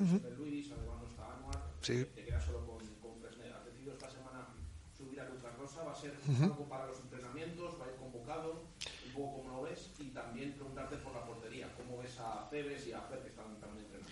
[0.00, 0.14] Ujú.
[0.14, 2.04] lesión de Luis, además no está Anuar, Sí.
[2.14, 3.52] te quedas solo con, con Fresnel.
[3.52, 4.48] Has decidido esta semana
[4.96, 6.44] subir a Lucas Rosa, va a ser Ujú.
[6.44, 8.64] algo para los entrenamientos, va a ir convocado,
[9.06, 12.86] un poco como lo ves, y también preguntarte por la portería, cómo ves a Cebes
[12.86, 14.10] y a Fer que están también entrenando.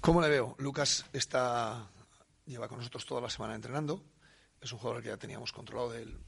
[0.00, 0.54] ¿Cómo le veo?
[0.58, 1.88] Lucas está
[2.46, 4.02] lleva con nosotros toda la semana entrenando.
[4.60, 6.18] Es un jugador que ya teníamos controlado del,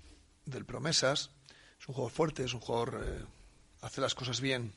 [0.46, 1.30] del Promesas.
[1.80, 3.24] Es un jugador fuerte, es un jugador eh,
[3.80, 4.72] hace las cosas bien.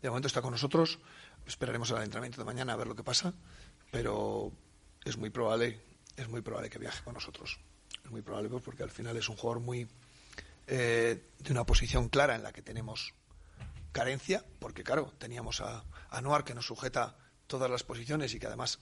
[0.00, 0.98] De momento está con nosotros.
[1.46, 3.34] Esperaremos al entrenamiento de mañana a ver lo que pasa,
[3.90, 4.52] pero
[5.04, 5.80] es muy probable,
[6.16, 7.58] es muy probable que viaje con nosotros.
[8.04, 9.88] Es muy probable pues, porque al final es un jugador muy
[10.66, 13.14] eh, de una posición clara en la que tenemos
[13.92, 17.16] carencia, porque claro, teníamos a, a que nos sujeta
[17.46, 18.78] todas las posiciones y que además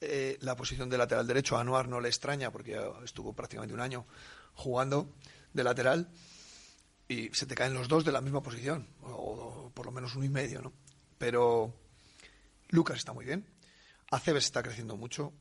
[0.00, 3.80] eh, la posición de lateral derecho a Anuar no le extraña porque estuvo prácticamente un
[3.80, 4.06] año
[4.54, 5.12] jugando
[5.52, 6.08] de lateral
[7.08, 10.24] y se te caen los dos de la misma posición, o, por lo menos uno
[10.24, 10.72] y medio, ¿no?
[11.24, 11.72] Pero
[12.68, 13.46] Lucas está muy bien,
[14.10, 15.32] Aceves está creciendo mucho,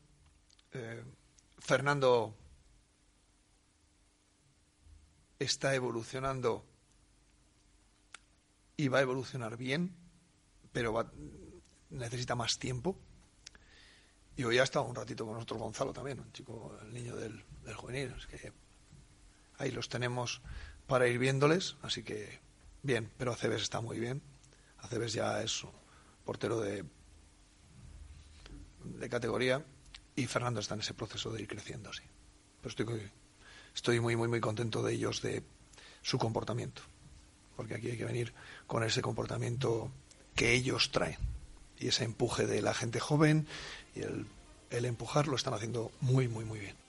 [0.72, 1.04] eh,
[1.60, 2.38] Fernando
[5.40, 6.66] está evolucionando
[8.78, 9.94] y va a evolucionar bien,
[10.72, 11.06] pero
[11.90, 12.98] necesita más tiempo.
[14.38, 17.44] Y hoy ha estado un ratito con nosotros Gonzalo también, un chico, el niño del,
[17.66, 18.14] del juvenil.
[18.18, 18.54] Es que
[19.58, 20.42] ahí los tenemos
[20.88, 22.40] para ir viéndoles, así que
[22.84, 24.22] bien, pero Aceves está muy bien.
[24.84, 25.64] Aceves ya es
[26.24, 26.86] portero de,
[28.84, 29.66] de categoría
[30.16, 32.04] y Fernando está en ese proceso de ir creciendo, sí.
[32.62, 33.12] Pero estoy,
[33.76, 35.44] estoy muy, muy, muy contento de ellos, de
[36.02, 36.82] su comportamiento,
[37.56, 38.34] porque aquí hay que venir
[38.68, 39.92] con ese comportamiento
[40.36, 41.18] que ellos traen
[41.80, 43.48] y ese empuje de la gente joven
[43.96, 44.28] y el,
[44.70, 46.83] el empujar lo están haciendo muy, muy, muy bien.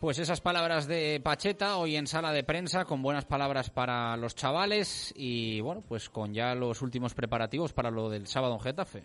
[0.00, 4.34] Pues esas palabras de Pacheta hoy en sala de prensa con buenas palabras para los
[4.34, 9.02] chavales y bueno, pues con ya los últimos preparativos para lo del sábado en Getafe.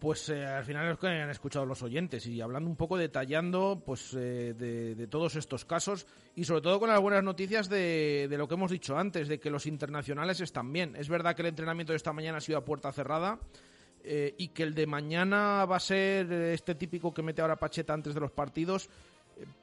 [0.00, 3.80] Pues eh, al final es que han escuchado los oyentes y hablando un poco, detallando
[3.86, 6.04] pues eh, de, todos estos casos
[6.34, 9.50] y sobre todo con las buenas noticias de, lo que hemos dicho antes, de que
[9.50, 10.96] los internacionales están bien.
[10.96, 13.38] Es verdad que el entrenamiento de esta mañana ha sido a puerta cerrada,
[14.02, 17.92] eh, y que el de mañana va a ser este típico que mete ahora Pacheta
[17.92, 18.88] antes de los partidos,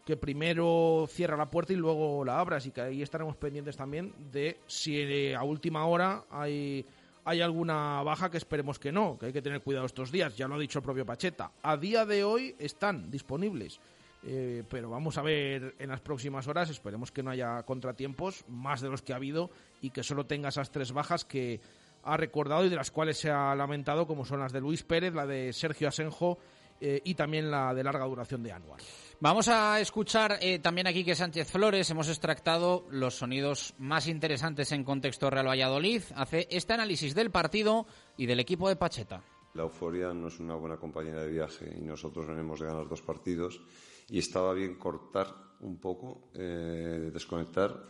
[0.05, 4.13] que primero cierra la puerta y luego la abra, así que ahí estaremos pendientes también
[4.31, 6.85] de si eh, a última hora hay,
[7.23, 10.47] hay alguna baja que esperemos que no, que hay que tener cuidado estos días, ya
[10.47, 11.51] lo ha dicho el propio Pacheta.
[11.63, 13.79] A día de hoy están disponibles.
[14.27, 18.81] Eh, pero vamos a ver en las próximas horas, esperemos que no haya contratiempos, más
[18.81, 21.61] de los que ha habido, y que solo tenga esas tres bajas que
[22.03, 25.13] ha recordado y de las cuales se ha lamentado, como son las de Luis Pérez,
[25.13, 26.39] la de Sergio Asenjo
[26.81, 28.81] eh, y también la de larga duración de Anual.
[29.21, 31.89] Vamos a escuchar eh, también aquí que Sánchez Flores.
[31.89, 36.01] Hemos extractado los sonidos más interesantes en contexto Real Valladolid.
[36.15, 37.87] Hace este análisis del partido
[38.17, 39.23] y del equipo de Pacheta.
[39.53, 43.01] La euforia no es una buena compañera de viaje y nosotros venimos de ganar dos
[43.01, 43.61] partidos
[44.09, 47.83] y estaba bien cortar un poco, eh, desconectar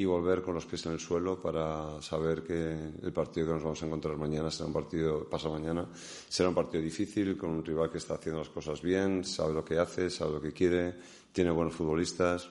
[0.00, 2.72] y volver con los pies en el suelo para saber que
[3.02, 5.86] el partido que nos vamos a encontrar mañana será un partido, pasa mañana,
[6.26, 9.62] será un partido difícil con un rival que está haciendo las cosas bien, sabe lo
[9.62, 10.94] que hace, sabe lo que quiere,
[11.32, 12.48] tiene buenos futbolistas,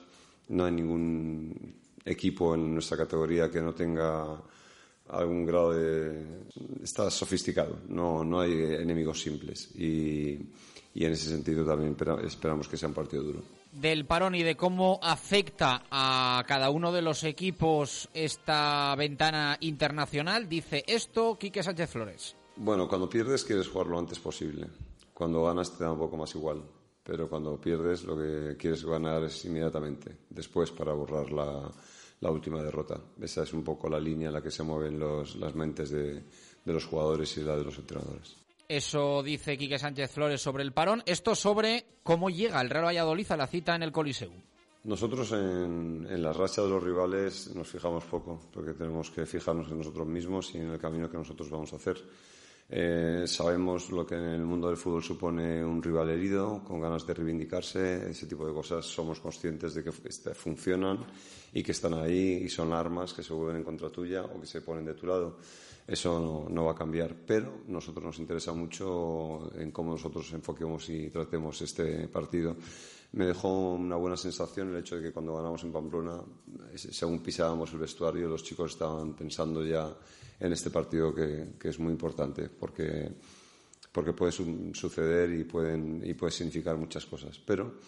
[0.50, 1.74] no hay ningún
[2.04, 4.40] equipo en nuestra categoría que no tenga
[5.08, 6.44] algún grado de...
[6.84, 9.74] está sofisticado, no, no hay enemigos simples.
[9.74, 10.38] Y,
[10.94, 14.56] y en ese sentido también esperamos que sea un partido duro del parón y de
[14.56, 21.90] cómo afecta a cada uno de los equipos esta ventana internacional, dice esto Quique Sánchez
[21.90, 22.36] Flores.
[22.56, 24.66] Bueno, cuando pierdes quieres jugar lo antes posible.
[25.14, 26.62] Cuando ganas te da un poco más igual.
[27.02, 33.00] Pero cuando pierdes lo que quieres ganar es inmediatamente, después para borrar la, última derrota.
[33.20, 36.22] Esa es un poco la línea en la que se mueven los, las mentes de,
[36.64, 38.36] de los jugadores y la de los entrenadores.
[38.70, 41.02] Eso dice Quique Sánchez Flores sobre el parón.
[41.04, 44.30] Esto sobre cómo llega el Real Valladolid a la cita en el Coliseo.
[44.84, 49.68] Nosotros en, en la racha de los rivales nos fijamos poco, porque tenemos que fijarnos
[49.72, 51.96] en nosotros mismos y en el camino que nosotros vamos a hacer.
[52.72, 57.04] Eh, sabemos lo que en el mundo del fútbol supone un rival herido, con ganas
[57.04, 58.86] de reivindicarse, ese tipo de cosas.
[58.86, 61.04] Somos conscientes de que este, funcionan
[61.52, 64.46] y que están ahí y son armas que se vuelven en contra tuya o que
[64.46, 65.38] se ponen de tu lado.
[65.90, 71.10] Eso no, va a cambiar, pero nosotros nos interesa mucho en cómo nosotros enfoquemos y
[71.10, 72.56] tratemos este partido.
[73.12, 76.22] Me dejó una buena sensación el hecho de que cuando ganamos en Pamplona,
[76.76, 79.92] según pisábamos el vestuario, los chicos estaban pensando ya
[80.38, 83.10] en este partido que, que es muy importante, porque,
[83.90, 87.36] porque puede suceder y, pueden, y puede significar muchas cosas.
[87.44, 87.80] Pero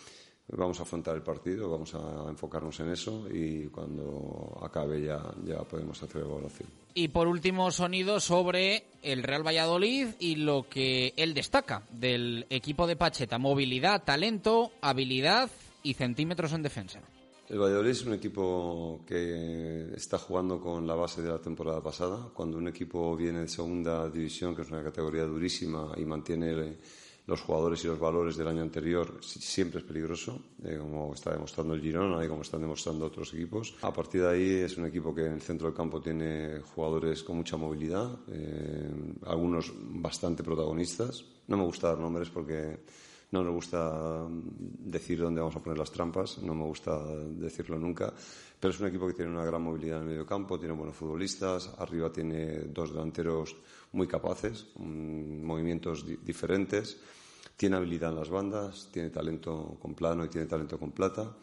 [0.48, 5.58] vamos a afrontar el partido, vamos a enfocarnos en eso y cuando acabe ya, ya
[5.64, 6.68] podemos hacer evaluación.
[6.94, 12.86] Y por último, sonido sobre el Real Valladolid y lo que él destaca del equipo
[12.86, 13.38] de Pacheta.
[13.38, 15.50] Movilidad, talento, habilidad
[15.82, 17.00] y centímetros en defensa.
[17.48, 22.30] El Valladolid es un equipo que está jugando con la base de la temporada pasada.
[22.32, 26.78] Cuando un equipo viene de segunda división, que es una categoría durísima, y mantiene
[27.26, 31.74] los jugadores y los valores del año anterior siempre es peligroso, eh, como está demostrando
[31.74, 33.74] el Girona y como están demostrando otros equipos.
[33.82, 37.22] A partir de ahí es un equipo que en el centro del campo tiene jugadores
[37.22, 38.90] con mucha movilidad, eh,
[39.26, 41.24] algunos bastante protagonistas.
[41.46, 42.80] No me gusta dar nombres porque
[43.32, 48.12] No nos gusta decir dónde vamos a poner las trampas, no me gusta decirlo nunca,
[48.60, 50.94] pero es un equipo que tiene una gran movilidad en el medio campo, tiene buenos
[50.94, 53.56] futbolistas, arriba tiene dos delanteros
[53.92, 56.98] muy capaces, mm, movimientos di- diferentes,
[57.56, 61.36] tiene habilidad en las bandas, tiene talento con plano y tiene talento con plata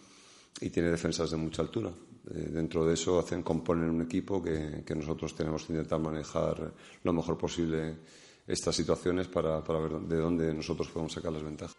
[0.59, 1.91] y tiene defensas de mucha altura.
[2.31, 6.73] Eh, dentro de eso hacen componer un equipo que, que nosotros tenemos que intentar manejar
[7.03, 7.95] lo mejor posible
[8.47, 11.77] estas situaciones para, para ver de dónde nosotros podemos sacar las ventajas.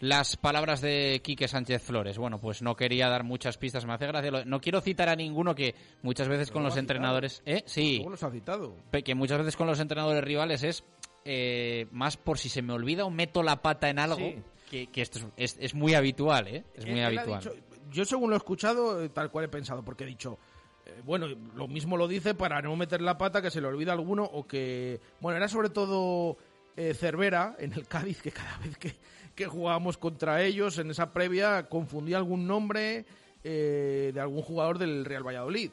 [0.00, 2.16] Las palabras de Quique Sánchez Flores.
[2.18, 4.44] Bueno, pues no quería dar muchas pistas, me hace gracia.
[4.46, 7.42] No quiero citar a ninguno que muchas veces con los entrenadores...
[7.44, 7.62] ¿Eh?
[7.66, 8.02] Sí.
[8.08, 8.74] Los ha citado.
[9.04, 10.84] Que muchas veces con los entrenadores rivales es
[11.26, 14.36] eh, más por si se me olvida o meto la pata en algo, Sí.
[14.70, 16.64] que, que esto es, es- es muy habitual, ¿eh?
[16.74, 17.40] Es muy Él- él ha habitual.
[17.42, 17.54] dicho-
[17.90, 20.38] yo según lo he escuchado, eh, tal cual he pensado, porque he dicho,
[20.86, 23.92] eh, bueno, lo mismo lo dice para no meter la pata, que se le olvida
[23.92, 26.38] alguno, o que, bueno, era sobre todo
[26.76, 28.94] eh, Cervera en el Cádiz, que cada vez que,
[29.40, 33.06] que jugábamos contra ellos en esa previa confundía algún nombre
[33.42, 35.70] eh, de algún jugador del Real Valladolid.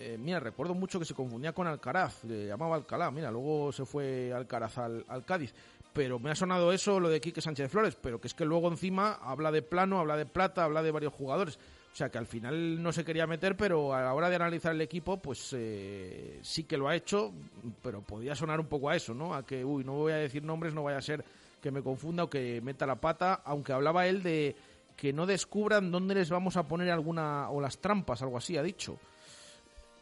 [0.00, 3.84] Eh, mira, recuerdo mucho que se confundía con Alcaraz, le llamaba Alcalá, mira, luego se
[3.84, 5.54] fue Alcaraz al, al Cádiz.
[5.92, 8.66] Pero me ha sonado eso, lo de Quique Sánchez Flores, pero que es que luego
[8.68, 11.56] encima habla de plano, habla de plata, habla de varios jugadores.
[11.92, 14.74] O sea que al final no se quería meter, pero a la hora de analizar
[14.74, 17.32] el equipo, pues eh, sí que lo ha hecho,
[17.80, 19.34] pero podía sonar un poco a eso, ¿no?
[19.34, 21.24] A que, uy, no voy a decir nombres, no vaya a ser
[21.60, 24.56] que me confunda o que meta la pata, aunque hablaba él de
[24.96, 28.62] que no descubran dónde les vamos a poner alguna, o las trampas, algo así, ha
[28.62, 28.98] dicho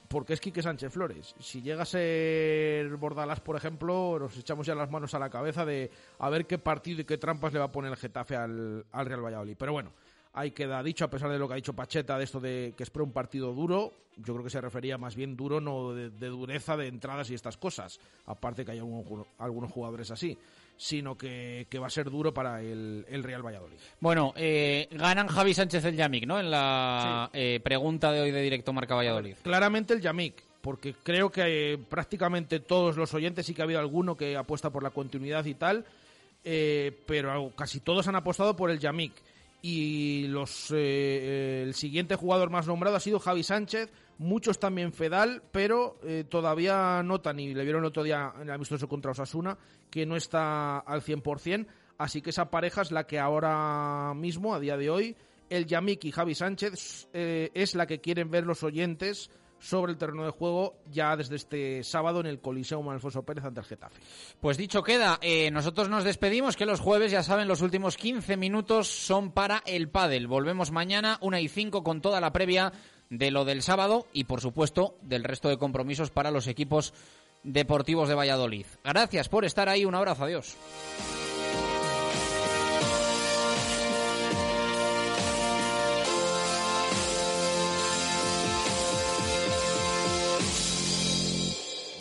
[0.09, 1.35] porque es Quique Sánchez Flores.
[1.41, 5.65] Si llega a ser Bordalás, por ejemplo, nos echamos ya las manos a la cabeza
[5.65, 8.87] de a ver qué partido y qué trampas le va a poner el Getafe al,
[8.93, 9.57] al Real Valladolid.
[9.59, 9.91] Pero bueno,
[10.33, 12.83] ahí queda dicho, a pesar de lo que ha dicho Pacheta, de esto de que
[12.83, 16.77] espera un partido duro, yo creo que se refería más bien duro, no de, dureza
[16.77, 20.39] de entradas y estas cosas, aparte que hay algunos jugadores así,
[20.77, 23.79] sino que, que va a ser duro para el, el Real Valladolid.
[24.01, 26.39] Bueno, eh, ganan Javi Sánchez el Yamik, ¿no?
[26.39, 29.37] En la eh, pregunta de hoy de Directo Marca Valladolid.
[29.43, 33.81] Claramente el Yamik, porque creo que eh, prácticamente todos los oyentes, sí que ha habido
[33.81, 35.85] alguno que apuesta por la continuidad y tal,
[36.45, 39.13] eh, pero casi todos han apostado por el Yamik.
[39.69, 45.43] Y los, eh, el siguiente jugador más nombrado ha sido Javi Sánchez, muchos también Fedal,
[45.51, 49.59] pero eh, todavía notan, y le vieron el otro día en el amistoso contra Osasuna,
[49.91, 51.67] que no está al 100%,
[51.99, 55.17] así que esa pareja es la que ahora mismo, a día de hoy,
[55.51, 59.99] el Yamik y Javi Sánchez eh, es la que quieren ver los oyentes sobre el
[59.99, 64.01] terreno de juego ya desde este sábado en el Coliseum Alfonso Pérez ante el Getafe.
[64.41, 68.37] Pues dicho queda, eh, nosotros nos despedimos, que los jueves, ya saben, los últimos 15
[68.37, 70.27] minutos son para el pádel.
[70.27, 72.73] Volvemos mañana, una y 5, con toda la previa
[73.11, 76.93] de lo del sábado y, por supuesto, del resto de compromisos para los equipos
[77.43, 78.67] deportivos de Valladolid.
[78.85, 80.57] Gracias por estar ahí, un abrazo, adiós.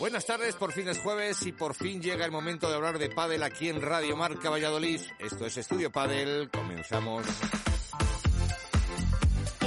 [0.06, 3.10] Buenas tardes, por fin es jueves y por fin llega el momento de hablar de
[3.10, 5.00] pádel aquí en Radio Marca Valladolid.
[5.18, 7.26] Esto es Estudio Pádel, comenzamos.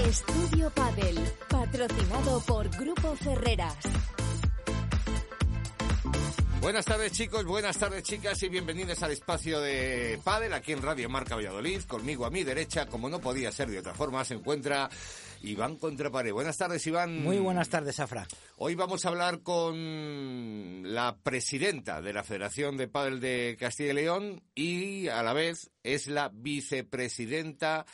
[0.08, 3.76] Estudio Padel, patrocinado por Grupo Ferreras.
[6.62, 11.10] Buenas tardes chicos, buenas tardes chicas y bienvenidos al espacio de Padel aquí en Radio
[11.10, 11.82] Marca Valladolid.
[11.84, 14.90] Conmigo a mi derecha, como no podía ser de otra forma, se encuentra
[15.42, 16.32] Iván Contrapare.
[16.32, 17.24] Buenas tardes Iván.
[17.24, 18.28] Muy buenas tardes, Afra.
[18.58, 23.96] Hoy vamos a hablar con la presidenta de la Federación de Padel de Castilla y
[23.96, 27.86] León y a la vez es la vicepresidenta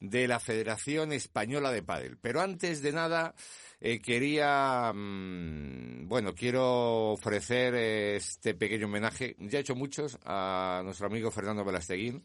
[0.00, 2.18] de la Federación Española de Padel.
[2.18, 3.34] Pero antes de nada,
[3.80, 10.82] eh, quería, mm, bueno, quiero ofrecer eh, este pequeño homenaje, ya he hecho muchos, a
[10.84, 12.24] nuestro amigo Fernando Velasteguín,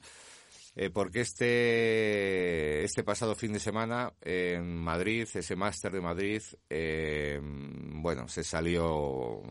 [0.75, 7.39] eh, porque este, este pasado fin de semana en Madrid, ese máster de Madrid, eh,
[7.41, 9.41] bueno, se salió...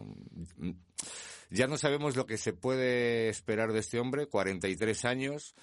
[1.50, 5.54] Ya no sabemos lo que se puede esperar de este hombre, 43 años,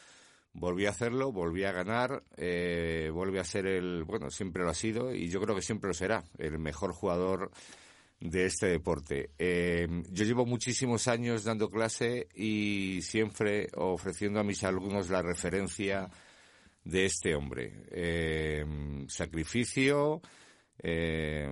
[0.56, 5.14] volví a hacerlo, volví a ganar, eh, a ser el, bueno, siempre lo ha sido
[5.14, 7.52] y yo creo que siempre lo será, el mejor jugador
[8.20, 9.32] de este deporte.
[9.38, 16.10] Eh, yo llevo muchísimos años dando clase y siempre ofreciendo a mis alumnos la referencia
[16.84, 17.84] de este hombre.
[17.92, 18.66] Eh,
[19.08, 20.22] sacrificio,
[20.80, 21.50] eh,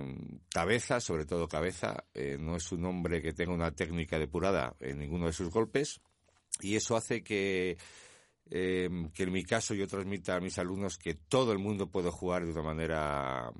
[0.50, 2.04] cabeza, sobre todo cabeza.
[2.38, 6.00] No es un hombre que tenga una técnica depurada en ninguno de sus golpes
[6.60, 7.76] y eso hace que
[8.46, 12.44] que en mi caso yo transmita a mis alumnos que todo el mundo puede jugar
[12.44, 13.50] de una manera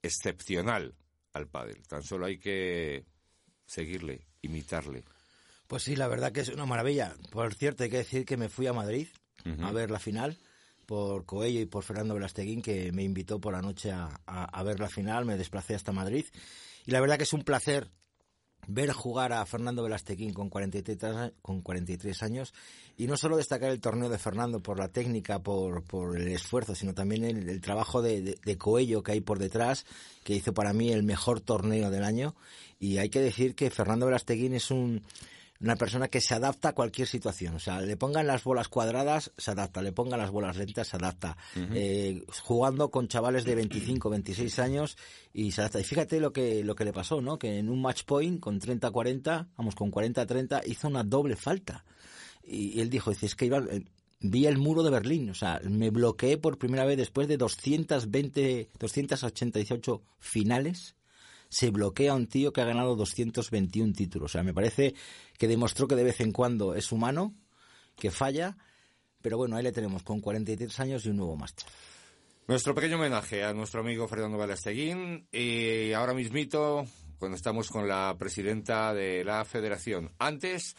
[0.00, 0.94] excepcional
[1.34, 1.86] al pádel.
[1.86, 3.04] Tan solo hay que
[3.66, 5.04] seguirle, imitarle.
[5.66, 7.14] Pues sí, la verdad que es una maravilla.
[7.30, 9.08] Por cierto, hay que decir que me fui a Madrid
[9.62, 10.38] a ver la final
[10.86, 14.62] por Coello y por Fernando Velasteguín, que me invitó por la noche a, a, a
[14.62, 15.24] ver la final.
[15.24, 16.26] Me desplacé hasta Madrid.
[16.86, 17.90] Y la verdad que es un placer
[18.66, 22.54] ver jugar a Fernando Velasteguín con 43, con 43 años
[22.96, 26.74] y no solo destacar el torneo de Fernando por la técnica, por, por el esfuerzo,
[26.74, 29.84] sino también el, trabajo de, de, de, Coello que hay por detrás,
[30.22, 32.34] que hizo para mí el mejor torneo del año.
[32.78, 35.02] Y hay que decir que Fernando Velasteguín es un,
[35.64, 37.54] una persona que se adapta a cualquier situación.
[37.54, 39.82] O sea, le pongan las bolas cuadradas, se adapta.
[39.82, 41.36] Le pongan las bolas lentas, se adapta.
[41.56, 41.68] Uh -huh.
[41.74, 44.96] eh, jugando con chavales de 25, 26 años
[45.32, 45.80] y se adapta.
[45.80, 47.38] Y fíjate lo que, lo que le pasó, ¿no?
[47.38, 51.84] Que en un match point con 30-40, vamos, con 40-30, hizo una doble falta.
[52.42, 53.84] Y, y él dijo, dice, es que iba, eh,
[54.20, 58.68] vi el muro de Berlín, o sea, me bloqueé por primera vez después de 220,
[58.78, 60.94] 288 finales
[61.54, 64.30] se bloquea a un tío que ha ganado 221 títulos.
[64.30, 64.94] O sea, me parece
[65.38, 67.32] que demostró que de vez en cuando es humano,
[67.96, 68.56] que falla,
[69.22, 71.66] pero bueno, ahí le tenemos con 43 años y un nuevo máster.
[72.48, 76.86] Nuestro pequeño homenaje a nuestro amigo Fernando Balasteguín y ahora mismito,
[77.20, 80.10] cuando estamos con la presidenta de la federación.
[80.18, 80.74] Antes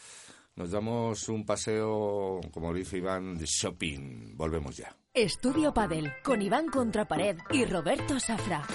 [0.56, 4.36] nos damos un paseo, como dice Iván, de shopping.
[4.36, 4.94] Volvemos ya.
[5.14, 8.68] Estudio Padel, con Iván Contrapared y Roberto Safra.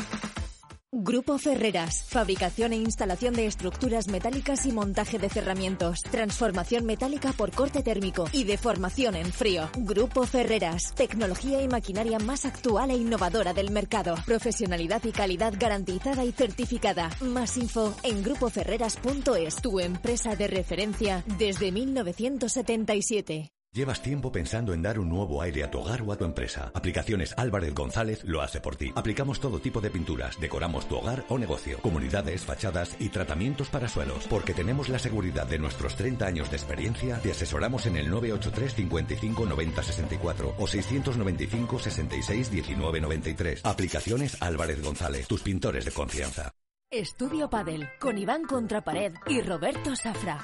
[0.93, 7.53] Grupo Ferreras, fabricación e instalación de estructuras metálicas y montaje de cerramientos, transformación metálica por
[7.53, 9.71] corte térmico y deformación en frío.
[9.77, 16.25] Grupo Ferreras, tecnología y maquinaria más actual e innovadora del mercado, profesionalidad y calidad garantizada
[16.25, 17.09] y certificada.
[17.21, 23.53] Más info en grupoferreras.es, tu empresa de referencia desde 1977.
[23.73, 26.73] Llevas tiempo pensando en dar un nuevo aire a tu hogar o a tu empresa.
[26.75, 28.91] Aplicaciones Álvarez González lo hace por ti.
[28.97, 33.87] Aplicamos todo tipo de pinturas, decoramos tu hogar o negocio, comunidades, fachadas y tratamientos para
[33.87, 34.27] suelos.
[34.27, 38.75] Porque tenemos la seguridad de nuestros 30 años de experiencia, te asesoramos en el 983
[38.75, 43.65] 55 90 64 o 695 66 19 93.
[43.65, 46.51] Aplicaciones Álvarez González, tus pintores de confianza.
[46.91, 50.43] Estudio Padel con Iván Contrapared y Roberto Safra.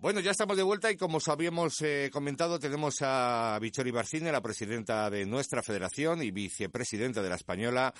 [0.00, 4.32] Bueno, ya estamos de vuelta y como os habíamos eh, comentado, tenemos a Bichori Barcine,
[4.32, 7.92] la presidenta de nuestra federación y vicepresidenta de la Española.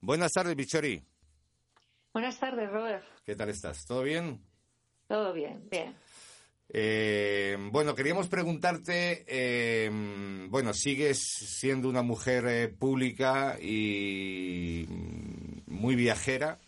[0.00, 1.00] Buenas tardes, Bichori.
[2.12, 3.04] Buenas tardes, Robert.
[3.24, 3.86] ¿Qué tal estás?
[3.86, 4.40] ¿Todo bien?
[5.06, 5.94] Todo bien, bien.
[6.70, 9.88] Eh, bueno, queríamos preguntarte, eh,
[10.48, 14.86] bueno, sigues siendo una mujer eh, pública y
[15.68, 16.58] muy viajera.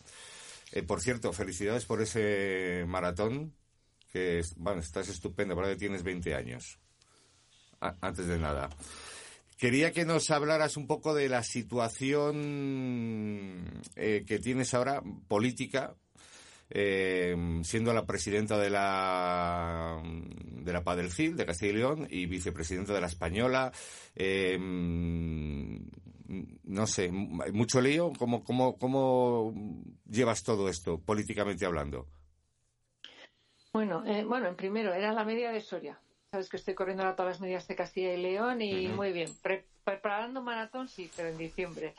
[0.86, 3.52] Por cierto, felicidades por ese maratón
[4.16, 6.80] que bueno, estás estupenda, para que tienes 20 años.
[8.00, 8.70] Antes de nada.
[9.58, 12.32] Quería que nos hablaras un poco de la situación
[13.94, 15.94] eh, que tienes ahora, política,
[16.70, 22.94] eh, siendo la presidenta de la de la Padelcil, de Castilla y León, y vicepresidenta
[22.94, 23.70] de la Española.
[24.14, 24.58] Eh,
[26.64, 28.12] no sé, mucho lío.
[28.18, 29.54] ¿Cómo, cómo, ¿Cómo
[30.08, 32.08] llevas todo esto, políticamente hablando?
[33.76, 36.00] Bueno, eh, bueno, en primero, era la media de Soria.
[36.30, 38.94] Sabes que estoy corriendo ahora todas las medias de Castilla y León y uh -huh.
[38.94, 39.30] muy bien.
[39.42, 41.94] Pre preparando maratón, sí, pero en diciembre.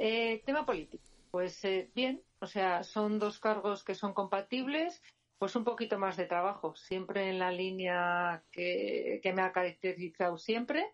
[0.00, 1.04] Eh, tema político.
[1.30, 5.00] Pues eh, bien, o sea, son dos cargos que son compatibles,
[5.38, 10.36] pues un poquito más de trabajo, siempre en la línea que, que me ha caracterizado
[10.36, 10.84] siempre.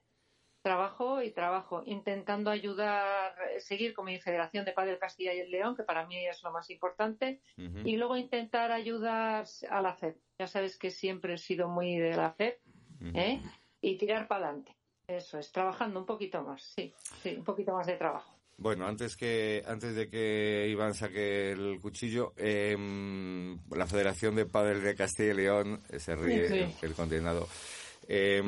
[0.66, 5.76] Trabajo y trabajo, intentando ayudar, seguir con mi Federación de Padre Castilla y el León,
[5.76, 7.82] que para mí es lo más importante, uh -huh.
[7.84, 10.16] y luego intentar ayudar a la FED.
[10.40, 12.54] Ya sabes que siempre he sido muy de la FED,
[13.00, 13.16] uh -huh.
[13.16, 13.40] ¿eh?
[13.80, 14.72] Y tirar para adelante.
[15.06, 18.34] Eso es, trabajando un poquito más, sí, sí, un poquito más de trabajo.
[18.58, 22.74] Bueno, antes que antes de que Iván saque el cuchillo, eh,
[23.70, 26.76] la Federación de Padres de Castilla y León se ríe sí, sí.
[26.82, 27.46] el, el condenado.
[28.08, 28.42] Eh,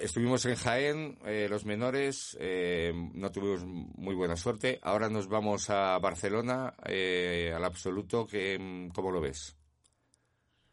[0.00, 4.78] estuvimos en Jaén, eh, los menores, eh, no tuvimos muy buena suerte.
[4.82, 8.26] Ahora nos vamos a Barcelona, eh, al absoluto.
[8.26, 9.56] Que, ¿Cómo lo ves?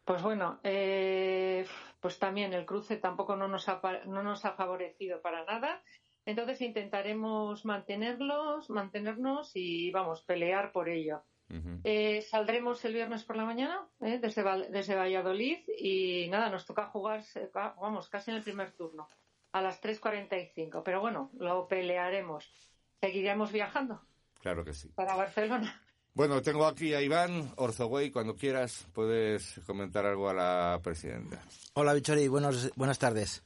[0.05, 5.45] Pues bueno, pues también el cruce tampoco no nos, ha, no nos ha favorecido para
[5.45, 5.81] nada.
[6.25, 11.23] Entonces intentaremos mantenerlos, mantenernos y vamos, pelear por ello.
[11.53, 11.81] Uh -huh.
[11.83, 16.87] eh, saldremos el viernes por la mañana eh, desde, desde Valladolid y nada, nos toca
[16.87, 17.23] jugar,
[17.53, 19.07] vamos, casi en el primer turno,
[19.51, 20.81] a las 3.45.
[20.83, 22.51] Pero bueno, lo pelearemos.
[22.99, 24.01] Seguiremos viajando.
[24.41, 24.89] Claro que sí.
[24.95, 25.81] Para Barcelona.
[26.15, 28.11] Bueno, tengo aquí a Iván Orzogüey.
[28.11, 31.41] Cuando quieras puedes comentar algo a la presidenta.
[31.73, 32.27] Hola, Bichori.
[32.27, 33.43] Buenos, buenas tardes.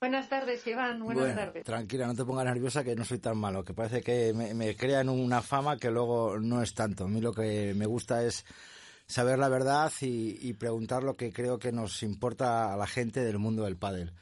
[0.00, 1.02] Buenas tardes, Iván.
[1.04, 1.64] Buenas bueno, tardes.
[1.64, 4.74] Tranquila, no te pongas nerviosa que no soy tan malo, que parece que me, me,
[4.74, 7.04] crean una fama que luego no es tanto.
[7.04, 8.46] A mí lo que me gusta es
[9.06, 13.20] saber la verdad y, y preguntar lo que creo que nos importa a la gente
[13.20, 14.14] del mundo del pádel.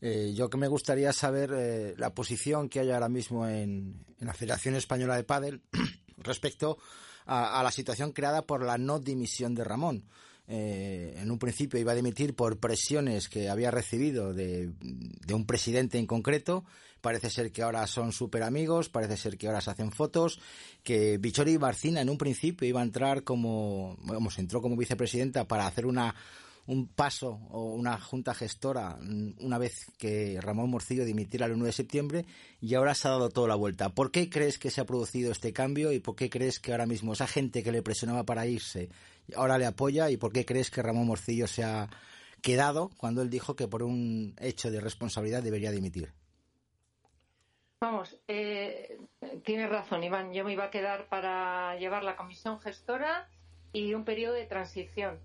[0.00, 4.26] Eh, yo que me gustaría saber eh, la posición que hay ahora mismo en, en
[4.28, 5.62] la Federación Española de Pádel
[6.18, 6.78] respecto
[7.26, 10.04] a, a la situación creada por la no dimisión de Ramón.
[10.46, 15.46] Eh, en un principio iba a dimitir por presiones que había recibido de, de, un
[15.46, 16.64] presidente en concreto.
[17.00, 20.40] Parece ser que ahora son súper amigos, parece ser que ahora se hacen fotos,
[20.82, 25.66] que Bichori Barcina en un principio iba a entrar como, vamos, entró como vicepresidenta para
[25.66, 26.14] hacer una,
[26.66, 28.98] un paso o una junta gestora
[29.38, 32.24] una vez que Ramón Morcillo dimitiera el 1 de septiembre
[32.60, 33.90] y ahora se ha dado toda la vuelta.
[33.90, 36.86] ¿Por qué crees que se ha producido este cambio y por qué crees que ahora
[36.86, 38.88] mismo esa gente que le presionaba para irse
[39.36, 41.88] ahora le apoya y por qué crees que Ramón Morcillo se ha
[42.42, 46.12] quedado cuando él dijo que por un hecho de responsabilidad debería dimitir?
[47.80, 48.98] Vamos, eh,
[49.44, 50.32] tienes razón, Iván.
[50.32, 53.28] Yo me iba a quedar para llevar la comisión gestora
[53.72, 55.18] y un periodo de transición.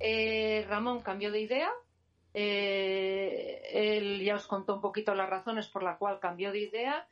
[0.00, 1.70] Eh, Ramón cambió de idea.
[2.34, 7.08] Eh, él ya os contó un poquito las razones por las cuales cambió de idea.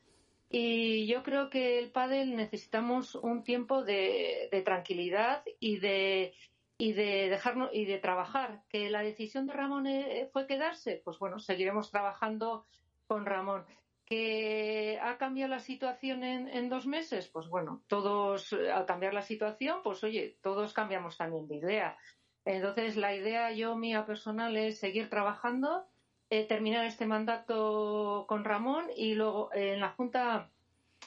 [0.49, 6.35] Y yo creo que el pádel necesitamos un tiempo de, de tranquilidad y de,
[6.79, 8.63] y de dejarnos y de trabajar.
[8.69, 12.67] Que la decisión de Ramón eh, fue quedarse, pues bueno, seguiremos trabajando
[13.07, 13.65] con Ramón.
[14.05, 19.23] Que ha cambiado la situación en, en, dos meses, pues bueno, todos al cambiar la
[19.23, 21.99] situación, pues oye, todos cambiamos también de idea.
[22.47, 25.85] Entonces, la idea yo mía personal es seguir trabajando,
[26.31, 30.49] eh, terminar este mandato con Ramón y luego eh, en la junta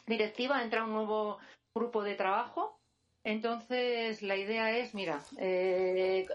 [0.06, 1.40] directiva entra un nuevo
[1.74, 2.78] grupo de trabajo.
[3.24, 6.28] Entonces, la idea es, mira, eh,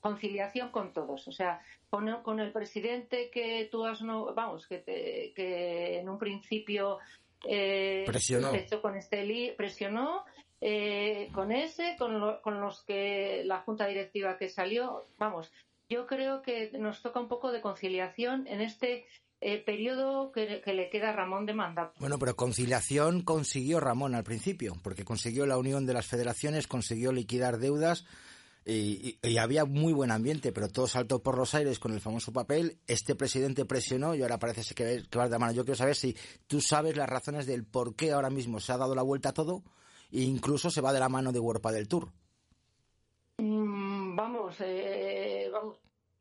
[0.00, 1.26] conciliación con todos.
[1.28, 6.08] O sea, con, con, el presidente que tú has, no, vamos, que, te, que en
[6.10, 6.98] un principio
[7.44, 8.50] eh, presionó.
[8.82, 10.24] con este presionó
[10.64, 15.50] eh, con ese, con, lo, con, los que la junta directiva que salió, vamos,
[15.88, 19.04] yo creo que nos toca un poco de conciliación en este
[19.40, 21.94] eh, periodo que, le queda a Ramón de mandato.
[21.98, 27.10] Bueno, pero conciliación consiguió Ramón al principio, porque consiguió la unión de las federaciones, consiguió
[27.10, 28.04] liquidar deudas.
[28.64, 32.78] Y, había muy buen ambiente, pero todo saltó por los aires con el famoso papel.
[32.86, 35.52] Este presidente presionó y ahora parece que, que va de mano.
[35.52, 36.16] Yo quiero saber si
[36.46, 39.34] tú sabes las razones del por qué ahora mismo se ha dado la vuelta a
[39.34, 39.64] todo
[40.12, 42.08] e incluso se va de la mano de World del Tour.
[43.38, 45.78] Mm, vamos, eh, vamos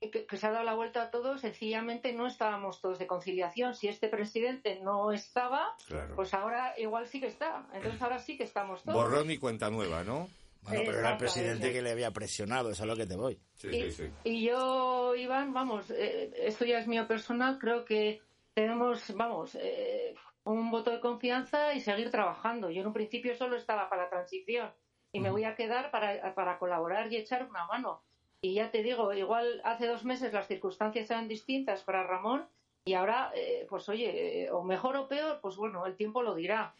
[0.09, 3.75] que, que, se ha dado la vuelta a todo, sencillamente no estábamos todos de conciliación.
[3.75, 6.15] Si este presidente no estaba, claro.
[6.15, 7.67] pues ahora igual sí que está.
[7.73, 8.97] Entonces ahora sí que estamos todos.
[8.97, 10.27] Borrón y cuenta nueva, ¿no?
[10.63, 13.15] Bueno, pero era el presidente que le había presionado, eso es a lo que te
[13.15, 13.39] voy.
[13.55, 14.11] Sí, y, sí, sí.
[14.23, 18.21] y, yo, Iván, vamos, eh, esto ya es mío personal, creo que
[18.53, 20.13] tenemos, vamos, eh,
[20.43, 22.69] un voto de confianza y seguir trabajando.
[22.69, 24.71] Yo en un principio solo estaba para la transición
[25.11, 28.03] y me voy a quedar para, para colaborar y echar una mano.
[28.41, 32.47] Y ya te digo, igual hace dos meses las circunstancias eran distintas para Ramón
[32.83, 36.33] y ahora, eh, pues oye, eh, o mejor o peor, pues bueno, el tiempo lo
[36.33, 36.73] dirá.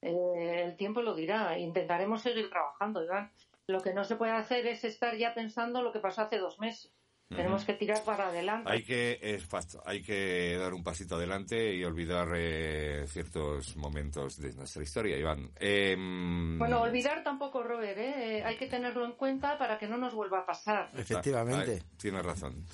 [0.00, 1.58] Eh, el tiempo lo dirá.
[1.58, 3.32] Intentaremos seguir trabajando, Iván.
[3.66, 6.60] Lo que no se puede hacer es estar ya pensando lo que pasó hace dos
[6.60, 6.94] meses.
[7.30, 7.36] Uh -huh.
[7.36, 8.70] Tenemos que tirar para adelante.
[8.70, 14.38] Hay que, es fácil, hay que dar un pasito adelante y olvidar eh, ciertos momentos
[14.38, 15.50] de nuestra historia, Iván.
[15.60, 18.42] Eh, bueno, olvidar tampoco, Robert, ¿eh?
[18.44, 20.90] hay que tenerlo en cuenta para que no nos vuelva a pasar.
[20.96, 21.80] Efectivamente.
[21.82, 22.64] Ah, tienes razón.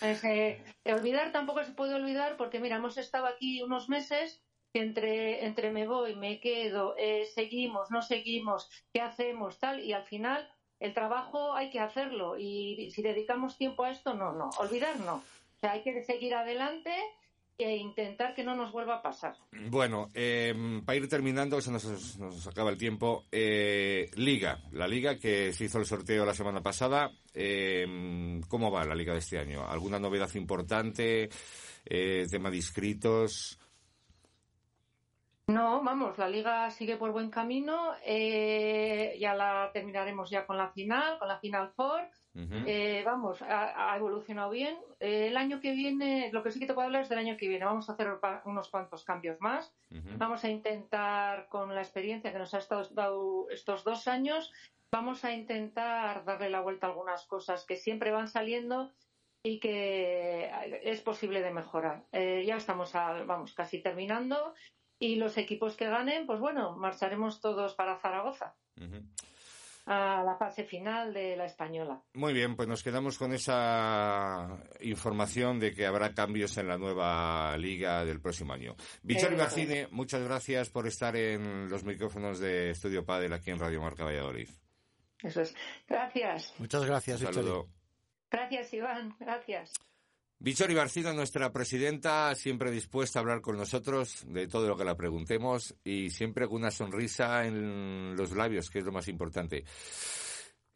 [0.00, 0.22] Es,
[0.86, 5.72] olvidar tampoco se puede olvidar porque, mira, hemos estado aquí unos meses que entre, entre
[5.72, 10.48] me voy, me quedo, eh, seguimos, no seguimos, qué hacemos, tal, y al final
[10.80, 15.16] el trabajo hay que hacerlo y si dedicamos tiempo a esto, no, no, olvidar no.
[15.16, 16.90] O sea, hay que seguir adelante
[17.58, 19.36] e intentar que no nos vuelva a pasar.
[19.68, 23.26] Bueno, eh, para ir terminando, se nos, nos acaba el tiempo.
[23.30, 27.12] Eh, liga, la liga que se hizo el sorteo la semana pasada.
[27.34, 29.68] Eh, ¿Cómo va la liga de este año?
[29.68, 31.28] ¿Alguna novedad importante?
[31.84, 33.58] Eh, tema de inscritos.
[35.52, 37.94] No, vamos, la liga sigue por buen camino.
[38.04, 42.08] Eh, ya la terminaremos ya con la final, con la final four.
[42.32, 42.64] Uh -huh.
[42.66, 44.78] eh, vamos, ha, ha, evolucionado bien.
[45.00, 47.36] Eh, el año que viene, lo que sí que te puedo hablar es del año
[47.36, 47.64] que viene.
[47.64, 48.08] Vamos a hacer
[48.44, 49.72] unos cuantos cambios más.
[49.90, 50.18] Uh -huh.
[50.18, 54.52] Vamos a intentar, con la experiencia que nos ha estado dado estos dos años,
[54.92, 58.90] vamos a intentar darle la vuelta a algunas cosas que siempre van saliendo
[59.42, 60.50] y que
[60.82, 62.04] es posible de mejorar.
[62.12, 64.54] Eh, ya estamos, a, vamos, casi terminando
[65.00, 68.54] y los equipos que ganen, pues bueno, marcharemos todos para Zaragoza.
[68.76, 69.02] Uh -huh.
[69.86, 72.00] a la fase final de la española.
[72.14, 77.56] Muy bien, pues nos quedamos con esa información de que habrá cambios en la nueva
[77.56, 78.76] liga del próximo año.
[79.02, 83.80] Victoria Marcine, muchas gracias por estar en los micrófonos de Estudio Padel aquí en Radio
[83.80, 84.48] Marca Valladolid.
[85.22, 85.54] Eso es.
[85.88, 86.54] Gracias.
[86.58, 87.20] Muchas gracias.
[88.30, 89.16] Gracias, Iván.
[89.18, 89.72] Gracias.
[90.42, 94.96] Vichori Barcino, nuestra presidenta, siempre dispuesta a hablar con nosotros de todo lo que la
[94.96, 99.64] preguntemos y siempre con una sonrisa en los labios, que es lo más importante.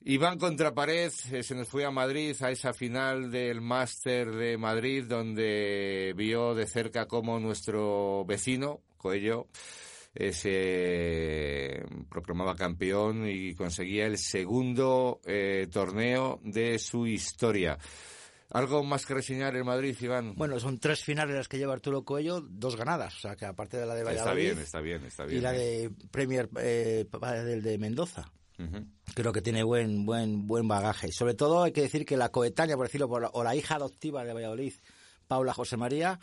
[0.01, 5.07] Iván Contrapared eh, se nos fue a Madrid, a esa final del Máster de Madrid,
[5.09, 9.49] donde vio de cerca cómo nuestro vecino, Coello,
[10.15, 17.79] eh, se proclamaba campeón y conseguía el segundo eh, torneo de su historia.
[18.55, 20.35] ¿Algo más que reseñar en Madrid, Iván?
[20.37, 23.77] Bueno, son tres finales las que lleva Arturo Coello, dos ganadas, o sea que aparte
[23.77, 24.47] de la de Valladolid...
[24.51, 25.39] Está bien, está bien, está bien.
[25.39, 25.59] Y la ¿eh?
[25.59, 27.05] de Premier eh,
[27.45, 28.31] del de Mendoza.
[29.15, 31.11] Creo que tiene buen buen buen bagaje.
[31.11, 33.75] Sobre todo hay que decir que la coetánea, por decirlo, por la- o la hija
[33.75, 34.75] adoptiva de Valladolid,
[35.27, 36.21] Paula José María,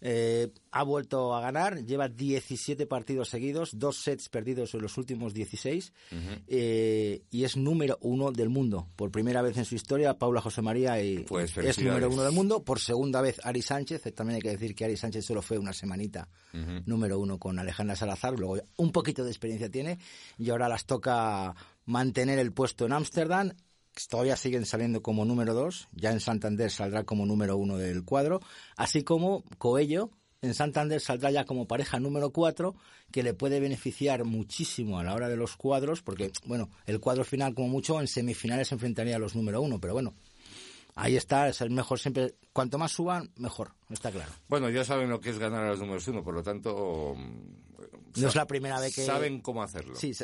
[0.00, 5.34] eh, ha vuelto a ganar, lleva 17 partidos seguidos, dos sets perdidos en los últimos
[5.34, 5.92] 16
[6.46, 8.88] eh, y es número uno del mundo.
[8.96, 12.32] Por primera vez en su historia, Paula José María y- Pues es número uno del
[12.32, 12.64] mundo.
[12.64, 14.06] Por segunda vez, Ari Sánchez.
[14.06, 16.28] eh, También hay que decir que Ari Sánchez solo fue una semanita
[16.86, 18.38] número uno con Alejandra Salazar.
[18.38, 19.98] Luego un poquito de experiencia tiene
[20.38, 21.54] y ahora las toca
[21.84, 23.52] mantener el puesto en Ámsterdam.
[24.08, 25.88] Todavía siguen saliendo como número dos.
[25.92, 28.40] Ya en Santander saldrá como número uno del cuadro.
[28.76, 30.10] Así como Coello.
[30.42, 32.74] En Santander saldrá ya como pareja número cuatro,
[33.12, 37.24] que le puede beneficiar muchísimo a la hora de los cuadros, porque, bueno, el cuadro
[37.24, 40.14] final, como mucho, en semifinales se enfrentaría a los número uno, pero bueno,
[40.94, 42.36] ahí está, es el mejor siempre.
[42.54, 44.32] Cuanto más suban, mejor, está claro.
[44.48, 47.14] Bueno, ya saben lo que es ganar a los números uno, por lo tanto...
[48.16, 49.04] No es la primera vez que...
[49.04, 49.94] Saben cómo hacerlo.
[49.94, 50.14] Sí,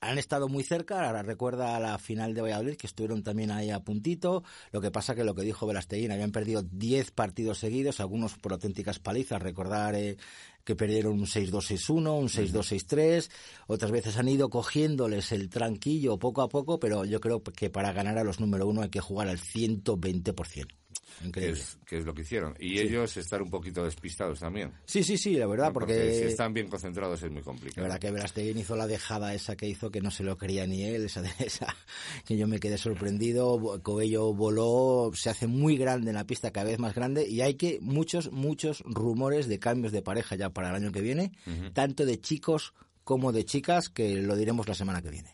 [0.00, 1.06] han estado muy cerca.
[1.06, 4.42] Ahora recuerda la final de Valladolid, que estuvieron también ahí a puntito.
[4.72, 8.52] Lo que pasa que lo que dijo Velasteguín, habían perdido 10 partidos seguidos, algunos por
[8.52, 9.42] auténticas palizas.
[9.42, 10.16] Recordar eh,
[10.64, 13.30] que perdieron un 6-2-6-1, un 6-2-6-3.
[13.66, 17.92] Otras veces han ido cogiéndoles el tranquillo poco a poco, pero yo creo que para
[17.92, 20.79] ganar a los número uno hay que jugar al 120%.
[21.20, 21.60] Que Increíble.
[21.60, 22.54] es, que es lo que hicieron.
[22.58, 22.78] Y Sí.
[22.80, 24.72] ellos estar un poquito despistados también.
[24.86, 25.72] Sí, sí, sí, la verdad, ¿no?
[25.74, 26.14] porque...
[26.14, 27.82] si están bien concentrados es muy La complicado.
[27.84, 30.82] verdad que Verasteguín hizo la dejada esa que hizo que no se lo quería ni
[30.84, 31.74] él, esa, de- esa
[32.24, 33.80] que yo me quedé sorprendido.
[33.82, 37.54] Coello voló, se hace muy grande en la pista, cada vez más grande, y hay
[37.54, 41.32] que muchos, muchos rumores de cambios de pareja ya para el año que viene,
[41.74, 42.72] tanto de chicos
[43.04, 45.32] como de chicas, que lo diremos la semana que viene.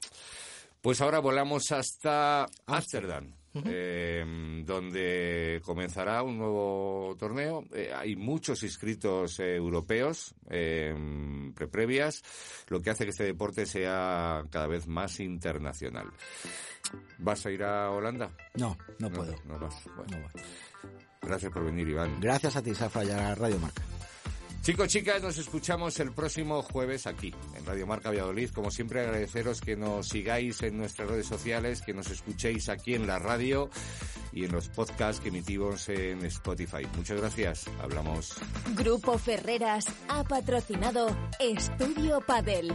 [0.81, 3.35] Pues ahora volamos hasta Ámsterdam,
[3.65, 7.65] eh, donde comenzará un nuevo torneo.
[7.73, 10.95] Eh, hay muchos inscritos eh, europeos, eh,
[11.55, 12.23] pre- previas,
[12.69, 16.11] lo que hace que este deporte sea cada vez más internacional.
[17.19, 18.31] ¿Vas a ir a Holanda?
[18.55, 19.35] No, no puedo.
[19.45, 19.83] No vas.
[19.97, 20.29] Bueno.
[21.23, 22.21] Gracias por venir, Iván.
[22.21, 23.83] Gracias a ti, Zafra, y a Radio Marca.
[24.67, 28.51] Chicos, chicas, nos escuchamos el próximo jueves aquí, en Radio Marca Valladolid.
[28.51, 33.07] Como siempre, agradeceros que nos sigáis en nuestras redes sociales, que nos escuchéis aquí en
[33.07, 33.71] la radio
[34.33, 36.85] y en los podcasts que emitimos en Spotify.
[36.97, 37.67] Muchas gracias.
[37.81, 38.35] Hablamos.
[38.75, 42.75] Grupo Ferreras ha patrocinado Estudio Padel.